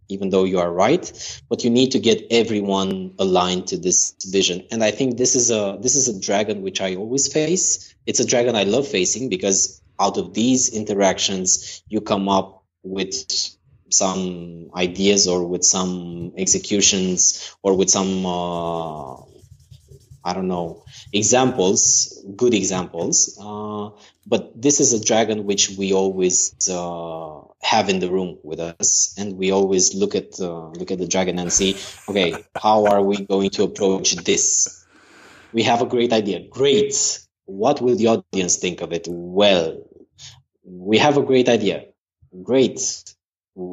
even 0.09 0.30
though 0.30 0.45
you 0.45 0.59
are 0.59 0.70
right 0.70 1.07
but 1.49 1.64
you 1.64 1.70
need 1.70 1.93
to 1.93 1.99
get 1.99 2.26
everyone 2.30 3.14
aligned 3.18 3.66
to 3.68 3.78
this 3.78 4.14
vision. 4.30 4.66
And 4.70 4.84
i 4.84 4.90
think 4.90 5.16
this 5.16 5.34
is 5.34 5.51
a 5.51 5.78
this 5.80 5.95
is 5.97 6.09
a 6.09 6.20
dragon 6.20 6.62
which 6.62 6.80
i 6.80 6.95
always 6.97 7.32
face. 7.32 7.95
It's 8.07 8.20
a 8.20 8.26
dragon 8.26 8.57
i 8.57 8.64
love 8.64 8.86
facing 8.86 9.28
because 9.28 9.80
out 9.99 10.18
of 10.18 10.34
these 10.34 10.68
interactions 10.68 11.82
you 11.88 12.01
come 12.01 12.28
up 12.28 12.64
with 12.82 13.14
some 13.90 14.70
ideas 14.74 15.28
or 15.28 15.47
with 15.47 15.64
some 15.64 16.32
executions 16.36 17.55
or 17.62 17.76
with 17.76 17.90
some 17.90 18.26
uh, 18.26 19.16
i 20.24 20.32
don't 20.32 20.48
know 20.48 20.84
examples 21.12 22.24
good 22.36 22.54
examples 22.54 23.38
uh, 23.40 23.90
but 24.26 24.60
this 24.60 24.80
is 24.80 24.92
a 24.92 25.04
dragon 25.04 25.44
which 25.44 25.70
we 25.70 25.92
always 25.92 26.54
uh, 26.70 27.40
have 27.62 27.88
in 27.88 27.98
the 27.98 28.10
room 28.10 28.38
with 28.42 28.60
us 28.60 29.14
and 29.18 29.36
we 29.36 29.50
always 29.50 29.94
look 29.94 30.14
at 30.14 30.38
uh, 30.40 30.68
look 30.68 30.90
at 30.90 30.98
the 30.98 31.06
dragon 31.06 31.38
and 31.38 31.52
see 31.52 31.76
okay 32.08 32.34
how 32.56 32.86
are 32.86 33.02
we 33.02 33.24
going 33.24 33.50
to 33.50 33.64
approach 33.64 34.14
this? 34.16 34.84
We 35.52 35.64
have 35.64 35.82
a 35.82 35.86
great 35.86 36.14
idea. 36.14 36.48
Great. 36.48 36.94
What 37.44 37.82
will 37.82 37.96
the 37.96 38.06
audience 38.06 38.56
think 38.56 38.80
of 38.80 38.92
it? 38.92 39.06
Well 39.08 39.84
we 40.64 40.98
have 40.98 41.16
a 41.16 41.22
great 41.22 41.48
idea. 41.48 41.86
Great. 42.42 42.78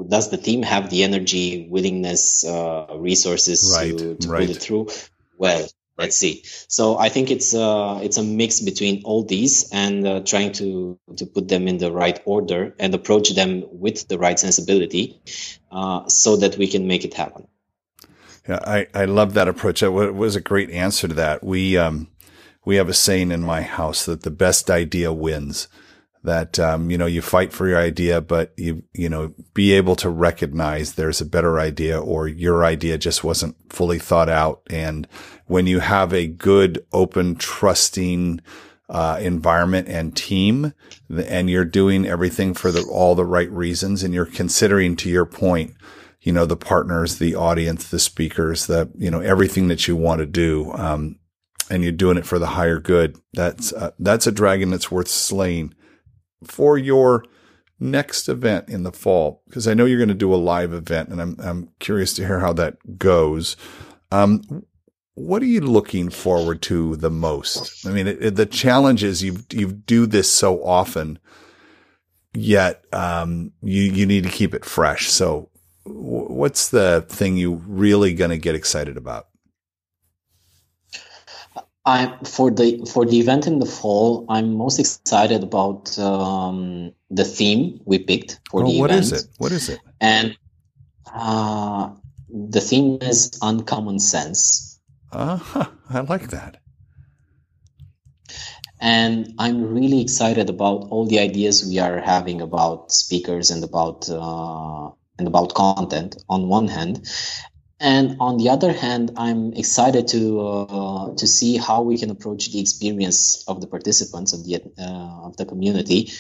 Does 0.08 0.30
the 0.30 0.38
team 0.38 0.64
have 0.64 0.90
the 0.90 1.04
energy 1.04 1.68
willingness 1.70 2.46
uh, 2.46 2.88
resources 2.98 3.74
right, 3.76 3.98
to, 3.98 4.16
to 4.16 4.28
right. 4.28 4.48
put 4.48 4.56
it 4.56 4.62
through? 4.62 4.90
Well. 5.38 5.68
Let's 6.00 6.16
see. 6.16 6.44
So 6.46 6.98
I 6.98 7.10
think 7.10 7.30
it's 7.30 7.54
uh, 7.54 8.00
it's 8.02 8.18
a 8.18 8.24
mix 8.24 8.62
between 8.62 9.04
all 9.04 9.24
these 9.24 9.70
and 9.74 10.08
uh, 10.08 10.22
trying 10.22 10.54
to 10.54 10.98
to 11.18 11.26
put 11.26 11.50
them 11.50 11.68
in 11.68 11.78
the 11.78 11.92
right 11.92 12.18
order 12.24 12.74
and 12.80 12.96
approach 12.96 13.36
them 13.36 13.66
with 13.70 14.08
the 14.08 14.18
right 14.18 14.40
sensibility, 14.40 15.20
uh, 15.74 16.08
so 16.08 16.38
that 16.38 16.58
we 16.58 16.68
can 16.68 16.88
make 16.88 17.04
it 17.04 17.14
happen. 17.14 17.50
Yeah, 18.48 18.60
I, 18.64 18.88
I 18.94 19.06
love 19.06 19.34
that 19.34 19.50
approach. 19.50 19.82
That 19.82 19.92
was 19.92 20.38
a 20.38 20.42
great 20.42 20.72
answer 20.72 21.10
to 21.10 21.14
that. 21.16 21.44
We 21.44 21.78
um 21.78 22.08
we 22.64 22.78
have 22.78 22.88
a 22.88 22.94
saying 22.94 23.32
in 23.32 23.44
my 23.44 23.62
house 23.62 24.06
that 24.06 24.24
the 24.24 24.32
best 24.32 24.70
idea 24.70 25.12
wins 25.12 25.68
that 26.24 26.60
um, 26.60 26.92
you 26.92 26.98
know 26.98 27.06
you 27.06 27.22
fight 27.22 27.54
for 27.54 27.68
your 27.68 27.80
idea, 27.80 28.22
but 28.22 28.54
you 28.58 28.84
you 28.94 29.10
know 29.10 29.34
be 29.54 29.74
able 29.74 29.96
to 29.98 30.10
recognize 30.10 30.94
there's 30.94 31.22
a 31.22 31.26
better 31.26 31.60
idea 31.60 32.00
or 32.00 32.28
your 32.28 32.66
idea 32.66 32.98
just 32.98 33.24
wasn't 33.24 33.56
fully 33.72 34.00
thought 34.00 34.30
out. 34.30 34.62
And 34.70 35.08
when 35.46 35.66
you 35.66 35.80
have 35.80 36.14
a 36.14 36.28
good, 36.28 36.86
open, 36.92 37.36
trusting 37.36 38.42
uh, 38.90 39.20
environment 39.22 39.88
and 39.88 40.16
team, 40.16 40.74
and 41.10 41.50
you're 41.50 41.66
doing 41.66 42.06
everything 42.06 42.54
for 42.54 42.72
the, 42.72 42.84
all 42.84 43.16
the 43.16 43.26
right 43.26 43.50
reasons, 43.52 44.04
and 44.04 44.14
you're 44.14 44.26
considering, 44.26 44.96
to 44.98 45.10
your 45.10 45.26
point, 45.26 45.74
you 46.22 46.34
know 46.34 46.46
the 46.46 46.58
partners, 46.58 47.18
the 47.18 47.36
audience, 47.36 47.90
the 47.90 48.00
speakers, 48.00 48.68
the 48.68 48.92
you 48.98 49.10
know 49.10 49.22
everything 49.22 49.70
that 49.70 49.88
you 49.88 49.96
want 49.96 50.20
to 50.20 50.26
do. 50.26 50.72
Um, 50.74 51.18
and 51.72 51.84
you're 51.84 51.92
doing 51.92 52.18
it 52.18 52.26
for 52.26 52.40
the 52.40 52.48
higher 52.48 52.80
good. 52.80 53.16
That's 53.34 53.72
uh, 53.72 53.92
that's 54.00 54.28
a 54.28 54.32
dragon 54.32 54.72
that's 54.72 54.92
worth 54.92 55.08
slaying 55.08 55.76
for 56.44 56.78
your 56.78 57.26
next 57.80 58.28
event 58.30 58.70
in 58.70 58.84
the 58.84 58.92
fall? 58.92 59.44
Because 59.48 59.68
I 59.68 59.74
know 59.74 59.86
you're 59.86 59.98
going 59.98 60.10
to 60.10 60.14
do 60.16 60.34
a 60.34 60.38
live 60.38 60.74
event, 60.74 61.10
and 61.10 61.22
I'm 61.22 61.36
I'm 61.40 61.70
curious 61.80 62.14
to 62.16 62.26
hear 62.26 62.40
how 62.40 62.54
that 62.54 62.98
goes. 62.98 63.56
Um, 64.12 64.66
what 65.16 65.42
are 65.42 65.48
you 65.48 65.62
looking 65.62 66.10
forward 66.10 66.62
to 66.64 66.96
the 66.96 67.10
most? 67.10 67.86
I 67.86 67.92
mean, 67.92 68.08
it, 68.08 68.24
it, 68.24 68.36
the 68.36 68.46
challenge 68.46 69.04
is 69.04 69.24
you 69.24 69.40
you 69.52 69.72
do 69.72 70.06
this 70.06 70.32
so 70.32 70.64
often, 70.64 71.20
yet 72.34 72.84
um, 72.94 73.52
you 73.62 73.84
you 73.84 74.06
need 74.06 74.24
to 74.24 74.30
keep 74.30 74.54
it 74.54 74.66
fresh. 74.66 75.10
So, 75.10 75.50
w- 75.86 76.32
what's 76.32 76.70
the 76.70 77.06
thing 77.10 77.38
you 77.38 77.62
really 77.66 78.14
going 78.14 78.32
to 78.32 78.38
get 78.38 78.56
excited 78.56 78.98
about? 78.98 79.29
I 81.86 82.18
for 82.26 82.52
the 82.52 82.86
for 82.92 83.06
the 83.06 83.20
event 83.20 83.48
in 83.48 83.60
the 83.60 83.66
fall, 83.66 84.26
I'm 84.30 84.54
most 84.56 84.80
excited 84.80 85.44
about 85.44 85.98
um, 85.98 86.92
the 87.10 87.24
theme 87.24 87.80
we 87.86 88.00
picked 88.00 88.40
for 88.50 88.64
oh, 88.64 88.72
the 88.72 88.80
what 88.80 88.92
event. 88.92 89.06
What 89.06 89.14
is 89.14 89.24
it? 89.24 89.30
What 89.38 89.52
is 89.52 89.70
it? 89.70 89.80
And 90.02 90.38
uh, 91.14 91.90
the 92.30 92.62
theme 92.62 93.00
is 93.02 93.38
uncommon 93.42 94.00
sense. 94.00 94.80
Uh-huh. 95.12 95.66
I 95.90 96.02
like 96.02 96.30
that. 96.30 96.58
And 98.82 99.34
I'm 99.40 99.74
really 99.74 100.02
excited 100.02 100.50
about 100.50 100.88
all 100.90 101.06
the 101.06 101.20
ideas 101.20 101.66
we 101.66 101.80
are 101.80 102.00
having 102.00 102.40
about 102.42 102.92
speakers 102.92 103.52
and 103.52 103.64
about 103.64 104.10
uh, 104.10 104.92
and 105.18 105.28
about 105.28 105.54
content 105.54 106.16
on 106.30 106.48
one 106.48 106.68
hand, 106.68 107.06
and 107.80 108.18
on 108.20 108.38
the 108.38 108.50
other 108.50 108.74
hand, 108.74 109.12
I'm 109.16 109.54
excited 109.54 110.10
to 110.10 110.42
uh, 110.42 111.16
to 111.16 111.28
see 111.28 111.58
how 111.58 111.82
we 111.82 111.98
can 111.98 112.10
approach 112.10 112.52
the 112.52 112.60
experience 112.60 113.44
of 113.48 113.62
the 113.62 113.68
participants 113.68 114.34
of 114.34 114.44
the 114.44 114.62
uh, 114.78 115.28
of 115.28 115.38
the 115.38 115.46
community 115.46 116.12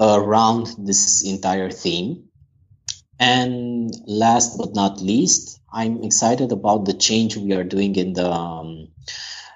around 0.00 0.74
this 0.78 1.24
entire 1.24 1.70
theme. 1.70 2.28
And 3.18 3.94
last 4.06 4.58
but 4.58 4.74
not 4.74 5.00
least, 5.00 5.60
I'm 5.72 6.02
excited 6.02 6.52
about 6.52 6.84
the 6.84 6.94
change 6.94 7.36
we 7.36 7.52
are 7.52 7.64
doing 7.64 7.94
in 7.94 8.12
the 8.12 8.30
um, 8.30 8.88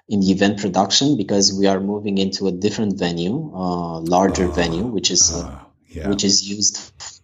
in 0.08 0.20
the 0.20 0.30
event 0.30 0.61
production 0.61 1.16
because 1.16 1.52
we 1.52 1.66
are 1.66 1.80
moving 1.80 2.18
into 2.18 2.46
a 2.46 2.52
different 2.52 2.98
venue, 2.98 3.52
uh, 3.52 3.98
larger 4.00 4.48
uh, 4.48 4.52
venue, 4.52 4.84
which 4.84 5.11
is 5.11 5.34
uh, 5.34 5.58
yeah. 5.88 6.08
which 6.08 6.22
is 6.22 6.48
used 6.48 6.78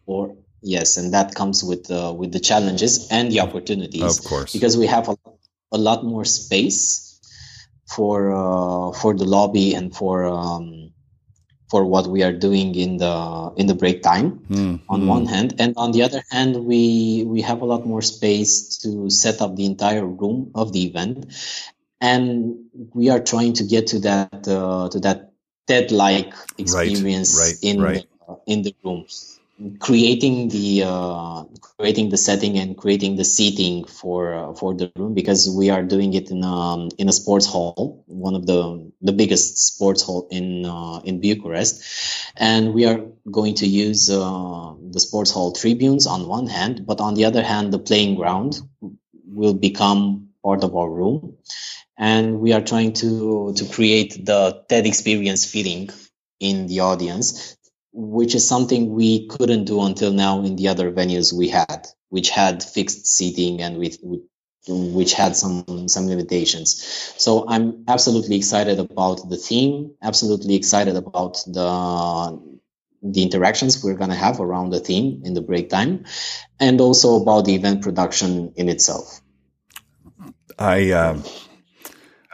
for 0.05 0.37
yes 0.63 0.97
and 0.97 1.13
that 1.15 1.35
comes 1.35 1.63
with 1.63 1.91
uh, 1.91 2.13
with 2.17 2.33
the 2.33 2.41
challenges 2.41 3.09
and 3.11 3.31
the 3.31 3.41
opportunities. 3.41 4.19
Of 4.19 4.25
course. 4.25 4.53
Because 4.53 4.77
we 4.77 4.87
have 4.87 5.09
a, 5.09 5.17
a 5.73 5.79
lot 5.79 6.05
more 6.05 6.25
space 6.25 7.21
for 7.87 8.33
uh, 8.33 8.93
for 8.93 9.15
the 9.15 9.25
lobby 9.25 9.75
and 9.75 9.95
for 9.95 10.25
um, 10.25 10.93
for 11.69 11.85
what 11.85 12.07
we 12.07 12.23
are 12.23 12.33
doing 12.33 12.75
in 12.75 12.97
the 12.97 13.53
in 13.57 13.67
the 13.67 13.75
break 13.75 14.03
time 14.03 14.41
mm, 14.49 14.81
on 14.89 15.03
mm. 15.03 15.07
one 15.07 15.27
hand. 15.27 15.55
And 15.59 15.75
on 15.77 15.93
the 15.93 16.03
other 16.03 16.23
hand 16.31 16.65
we 16.65 17.25
we 17.27 17.43
have 17.43 17.63
a 17.63 17.65
lot 17.65 17.87
more 17.87 18.03
space 18.03 18.79
to 18.79 19.11
set 19.11 19.41
up 19.41 19.57
the 19.57 19.67
entire 19.67 20.05
room 20.05 20.51
of 20.55 20.73
the 20.73 20.85
event. 20.85 21.33
And 22.01 22.67
we 22.93 23.09
are 23.09 23.21
trying 23.21 23.55
to 23.55 23.65
get 23.65 23.89
to 23.89 24.01
that 24.01 24.47
uh, 24.47 24.89
to 24.91 25.01
that 25.01 25.33
TED 25.67 25.91
like 25.91 26.33
experience 26.59 27.39
right, 27.39 27.47
right, 27.47 27.59
in 27.63 27.83
right. 27.83 28.07
The, 28.27 28.53
in 28.53 28.63
the 28.63 28.75
rooms 28.85 29.36
creating 29.81 30.49
the 30.49 30.83
uh, 30.85 31.45
creating 31.79 32.11
the 32.11 32.19
setting 32.19 32.59
and 32.59 32.77
creating 32.77 33.17
the 33.17 33.25
seating 33.25 33.85
for 33.85 34.35
uh, 34.35 34.53
for 34.55 34.75
the 34.75 34.91
room 34.91 35.15
because 35.15 35.49
we 35.51 35.71
are 35.71 35.83
doing 35.83 36.13
it 36.15 36.31
in 36.31 36.45
um, 36.45 36.89
in 36.99 37.09
a 37.09 37.13
sports 37.13 37.47
hall, 37.47 38.05
one 38.07 38.35
of 38.35 38.47
the 38.47 38.91
the 39.01 39.13
biggest 39.13 39.59
sports 39.59 40.03
hall 40.03 40.29
in 40.31 40.65
uh, 40.67 41.01
in 41.05 41.21
Bucharest, 41.21 41.83
and 42.37 42.75
we 42.75 42.85
are 42.87 43.01
going 43.31 43.55
to 43.57 43.67
use 43.67 44.11
uh, 44.11 44.75
the 44.91 45.01
sports 45.01 45.31
hall 45.31 45.53
tribunes 45.53 46.07
on 46.07 46.29
one 46.29 46.47
hand, 46.47 46.87
but 46.87 47.01
on 47.01 47.15
the 47.15 47.25
other 47.25 47.43
hand, 47.43 47.73
the 47.73 47.79
playing 47.79 48.17
ground 48.17 48.61
will 49.27 49.55
become 49.55 50.29
part 50.45 50.65
of 50.65 50.75
our 50.77 50.91
room, 50.91 51.37
and 51.99 52.41
we 52.41 52.53
are 52.53 52.63
trying 52.63 52.93
to 52.95 53.53
to 53.55 53.65
create 53.67 54.25
the 54.25 54.65
TED 54.69 54.87
experience 54.87 55.45
feeling 55.45 55.91
in 56.41 56.67
the 56.67 56.81
audience 56.81 57.56
which 57.97 58.35
is 58.35 58.47
something 58.47 58.93
we 58.93 59.27
couldn't 59.29 59.65
do 59.65 59.81
until 59.81 60.13
now 60.13 60.43
in 60.43 60.57
the 60.57 60.69
other 60.69 60.93
venues 60.93 61.33
we 61.33 61.49
had, 61.49 61.87
which 62.11 62.29
had 62.29 62.63
fixed 62.63 63.07
seating 63.07 63.63
and 63.63 63.79
with, 63.79 63.99
which 64.69 65.15
had 65.15 65.35
some 65.35 65.89
some 65.89 66.07
limitations. 66.07 66.85
So 67.17 67.49
I'm 67.49 67.85
absolutely 67.89 68.37
excited 68.37 68.79
about 68.79 69.31
the 69.31 69.39
theme. 69.39 69.95
Absolutely 70.03 70.55
excited 70.55 70.95
about 70.95 71.43
the 71.47 72.39
the 73.03 73.23
interactions 73.23 73.83
we're 73.83 73.95
going 73.95 74.11
to 74.11 74.17
have 74.17 74.41
around 74.41 74.71
the 74.71 74.81
theme 74.81 75.23
in 75.25 75.33
the 75.33 75.41
break 75.41 75.71
time, 75.71 76.05
and 76.61 76.81
also 76.83 77.21
about 77.23 77.47
the 77.47 77.55
event 77.55 77.81
production 77.81 78.53
in 78.57 78.69
itself. 78.69 79.21
I. 80.59 80.91
Uh... 80.91 81.23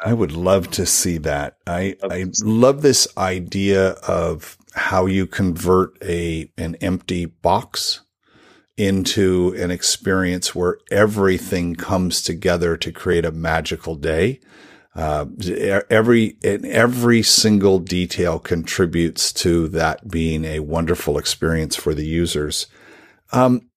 I 0.04 0.14
would 0.14 0.32
love 0.32 0.68
to 0.72 0.84
see 0.84 1.18
that. 1.18 1.58
I, 1.64 1.94
I 2.02 2.26
love 2.42 2.82
this 2.82 3.06
idea 3.16 3.90
of 3.90 4.58
how 4.74 5.06
you 5.06 5.26
convert 5.26 6.02
a 6.02 6.50
an 6.56 6.76
empty 6.76 7.26
box 7.26 8.00
into 8.76 9.54
an 9.58 9.70
experience 9.70 10.54
where 10.54 10.78
everything 10.90 11.74
comes 11.74 12.22
together 12.22 12.76
to 12.76 12.90
create 12.90 13.24
a 13.24 13.32
magical 13.32 13.94
day. 13.94 14.40
Uh, 14.94 15.26
every 15.88 16.36
every 16.42 17.22
single 17.22 17.78
detail 17.78 18.38
contributes 18.38 19.32
to 19.32 19.68
that 19.68 20.08
being 20.08 20.44
a 20.44 20.60
wonderful 20.60 21.16
experience 21.16 21.76
for 21.76 21.94
the 21.94 22.06
users. 22.06 22.66
Um, 23.32 23.68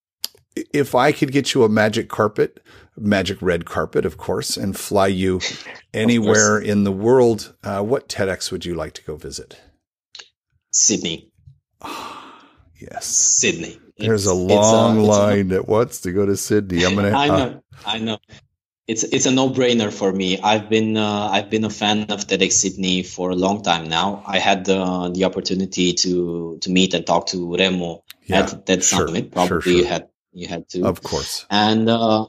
if 0.73 0.95
I 0.95 1.11
could 1.11 1.31
get 1.31 1.53
you 1.53 1.63
a 1.63 1.69
magic 1.69 2.09
carpet, 2.09 2.61
magic 2.97 3.41
red 3.41 3.65
carpet, 3.65 4.05
of 4.05 4.17
course, 4.17 4.57
and 4.57 4.77
fly 4.77 5.07
you 5.07 5.41
anywhere 5.93 6.59
in 6.59 6.83
the 6.83 6.91
world, 6.91 7.53
uh, 7.63 7.81
what 7.81 8.07
TEDx 8.09 8.51
would 8.51 8.65
you 8.65 8.73
like 8.73 8.93
to 8.93 9.03
go 9.03 9.15
visit? 9.15 9.59
Sydney. 10.75 11.31
yes. 12.79 13.05
Sydney. 13.05 13.79
There's 13.97 14.25
a 14.25 14.33
long 14.33 14.97
a, 14.97 15.01
line 15.01 15.51
a, 15.51 15.55
that 15.55 15.67
wants 15.67 16.01
to 16.01 16.11
go 16.11 16.25
to 16.25 16.35
Sydney. 16.35 16.85
I'm 16.85 16.95
gonna. 16.95 17.11
I 17.15 17.27
know. 17.27 17.35
Uh, 17.35 17.59
I 17.85 17.97
know. 17.99 18.17
It's 18.87 19.03
it's 19.03 19.25
a 19.25 19.31
no 19.31 19.49
brainer 19.49 19.91
for 19.91 20.11
me. 20.11 20.39
I've 20.41 20.69
been 20.69 20.97
uh, 20.97 21.29
I've 21.31 21.49
been 21.49 21.63
a 21.63 21.69
fan 21.69 22.03
of 22.11 22.27
TEDx 22.27 22.51
Sydney 22.51 23.01
for 23.03 23.31
a 23.31 23.35
long 23.35 23.63
time 23.63 23.87
now. 23.87 24.21
I 24.27 24.37
had 24.37 24.65
the 24.65 25.11
the 25.13 25.23
opportunity 25.23 25.93
to 25.93 26.57
to 26.61 26.69
meet 26.69 26.93
and 26.93 27.07
talk 27.07 27.27
to 27.27 27.55
Remo 27.55 28.03
yeah, 28.25 28.41
at 28.41 28.65
that 28.65 28.83
sure, 28.83 29.07
summit. 29.07 29.31
Probably 29.31 29.47
sure, 29.47 29.61
sure. 29.61 29.73
you 29.73 29.85
had 29.85 30.09
you 30.33 30.47
had 30.47 30.69
to. 30.69 30.85
Of 30.85 31.01
course. 31.01 31.45
And 31.49 31.89
uh, 31.89 32.27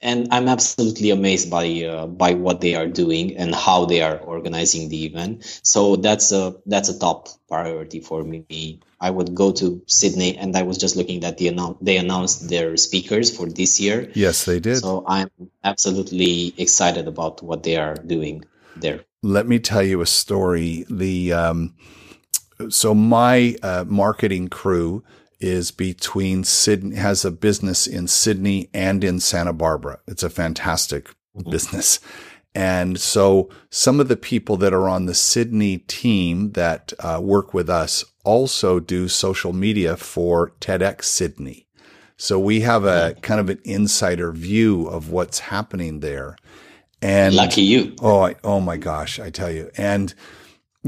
and 0.00 0.28
I'm 0.30 0.48
absolutely 0.48 1.10
amazed 1.10 1.50
by 1.50 1.84
uh, 1.84 2.06
by 2.06 2.34
what 2.34 2.60
they 2.60 2.74
are 2.74 2.86
doing 2.86 3.36
and 3.36 3.54
how 3.54 3.86
they 3.86 4.02
are 4.02 4.18
organizing 4.18 4.88
the 4.88 5.06
event. 5.06 5.60
So 5.62 5.96
that's 5.96 6.32
a 6.32 6.56
that's 6.66 6.88
a 6.88 6.98
top 6.98 7.28
priority 7.48 8.00
for 8.00 8.22
me. 8.22 8.80
I 9.00 9.10
would 9.10 9.34
go 9.34 9.52
to 9.52 9.82
Sydney, 9.86 10.36
and 10.36 10.56
I 10.56 10.62
was 10.62 10.78
just 10.78 10.96
looking 10.96 11.24
at 11.24 11.38
the 11.38 11.46
annou- 11.46 11.78
they 11.80 11.96
announced 11.96 12.48
their 12.48 12.76
speakers 12.76 13.34
for 13.34 13.46
this 13.46 13.80
year. 13.80 14.10
Yes, 14.14 14.44
they 14.44 14.60
did. 14.60 14.78
So 14.78 15.04
I'm 15.06 15.30
absolutely 15.64 16.54
excited 16.58 17.08
about 17.08 17.42
what 17.42 17.62
they 17.62 17.76
are 17.76 17.94
doing 17.94 18.44
there. 18.76 19.04
Let 19.22 19.48
me 19.48 19.58
tell 19.58 19.82
you 19.82 20.02
a 20.02 20.06
story. 20.06 20.84
The 20.90 21.32
um, 21.32 21.74
so 22.68 22.94
my 22.94 23.56
uh, 23.62 23.84
marketing 23.88 24.48
crew 24.48 25.02
is 25.46 25.70
between 25.70 26.44
Sydney, 26.44 26.96
has 26.96 27.24
a 27.24 27.30
business 27.30 27.86
in 27.86 28.08
Sydney 28.08 28.68
and 28.74 29.02
in 29.02 29.20
Santa 29.20 29.52
Barbara. 29.52 30.00
It's 30.06 30.22
a 30.22 30.30
fantastic 30.30 31.08
mm-hmm. 31.36 31.50
business. 31.50 32.00
And 32.54 32.98
so 32.98 33.50
some 33.70 34.00
of 34.00 34.08
the 34.08 34.16
people 34.16 34.56
that 34.56 34.72
are 34.72 34.88
on 34.88 35.04
the 35.04 35.14
Sydney 35.14 35.78
team 35.78 36.52
that 36.52 36.92
uh, 37.00 37.20
work 37.22 37.52
with 37.52 37.68
us 37.68 38.02
also 38.24 38.80
do 38.80 39.08
social 39.08 39.52
media 39.52 39.96
for 39.96 40.52
TEDx 40.60 41.04
Sydney. 41.04 41.66
So 42.16 42.38
we 42.38 42.60
have 42.60 42.84
a 42.84 43.12
mm-hmm. 43.12 43.20
kind 43.20 43.40
of 43.40 43.50
an 43.50 43.60
insider 43.64 44.32
view 44.32 44.86
of 44.88 45.10
what's 45.10 45.38
happening 45.38 46.00
there. 46.00 46.36
And 47.02 47.34
lucky 47.34 47.60
you. 47.60 47.94
Oh, 48.00 48.22
I, 48.22 48.36
oh 48.42 48.60
my 48.60 48.78
gosh, 48.78 49.20
I 49.20 49.28
tell 49.28 49.50
you. 49.50 49.70
And 49.76 50.14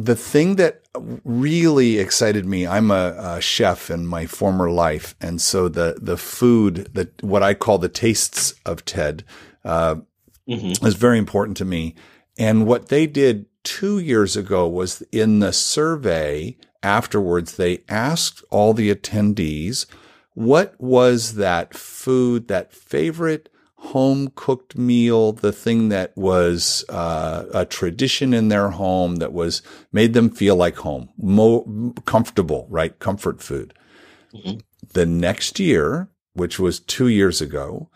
the 0.05 0.17
thing 0.17 0.57
that 0.57 0.83
really 1.25 1.99
excited 1.99 2.47
me, 2.47 2.67
I'm 2.67 2.91
a, 2.91 3.15
a, 3.19 3.41
chef 3.41 3.91
in 3.91 4.07
my 4.07 4.27
former 4.27 4.71
life. 4.71 5.15
And 5.21 5.41
so 5.41 5.69
the, 5.69 5.99
the 6.01 6.17
food, 6.17 6.89
the, 6.95 7.11
what 7.21 7.43
I 7.43 7.55
call 7.55 7.79
the 7.79 7.89
tastes 7.89 8.55
of 8.65 8.85
TED, 8.85 9.25
uh, 9.65 9.97
mm-hmm. 10.49 10.87
is 10.87 10.95
very 10.95 11.19
important 11.19 11.57
to 11.59 11.65
me. 11.65 11.95
And 12.39 12.67
what 12.67 12.89
they 12.89 13.07
did 13.07 13.47
two 13.65 13.99
years 13.99 14.37
ago 14.37 14.69
was 14.69 15.03
in 15.13 15.41
the 15.41 15.53
survey 15.53 16.57
afterwards, 16.83 17.57
they 17.57 17.83
asked 17.89 18.43
all 18.51 18.73
the 18.73 18.95
attendees, 18.95 19.87
what 20.35 20.75
was 20.79 21.35
that 21.35 21.75
food, 21.75 22.49
that 22.49 22.73
favorite 22.73 23.49
home 23.79 24.31
cooked 24.35 24.77
meal, 24.77 25.33
the 25.33 25.53
thing 25.53 25.89
that 25.89 26.17
was 26.17 26.85
uh, 26.89 27.47
a 27.55 27.65
tradition 27.65 28.35
in 28.35 28.49
their 28.49 28.71
home 28.71 29.17
that 29.17 29.33
was 29.33 29.63
made 29.93 30.15
them 30.15 30.31
feel 30.31 30.57
like 30.57 30.77
home, 30.77 31.09
more 31.17 31.65
comfortable, 32.05 32.67
right? 32.69 32.99
Comfort 32.99 33.41
food. 33.41 33.73
Mm-hmm. 34.35 34.59
The 34.93 35.07
next 35.07 35.59
year, 35.61 36.09
which 36.35 36.59
was 36.59 36.81
two 36.81 37.09
years 37.09 37.41
ago, 37.41 37.89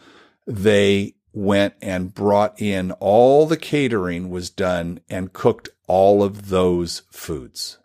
they 0.47 1.15
went 1.33 1.75
and 1.83 2.15
brought 2.15 2.61
in 2.61 2.93
all 2.93 3.47
the 3.47 3.57
catering 3.57 4.31
was 4.31 4.51
done 4.51 5.01
and 5.09 5.33
cooked 5.33 5.69
all 5.89 6.23
of 6.23 6.49
those 6.49 7.03
foods. 7.11 7.79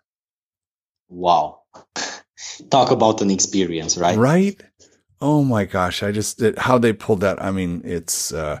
Wow. 1.08 1.62
Talk 2.70 2.90
about 2.90 3.22
an 3.22 3.30
experience, 3.30 3.98
right? 3.98 4.16
Right. 4.16 4.60
Oh 5.20 5.42
my 5.42 5.64
gosh! 5.64 6.04
I 6.04 6.12
just 6.12 6.40
it, 6.40 6.58
how 6.58 6.78
they 6.78 6.92
pulled 6.92 7.20
that. 7.22 7.42
I 7.42 7.50
mean, 7.50 7.82
it's. 7.84 8.32
Uh, 8.32 8.60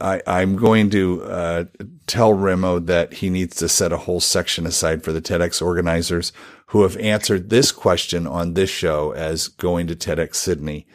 I 0.00 0.22
I'm 0.26 0.54
going 0.54 0.88
to 0.90 1.24
uh, 1.24 1.64
tell 2.06 2.32
Remo 2.32 2.78
that 2.78 3.14
he 3.14 3.28
needs 3.28 3.56
to 3.56 3.68
set 3.68 3.92
a 3.92 3.96
whole 3.96 4.20
section 4.20 4.66
aside 4.66 5.02
for 5.02 5.12
the 5.12 5.20
TEDx 5.20 5.60
organizers 5.60 6.32
who 6.66 6.82
have 6.82 6.96
answered 6.98 7.50
this 7.50 7.72
question 7.72 8.26
on 8.26 8.54
this 8.54 8.70
show 8.70 9.12
as 9.12 9.48
going 9.48 9.88
to 9.88 9.96
TEDx 9.96 10.36
Sydney. 10.36 10.86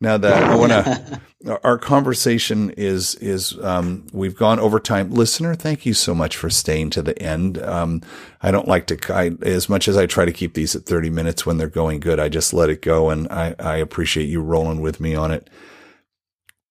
Now 0.00 0.16
that 0.16 0.44
I 0.44 0.54
want 0.54 0.70
to, 0.70 1.20
our 1.64 1.76
conversation 1.76 2.70
is 2.70 3.16
is 3.16 3.58
um, 3.62 4.06
we've 4.12 4.36
gone 4.36 4.60
over 4.60 4.78
time. 4.78 5.10
Listener, 5.10 5.56
thank 5.56 5.84
you 5.84 5.92
so 5.92 6.14
much 6.14 6.36
for 6.36 6.48
staying 6.48 6.90
to 6.90 7.02
the 7.02 7.20
end. 7.20 7.58
Um, 7.58 8.02
I 8.40 8.52
don't 8.52 8.68
like 8.68 8.86
to, 8.86 9.14
I, 9.14 9.32
as 9.42 9.68
much 9.68 9.88
as 9.88 9.96
I 9.96 10.06
try 10.06 10.24
to 10.24 10.32
keep 10.32 10.54
these 10.54 10.76
at 10.76 10.86
thirty 10.86 11.10
minutes 11.10 11.44
when 11.44 11.58
they're 11.58 11.68
going 11.68 11.98
good, 11.98 12.20
I 12.20 12.28
just 12.28 12.54
let 12.54 12.70
it 12.70 12.80
go, 12.80 13.10
and 13.10 13.26
I, 13.28 13.56
I 13.58 13.76
appreciate 13.78 14.28
you 14.28 14.40
rolling 14.40 14.80
with 14.80 15.00
me 15.00 15.16
on 15.16 15.32
it. 15.32 15.50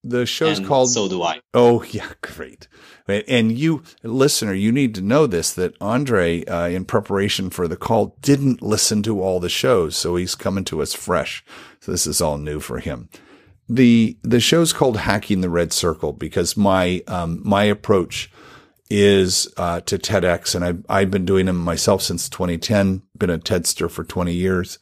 The 0.04 0.24
show's 0.24 0.58
and 0.58 0.66
called. 0.66 0.90
So 0.90 1.06
do 1.08 1.22
I. 1.22 1.40
Oh 1.52 1.82
yeah, 1.82 2.12
great. 2.22 2.66
And 3.06 3.58
you, 3.58 3.82
listener, 4.02 4.52
you 4.52 4.70
need 4.70 4.94
to 4.94 5.00
know 5.00 5.26
this 5.26 5.52
that 5.52 5.74
Andre, 5.80 6.44
uh, 6.44 6.68
in 6.68 6.84
preparation 6.84 7.48
for 7.50 7.66
the 7.66 7.76
call, 7.76 8.16
didn't 8.20 8.60
listen 8.60 9.02
to 9.04 9.22
all 9.22 9.40
the 9.40 9.48
shows, 9.48 9.96
so 9.96 10.16
he's 10.16 10.34
coming 10.34 10.64
to 10.64 10.82
us 10.82 10.92
fresh. 10.94 11.42
So 11.88 11.92
this 11.92 12.06
is 12.06 12.20
all 12.20 12.36
new 12.36 12.60
for 12.60 12.80
him. 12.80 13.08
The 13.66 14.18
the 14.22 14.40
show's 14.40 14.74
called 14.74 14.98
Hacking 14.98 15.40
the 15.40 15.48
Red 15.48 15.72
Circle 15.72 16.12
because 16.12 16.54
my 16.54 17.02
um, 17.06 17.40
my 17.42 17.64
approach 17.64 18.30
is 18.90 19.48
uh, 19.56 19.80
to 19.80 19.96
TEDx, 19.96 20.54
and 20.54 20.66
I've 20.66 20.84
I've 20.90 21.10
been 21.10 21.24
doing 21.24 21.46
them 21.46 21.56
myself 21.56 22.02
since 22.02 22.28
2010. 22.28 23.00
Been 23.16 23.30
a 23.30 23.38
TEDster 23.38 23.90
for 23.90 24.04
20 24.04 24.34
years. 24.34 24.78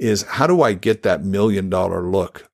Is 0.00 0.22
how 0.22 0.48
do 0.48 0.62
I 0.62 0.72
get 0.72 1.04
that 1.04 1.24
million 1.24 1.70
dollar 1.70 2.02
look 2.02 2.50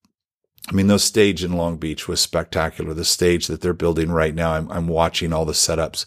I 0.69 0.73
mean, 0.73 0.89
those 0.89 1.05
stage 1.05 1.43
in 1.43 1.55
Long 1.55 1.79
Beach 1.79 2.07
was 2.07 2.21
spectacular. 2.21 2.93
The 2.93 3.05
stage 3.07 3.47
that 3.47 3.63
they're 3.63 3.73
building 3.73 4.11
right 4.11 4.35
now, 4.35 4.53
I'm, 4.53 4.71
I'm 4.71 4.87
watching 4.87 5.33
all 5.33 5.45
the 5.45 5.53
setups. 5.53 6.07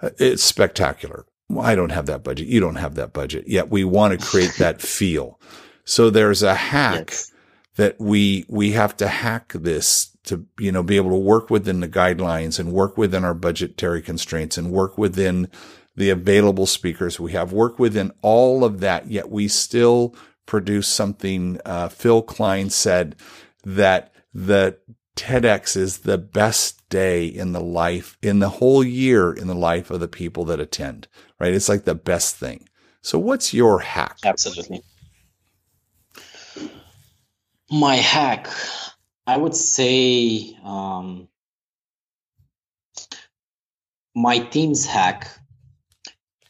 Uh, 0.00 0.10
it's 0.18 0.42
spectacular. 0.42 1.24
I 1.60 1.74
don't 1.74 1.92
have 1.92 2.06
that 2.06 2.24
budget. 2.24 2.48
You 2.48 2.60
don't 2.60 2.76
have 2.76 2.96
that 2.96 3.12
budget. 3.12 3.48
Yet 3.48 3.68
we 3.70 3.84
want 3.84 4.18
to 4.18 4.26
create 4.26 4.54
that 4.58 4.80
feel. 4.80 5.40
So 5.84 6.10
there's 6.10 6.42
a 6.42 6.54
hack 6.54 7.10
yes. 7.10 7.31
That 7.76 8.00
we, 8.00 8.44
we 8.48 8.72
have 8.72 8.96
to 8.98 9.08
hack 9.08 9.52
this 9.54 10.16
to, 10.24 10.46
you 10.58 10.70
know, 10.70 10.82
be 10.82 10.96
able 10.96 11.10
to 11.10 11.16
work 11.16 11.50
within 11.50 11.80
the 11.80 11.88
guidelines 11.88 12.58
and 12.58 12.72
work 12.72 12.96
within 12.96 13.24
our 13.24 13.34
budgetary 13.34 14.02
constraints 14.02 14.56
and 14.58 14.70
work 14.70 14.98
within 14.98 15.48
the 15.96 16.10
available 16.10 16.66
speakers 16.66 17.18
we 17.18 17.32
have, 17.32 17.52
work 17.52 17.78
within 17.78 18.12
all 18.22 18.64
of 18.64 18.80
that. 18.80 19.10
Yet 19.10 19.30
we 19.30 19.48
still 19.48 20.14
produce 20.46 20.88
something. 20.88 21.58
Uh, 21.64 21.88
Phill 21.88 22.22
Kline 22.22 22.70
said 22.70 23.16
that 23.64 24.12
the 24.32 24.78
TEDx 25.16 25.76
is 25.76 25.98
the 25.98 26.18
best 26.18 26.88
day 26.88 27.26
in 27.26 27.52
the 27.52 27.60
life, 27.60 28.16
in 28.22 28.38
the 28.38 28.48
whole 28.48 28.82
year 28.82 29.32
in 29.32 29.46
the 29.46 29.54
life 29.54 29.90
of 29.90 30.00
the 30.00 30.08
people 30.08 30.44
that 30.46 30.60
attend, 30.60 31.08
right? 31.38 31.52
It's 31.52 31.68
like 31.68 31.84
the 31.84 31.94
best 31.94 32.36
thing. 32.36 32.68
So, 33.02 33.18
what's 33.18 33.52
your 33.52 33.80
hack? 33.80 34.18
Absolutely. 34.24 34.82
My 37.72 37.96
hack, 37.96 38.48
I 39.26 39.38
would 39.38 39.56
say, 39.56 40.54
um, 40.62 41.28
my 44.14 44.40
team's 44.40 44.84
hack 44.84 45.26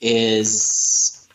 is 0.01 1.29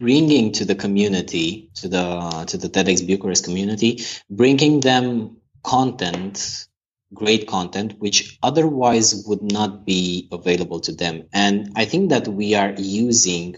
bringing 0.00 0.50
to 0.52 0.64
the 0.64 0.74
community, 0.74 1.70
to 1.76 1.88
the 1.88 2.44
to 2.48 2.58
the 2.58 2.68
TEDx 2.68 3.06
Bucharest 3.06 3.44
community, 3.44 4.04
bringing 4.28 4.80
them 4.80 5.36
content, 5.62 6.66
great 7.12 7.46
content, 7.46 7.94
which 8.00 8.38
otherwise 8.42 9.24
would 9.28 9.42
not 9.42 9.86
be 9.86 10.28
available 10.32 10.80
to 10.80 10.92
them. 10.92 11.28
And 11.32 11.72
I 11.76 11.84
think 11.84 12.10
that 12.10 12.26
we 12.26 12.54
are 12.56 12.74
using 12.76 13.54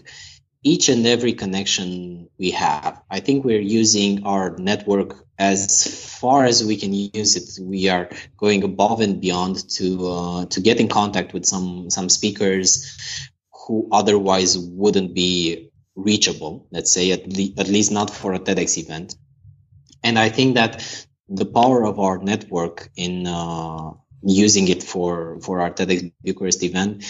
each 0.67 0.89
and 0.89 1.07
every 1.07 1.33
connection 1.33 2.27
we 2.37 2.51
have. 2.51 3.01
I 3.09 3.21
think 3.21 3.45
we're 3.45 3.69
using 3.81 4.25
our 4.25 4.57
network 4.57 5.15
as 5.39 6.17
far 6.19 6.43
as 6.43 6.65
we 6.65 6.75
can 6.75 6.93
use 6.93 7.35
it. 7.37 7.63
We 7.63 7.87
are 7.87 8.09
going 8.35 8.63
above 8.63 8.99
and 8.99 9.21
beyond 9.21 9.69
to 9.77 9.87
uh, 10.07 10.45
to 10.53 10.59
get 10.59 10.79
in 10.79 10.89
contact 10.89 11.33
with 11.33 11.45
some 11.45 11.89
some 11.89 12.09
speakers 12.09 12.67
who 13.53 13.87
otherwise 13.91 14.57
wouldn't 14.57 15.13
be 15.13 15.69
reachable. 15.95 16.67
Let's 16.71 16.91
say 16.91 17.11
at, 17.11 17.23
le- 17.27 17.55
at 17.57 17.69
least 17.69 17.91
not 17.91 18.09
for 18.09 18.33
a 18.33 18.39
TEDx 18.39 18.77
event. 18.77 19.15
And 20.03 20.19
I 20.19 20.29
think 20.29 20.55
that 20.55 20.83
the 21.29 21.45
power 21.45 21.85
of 21.85 21.99
our 21.99 22.17
network 22.17 22.89
in 22.95 23.25
uh, 23.25 23.91
using 24.21 24.67
it 24.67 24.83
for 24.83 25.39
for 25.39 25.61
our 25.61 25.71
TEDx 25.71 26.11
Bucharest 26.23 26.63
event 26.63 27.05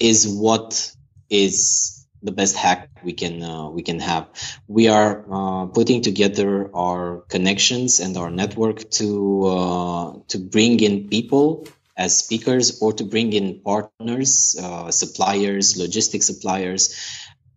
is 0.00 0.26
what 0.26 0.94
is 1.28 1.97
the 2.22 2.32
best 2.32 2.56
hack 2.56 2.88
we 3.02 3.12
can 3.12 3.42
uh, 3.42 3.68
we 3.68 3.82
can 3.82 4.00
have. 4.00 4.28
We 4.66 4.88
are 4.88 5.24
uh, 5.30 5.66
putting 5.66 6.02
together 6.02 6.70
our 6.74 7.22
connections 7.28 8.00
and 8.00 8.16
our 8.16 8.30
network 8.30 8.90
to 8.98 9.46
uh, 9.46 10.12
to 10.28 10.38
bring 10.38 10.80
in 10.80 11.08
people 11.08 11.66
as 11.96 12.18
speakers 12.18 12.80
or 12.80 12.92
to 12.92 13.04
bring 13.04 13.32
in 13.32 13.60
partners, 13.60 14.56
uh, 14.62 14.90
suppliers, 14.90 15.74
logistic 15.74 16.22
suppliers, 16.22 16.94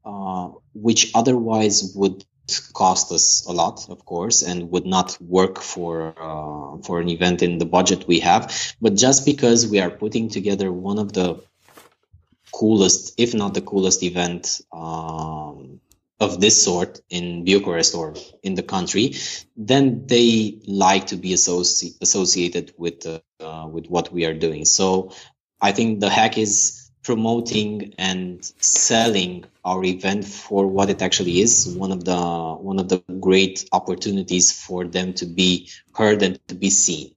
uh, 0.04 0.50
which 0.74 1.12
otherwise 1.14 1.94
would 1.96 2.26
cost 2.74 3.12
us 3.12 3.46
a 3.46 3.52
lot, 3.52 3.88
of 3.90 4.04
course, 4.06 4.42
and 4.42 4.72
would 4.72 4.86
not 4.86 5.18
work 5.22 5.62
for 5.62 6.14
uh, 6.18 6.78
for 6.84 7.00
an 7.00 7.10
event 7.10 7.42
in 7.42 7.58
the 7.60 7.66
budget 7.66 8.08
we 8.08 8.20
have. 8.20 8.52
But 8.82 8.96
just 8.96 9.26
because 9.26 9.68
we 9.68 9.80
are 9.80 9.90
putting 9.90 10.30
together 10.30 10.72
one 10.72 11.00
of 11.00 11.14
the 11.14 11.42
coolest, 12.54 13.14
if 13.18 13.34
not 13.34 13.54
the 13.54 13.62
coolest 13.62 14.04
event 14.04 14.62
um, 14.72 15.80
of 16.20 16.40
this 16.40 16.64
sort 16.64 17.00
in 17.10 17.46
Bucharest 17.46 17.96
or 17.96 18.14
in 18.44 18.56
the 18.56 18.64
country, 18.64 19.16
then 19.58 20.06
they 20.08 20.60
like 20.68 21.08
to 21.08 21.18
be 21.18 21.30
associ- 21.34 21.96
associated 22.02 22.74
with 22.78 23.06
uh, 23.06 23.20
uh, 23.40 23.68
with 23.68 23.88
what 23.88 24.12
we 24.14 24.26
are 24.26 24.34
doing. 24.34 24.66
So 24.66 25.12
I 25.62 25.72
think 25.72 26.00
the 26.00 26.10
hack 26.10 26.38
is 26.38 26.90
promoting 27.04 27.94
and 27.98 28.44
selling 28.60 29.46
our 29.66 29.84
event 29.84 30.26
for 30.26 30.68
what 30.68 30.90
it 30.90 31.02
actually 31.02 31.42
is 31.42 31.68
one 31.76 31.92
of 31.92 32.06
the 32.06 32.16
one 32.16 32.80
of 32.80 32.90
the 32.90 33.04
great 33.20 33.68
opportunities 33.72 34.52
for 34.52 34.86
them 34.86 35.14
to 35.14 35.26
be 35.26 35.70
heard 35.96 36.22
and 36.22 36.40
to 36.48 36.56
be 36.56 36.70
seen 36.70 37.16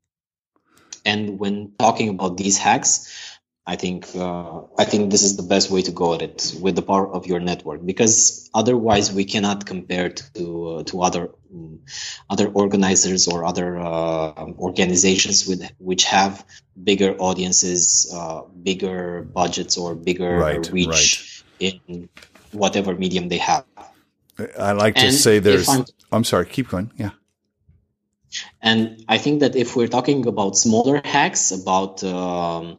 and 1.04 1.38
when 1.38 1.72
talking 1.78 2.08
about 2.08 2.36
these 2.36 2.56
hacks 2.56 3.33
I 3.66 3.76
think 3.76 4.14
uh, 4.14 4.60
I 4.76 4.84
think 4.84 5.10
this 5.10 5.22
is 5.22 5.36
the 5.36 5.42
best 5.42 5.70
way 5.70 5.80
to 5.82 5.90
go 5.90 6.12
at 6.12 6.20
it 6.20 6.54
with 6.60 6.76
the 6.76 6.82
power 6.82 7.08
of 7.08 7.26
your 7.26 7.40
network 7.40 7.84
because 7.84 8.50
otherwise 8.52 9.10
we 9.10 9.24
cannot 9.24 9.64
compare 9.64 10.10
to 10.10 10.68
uh, 10.68 10.82
to 10.84 11.00
other 11.00 11.30
um, 11.50 11.80
other 12.28 12.48
organizers 12.48 13.26
or 13.26 13.46
other 13.46 13.78
uh, 13.78 14.52
organizations 14.58 15.48
with 15.48 15.62
which 15.78 16.04
have 16.04 16.44
bigger 16.82 17.16
audiences, 17.18 18.12
uh, 18.14 18.42
bigger 18.62 19.22
budgets, 19.22 19.78
or 19.78 19.94
bigger 19.94 20.36
right, 20.36 20.70
reach 20.70 21.42
right. 21.60 21.80
in 21.88 22.10
whatever 22.52 22.94
medium 22.94 23.28
they 23.28 23.38
have. 23.38 23.64
I 24.58 24.72
like 24.72 24.98
and 24.98 25.10
to 25.10 25.12
say 25.12 25.38
there's. 25.38 25.70
I'm, 25.70 25.86
I'm 26.12 26.24
sorry. 26.24 26.44
Keep 26.44 26.68
going. 26.68 26.92
Yeah. 26.98 27.10
And 28.60 29.04
I 29.08 29.16
think 29.16 29.40
that 29.40 29.56
if 29.56 29.76
we're 29.76 29.88
talking 29.88 30.26
about 30.26 30.58
smaller 30.58 31.00
hacks, 31.04 31.52
about 31.52 32.02
um, 32.04 32.78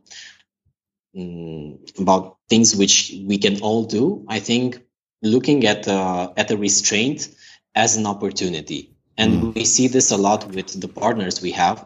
um, 1.17 1.79
about 1.99 2.37
things 2.49 2.75
which 2.75 3.13
we 3.25 3.37
can 3.37 3.61
all 3.61 3.85
do. 3.85 4.25
I 4.27 4.39
think 4.39 4.81
looking 5.21 5.65
at 5.65 5.87
uh, 5.87 6.33
at 6.37 6.51
a 6.51 6.57
restraint 6.57 7.29
as 7.73 7.97
an 7.97 8.05
opportunity, 8.05 8.91
and 9.17 9.33
mm. 9.33 9.55
we 9.55 9.65
see 9.65 9.87
this 9.87 10.11
a 10.11 10.17
lot 10.17 10.47
with 10.47 10.79
the 10.79 10.87
partners 10.87 11.41
we 11.41 11.51
have. 11.51 11.85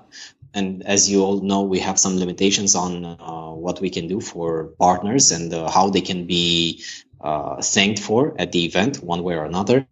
And 0.53 0.83
as 0.85 1.09
you 1.11 1.23
all 1.23 1.41
know, 1.41 1.61
we 1.61 1.79
have 1.79 1.99
some 1.99 2.17
limitations 2.17 2.73
on 2.73 3.05
uh, 3.05 3.51
what 3.51 3.79
we 3.81 3.91
can 3.91 4.07
do 4.07 4.19
for 4.19 4.73
partners 4.79 5.31
and 5.31 5.53
uh, 5.53 5.69
how 5.69 5.91
they 5.91 6.01
can 6.01 6.25
be 6.25 6.83
uh, 7.21 7.61
thanked 7.61 7.99
for 7.99 8.33
at 8.39 8.51
the 8.51 8.65
event, 8.65 9.03
one 9.03 9.21
way 9.21 9.35
or 9.35 9.45
another, 9.45 9.87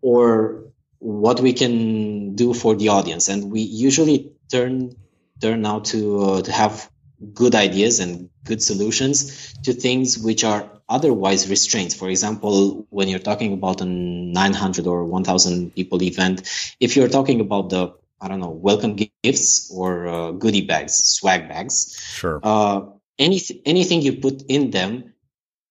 or 0.00 0.64
what 0.98 1.40
we 1.40 1.52
can 1.52 2.34
do 2.34 2.54
for 2.54 2.74
the 2.74 2.88
audience. 2.88 3.28
And 3.28 3.52
we 3.52 3.60
usually 3.60 4.32
turn 4.50 4.96
turn 5.42 5.66
out 5.66 5.84
to 5.86 6.20
uh, 6.22 6.42
to 6.42 6.52
have 6.52 6.90
good 7.32 7.54
ideas 7.54 8.00
and 8.00 8.28
good 8.44 8.62
solutions 8.62 9.54
to 9.62 9.72
things 9.72 10.18
which 10.18 10.44
are 10.44 10.70
otherwise 10.88 11.48
restraints. 11.48 11.94
For 11.94 12.08
example, 12.08 12.86
when 12.90 13.08
you're 13.08 13.18
talking 13.18 13.52
about 13.52 13.80
a 13.80 13.84
900 13.86 14.86
or 14.86 15.04
1000 15.04 15.74
people 15.74 16.02
event, 16.02 16.42
if 16.80 16.96
you're 16.96 17.08
talking 17.08 17.40
about 17.40 17.70
the 17.70 17.94
I 18.20 18.28
don't 18.28 18.40
know, 18.40 18.50
welcome 18.50 18.96
gifts 19.22 19.70
or 19.70 20.06
uh, 20.06 20.30
goodie 20.30 20.64
bags, 20.64 20.94
swag 20.94 21.46
bags. 21.46 22.00
Sure. 22.00 22.40
Uh, 22.42 22.86
anything, 23.18 23.60
anything 23.66 24.00
you 24.00 24.14
put 24.14 24.42
in 24.48 24.70
them 24.70 25.12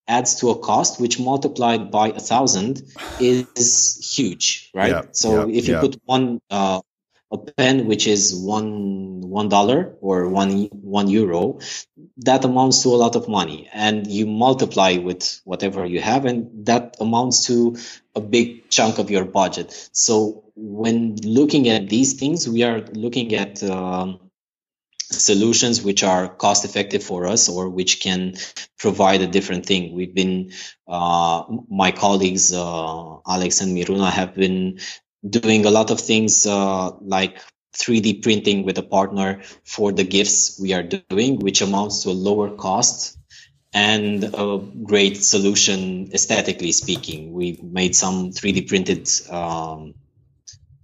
adds 0.08 0.36
to 0.36 0.49
a 0.51 0.60
cost, 0.60 0.99
which 0.99 1.20
multiplied 1.20 1.89
by 1.89 2.10
a 2.10 2.20
thousand 2.20 2.84
is 3.20 4.14
huge, 4.16 4.70
right? 4.74 4.91
Yeah, 4.91 5.01
so 5.12 5.47
yeah, 5.47 5.58
if 5.58 5.68
you 5.68 5.74
yeah. 5.76 5.82
put 5.82 5.99
one 6.06 6.41
uh, 6.51 6.82
a 7.34 7.38
pen 7.38 7.88
which 7.88 8.06
is 8.08 8.34
one 8.36 9.22
one 9.22 9.50
dollar 9.50 9.96
or 10.02 10.30
one 10.30 10.70
one 10.72 11.08
euro 11.10 11.60
that 12.18 12.46
amounts 12.46 12.84
to 12.84 12.90
a 12.90 13.00
lot 13.04 13.16
of 13.16 13.28
money. 13.28 13.68
And 13.74 14.06
you 14.06 14.28
multiply 14.28 14.98
with 14.98 15.42
whatever 15.44 15.86
you 15.86 16.00
have 16.00 16.26
and 16.26 16.68
that 16.68 16.98
amounts 17.00 17.48
to 17.48 17.76
a 18.16 18.22
big 18.22 18.70
chunk 18.70 19.00
of 19.00 19.10
your 19.10 19.26
budget. 19.26 19.74
So 19.92 20.44
when 20.56 21.16
looking 21.24 21.68
at 21.70 21.90
these 21.90 22.14
things 22.14 22.48
we 22.48 22.62
are 22.64 22.82
looking 22.94 23.34
at 23.34 23.64
um, 23.64 24.20
solutions 25.14 25.82
which 25.82 26.04
are 26.04 26.28
cost 26.28 26.66
effective 26.66 27.04
for 27.04 27.28
us 27.28 27.50
or 27.50 27.70
which 27.70 28.02
can 28.02 28.36
provide 28.78 29.22
a 29.22 29.28
different 29.28 29.66
thing. 29.66 29.94
We've 29.94 30.14
been 30.14 30.52
uh, 30.88 31.44
my 31.70 31.92
colleagues 31.92 32.54
uh, 32.54 33.18
alex 33.28 33.62
and 33.62 33.76
miruna 33.76 34.12
have 34.12 34.36
been 34.36 34.80
doing 35.28 35.65
a 35.65 35.71
lot 35.71 35.91
of 35.91 35.99
things 35.99 36.45
uh, 36.45 36.91
like 37.01 37.39
3D 37.76 38.21
printing 38.21 38.63
with 38.63 38.78
a 38.78 38.84
partner 38.84 39.41
for 39.65 39.91
the 39.91 40.03
gifts 40.03 40.59
we 40.61 40.74
are 40.74 40.84
doing, 40.84 41.39
which 41.39 41.61
amounts 41.61 42.03
to 42.03 42.09
a 42.09 42.11
lower 42.11 42.55
cost 42.55 43.17
and 43.74 44.24
a 44.24 44.59
great 44.84 45.17
solution 45.17 46.11
aesthetically 46.13 46.71
speaking. 46.71 47.34
We 47.34 47.59
made 47.63 47.95
some 47.95 48.32
3D 48.32 48.67
printed 48.67 49.09
um, 49.32 49.95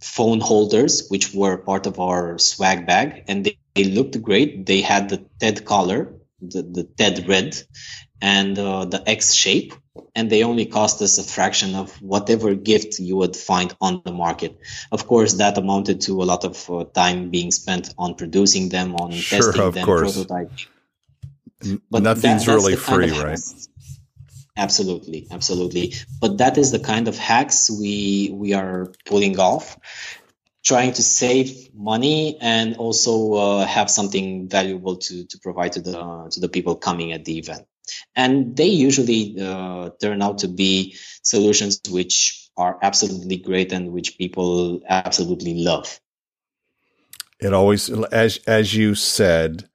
phone 0.02 0.40
holders, 0.40 1.08
which 1.10 1.34
were 1.34 1.58
part 1.58 1.86
of 1.86 2.00
our 2.00 2.40
swag 2.40 2.88
bag, 2.88 3.26
and 3.28 3.46
they, 3.46 3.60
they 3.76 3.84
looked 3.84 4.20
great. 4.22 4.66
They 4.66 4.82
had 4.82 5.10
the 5.10 5.24
TED 5.40 5.66
color, 5.66 6.16
the, 6.42 6.64
the 6.64 6.84
TED 6.84 7.28
red, 7.28 7.56
and 8.22 8.58
uh, 8.58 8.86
the 8.86 9.08
X 9.08 9.34
shape, 9.34 9.74
and 10.16 10.30
they 10.30 10.44
only 10.44 10.66
cost 10.66 11.02
us 11.02 11.18
a 11.18 11.24
fraction 11.24 11.76
of 11.76 12.02
whatever 12.02 12.56
gift 12.56 13.00
you 13.00 13.16
would 13.18 13.36
find 13.36 13.76
on 13.82 14.02
the 14.06 14.12
market. 14.12 14.60
Of 14.92 15.08
course, 15.08 15.34
that 15.34 15.58
amounted 15.58 16.02
to 16.02 16.22
a 16.22 16.26
lot 16.26 16.44
of 16.44 16.70
uh, 16.70 16.86
time 16.86 17.30
being 17.30 17.52
spent 17.52 17.94
on 17.98 18.16
producing 18.16 18.70
them, 18.70 18.96
on 18.96 19.12
sure, 19.12 19.52
testing 19.52 19.72
them, 19.72 19.86
course. 19.86 20.18
prototyping. 20.18 20.68
But 21.90 22.04
nothing's 22.04 22.46
that, 22.46 22.54
really 22.54 22.76
free, 22.76 23.12
right? 23.12 23.40
Absolutely, 24.56 25.28
absolutely. 25.32 25.94
But 26.20 26.38
that 26.38 26.58
is 26.58 26.72
the 26.72 26.80
kind 26.80 27.08
of 27.08 27.18
hacks 27.18 27.70
we 27.70 28.30
we 28.34 28.54
are 28.54 28.92
pulling 29.06 29.40
off, 29.40 29.78
trying 30.64 30.94
to 30.94 31.04
save 31.04 31.74
money 31.74 32.38
and 32.42 32.78
also 32.78 33.34
uh, 33.34 33.66
have 33.66 33.90
something 33.90 34.48
valuable 34.48 34.98
to 34.98 35.26
to 35.26 35.40
provide 35.40 35.74
to 35.74 35.82
the 35.82 36.00
uh, 36.00 36.30
to 36.30 36.40
the 36.40 36.50
people 36.50 36.76
coming 36.76 37.12
at 37.12 37.26
the 37.26 37.38
event 37.38 37.66
and 38.16 38.56
they 38.56 38.68
usually 38.68 39.36
uh, 39.42 39.90
turn 40.02 40.22
out 40.22 40.40
to 40.40 40.48
be 40.48 40.96
solutions 41.24 41.82
which 41.90 42.50
are 42.58 42.78
absolutely 42.82 43.38
great 43.38 43.72
and 43.72 43.92
which 43.92 44.18
people 44.18 44.82
absolutely 44.88 45.64
love. 45.64 46.00
It 47.40 47.54
always, 47.54 47.90
as 47.90 48.40
as 48.46 48.74
you 48.74 48.96
said, 48.96 49.70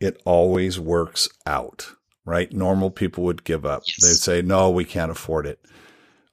it 0.00 0.20
always 0.24 0.80
works 0.80 1.28
out, 1.46 1.92
right? 2.24 2.52
Normal 2.52 2.90
people 2.90 3.24
would 3.24 3.44
give 3.44 3.64
up. 3.64 3.84
Yes. 3.86 4.02
They'd 4.02 4.14
say, 4.16 4.42
"No, 4.42 4.70
we 4.70 4.84
can't 4.84 5.12
afford 5.12 5.46
it." 5.46 5.60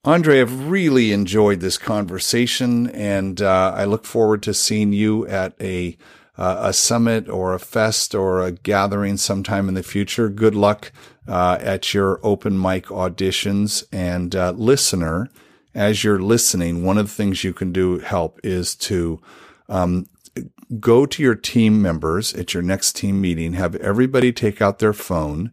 Andre, 0.04 0.42
I've 0.42 0.70
really 0.70 1.12
enjoyed 1.12 1.60
this 1.60 1.78
conversation, 1.78 2.90
and 2.90 3.40
uh, 3.40 3.74
I 3.76 3.86
look 3.86 4.06
forward 4.06 4.42
to 4.44 4.54
seeing 4.56 4.94
you 4.94 5.28
at 5.28 5.54
a 5.62 5.96
uh, 6.38 6.58
a 6.62 6.74
summit 6.74 7.30
or 7.30 7.54
a 7.54 7.60
fest 7.60 8.16
or 8.16 8.42
a 8.42 8.52
gathering 8.52 9.18
sometime 9.18 9.68
in 9.68 9.74
the 9.74 9.84
future. 9.84 10.30
Good 10.30 10.56
luck 10.56 10.92
uh, 11.28 11.58
at 11.60 11.94
your 11.94 12.20
open 12.24 12.60
mic 12.60 12.86
auditions, 12.86 13.84
and 13.92 14.36
uh, 14.36 14.52
listener, 14.52 15.30
as 15.74 16.04
you're 16.04 16.22
listening, 16.22 16.84
one 16.84 16.98
of 16.98 17.08
the 17.08 17.14
things 17.14 17.44
you 17.44 17.54
can 17.54 17.72
do 17.72 18.00
help 18.00 18.40
is 18.44 18.76
to 18.76 19.22
um, 19.70 20.08
go 20.80 21.06
to 21.06 21.22
your 21.22 21.36
team 21.36 21.82
members 21.82 22.34
at 22.34 22.54
your 22.54 22.64
next 22.64 22.96
team 22.96 23.22
meeting, 23.22 23.54
have 23.54 23.76
everybody 23.76 24.32
take 24.32 24.62
out 24.62 24.80
their 24.80 24.94
phone 24.94 25.52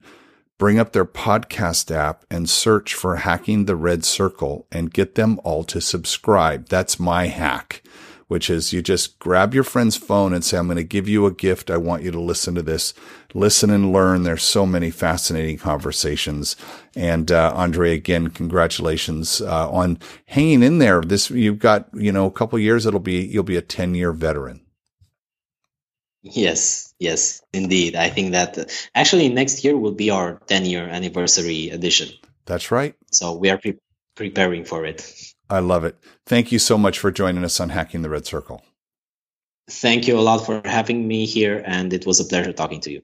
bring 0.59 0.79
up 0.79 0.93
their 0.93 1.05
podcast 1.05 1.91
app 1.95 2.25
and 2.31 2.51
search 2.51 2.93
for 2.93 3.17
hacking 3.17 3.65
the 3.65 3.77
red 3.77 4.05
circle 4.05 4.67
and 4.71 4.93
get 4.93 5.15
them 5.15 5.41
all 5.45 5.65
to 5.65 5.81
subscribe. 5.81 6.69
That's 6.69 6.99
my 6.99 7.29
hack, 7.29 7.83
which 8.29 8.49
is 8.51 8.73
you 8.73 8.83
just 8.83 9.19
grab 9.19 9.55
your 9.55 9.65
friend's 9.65 9.97
phone 9.97 10.33
and 10.33 10.45
say, 10.45 10.59
I'm 10.59 10.67
going 10.67 10.77
to 10.77 10.85
give 10.85 11.09
you 11.09 11.27
a 11.27 11.33
gift. 11.33 11.71
I 11.71 11.79
want 11.79 12.03
you 12.03 12.11
to 12.11 12.21
listen 12.21 12.55
to 12.55 12.63
this, 12.63 12.95
listen 13.35 13.71
and 13.71 13.93
learn. 13.93 14.23
There's 14.23 14.43
so 14.43 14.67
many 14.67 14.91
fascinating 14.91 15.59
conversations. 15.59 16.55
And, 16.95 17.33
uh, 17.33 17.53
Andre, 17.55 17.95
again, 17.95 18.29
congratulations, 18.29 19.41
uh, 19.41 19.71
on 19.71 19.99
hanging 20.27 20.63
in 20.63 20.79
there. 20.79 21.01
This, 21.01 21.31
you've 21.31 21.59
got, 21.59 21.89
you 21.95 22.13
know, 22.13 22.27
a 22.27 22.31
couple 22.31 22.59
years. 22.59 22.87
It'll 22.87 23.01
be, 23.01 23.27
you'll 23.27 23.43
be 23.43 23.57
a 23.57 23.63
10 23.63 23.95
year 23.95 24.13
veteran. 24.13 24.61
Yes, 26.23 26.95
yes, 26.99 27.43
indeed. 27.53 27.97
I 27.97 28.11
think 28.11 28.33
that 28.33 28.59
uh, 28.59 28.65
actually 28.95 29.29
next 29.29 29.65
year 29.65 29.77
will 29.77 29.93
be 29.95 30.11
our 30.11 30.41
10 30.47 30.67
year 30.67 30.87
anniversary 30.87 31.71
edition. 31.71 32.09
That's 32.45 32.71
right. 32.71 32.95
So 33.13 33.37
we 33.37 33.51
are 33.51 33.59
pre- 33.59 33.79
preparing 34.17 34.65
for 34.65 34.85
it. 34.85 35.01
I 35.51 35.61
love 35.61 35.85
it. 35.85 35.97
Thank 36.27 36.53
you 36.53 36.59
so 36.59 36.77
much 36.77 36.99
for 36.99 37.11
joining 37.11 37.45
us 37.45 37.61
on 37.61 37.71
Hacking 37.71 38.03
the 38.03 38.11
Red 38.11 38.27
Circle. 38.27 38.63
Thank 39.71 40.09
you 40.09 40.19
a 40.19 40.21
lot 40.21 40.47
for 40.47 40.63
having 40.65 41.07
me 41.07 41.27
here, 41.27 41.63
and 41.67 41.93
it 41.93 42.07
was 42.07 42.21
a 42.21 42.25
pleasure 42.25 42.53
talking 42.53 42.81
to 42.81 42.91
you. 42.91 43.03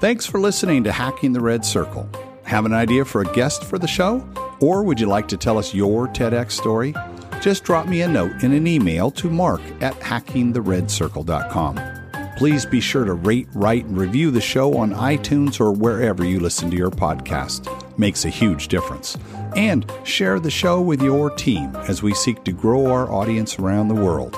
Thanks 0.00 0.26
for 0.26 0.40
listening 0.40 0.84
to 0.84 0.92
Hacking 0.92 1.32
the 1.32 1.40
Red 1.40 1.64
Circle. 1.64 2.08
Have 2.44 2.64
an 2.64 2.72
idea 2.72 3.04
for 3.04 3.20
a 3.20 3.32
guest 3.32 3.64
for 3.64 3.78
the 3.78 3.88
show? 3.88 4.26
Or 4.60 4.82
would 4.82 4.98
you 4.98 5.06
like 5.06 5.28
to 5.28 5.36
tell 5.36 5.58
us 5.58 5.74
your 5.74 6.08
TEDx 6.08 6.52
story? 6.52 6.94
just 7.40 7.64
drop 7.64 7.86
me 7.86 8.02
a 8.02 8.08
note 8.08 8.42
in 8.42 8.52
an 8.52 8.66
email 8.66 9.10
to 9.12 9.30
mark 9.30 9.60
at 9.80 9.94
hackingtheredcircle.com. 10.00 11.97
Please 12.38 12.64
be 12.64 12.80
sure 12.80 13.04
to 13.04 13.14
rate, 13.14 13.48
write, 13.52 13.84
and 13.86 13.98
review 13.98 14.30
the 14.30 14.40
show 14.40 14.76
on 14.76 14.94
iTunes 14.94 15.60
or 15.60 15.72
wherever 15.72 16.24
you 16.24 16.38
listen 16.38 16.70
to 16.70 16.76
your 16.76 16.88
podcast. 16.88 17.66
Makes 17.98 18.26
a 18.26 18.28
huge 18.28 18.68
difference. 18.68 19.18
And 19.56 19.90
share 20.04 20.38
the 20.38 20.48
show 20.48 20.80
with 20.80 21.02
your 21.02 21.30
team 21.30 21.74
as 21.88 22.00
we 22.00 22.14
seek 22.14 22.44
to 22.44 22.52
grow 22.52 22.86
our 22.92 23.10
audience 23.10 23.58
around 23.58 23.88
the 23.88 23.96
world. 23.96 24.36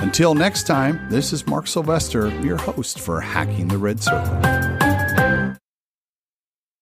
Until 0.00 0.34
next 0.34 0.66
time, 0.66 1.08
this 1.08 1.32
is 1.32 1.46
Mark 1.46 1.68
Sylvester, 1.68 2.36
your 2.40 2.56
host 2.56 2.98
for 2.98 3.20
Hacking 3.20 3.68
the 3.68 3.78
Red 3.78 4.02
Circle. 4.02 4.79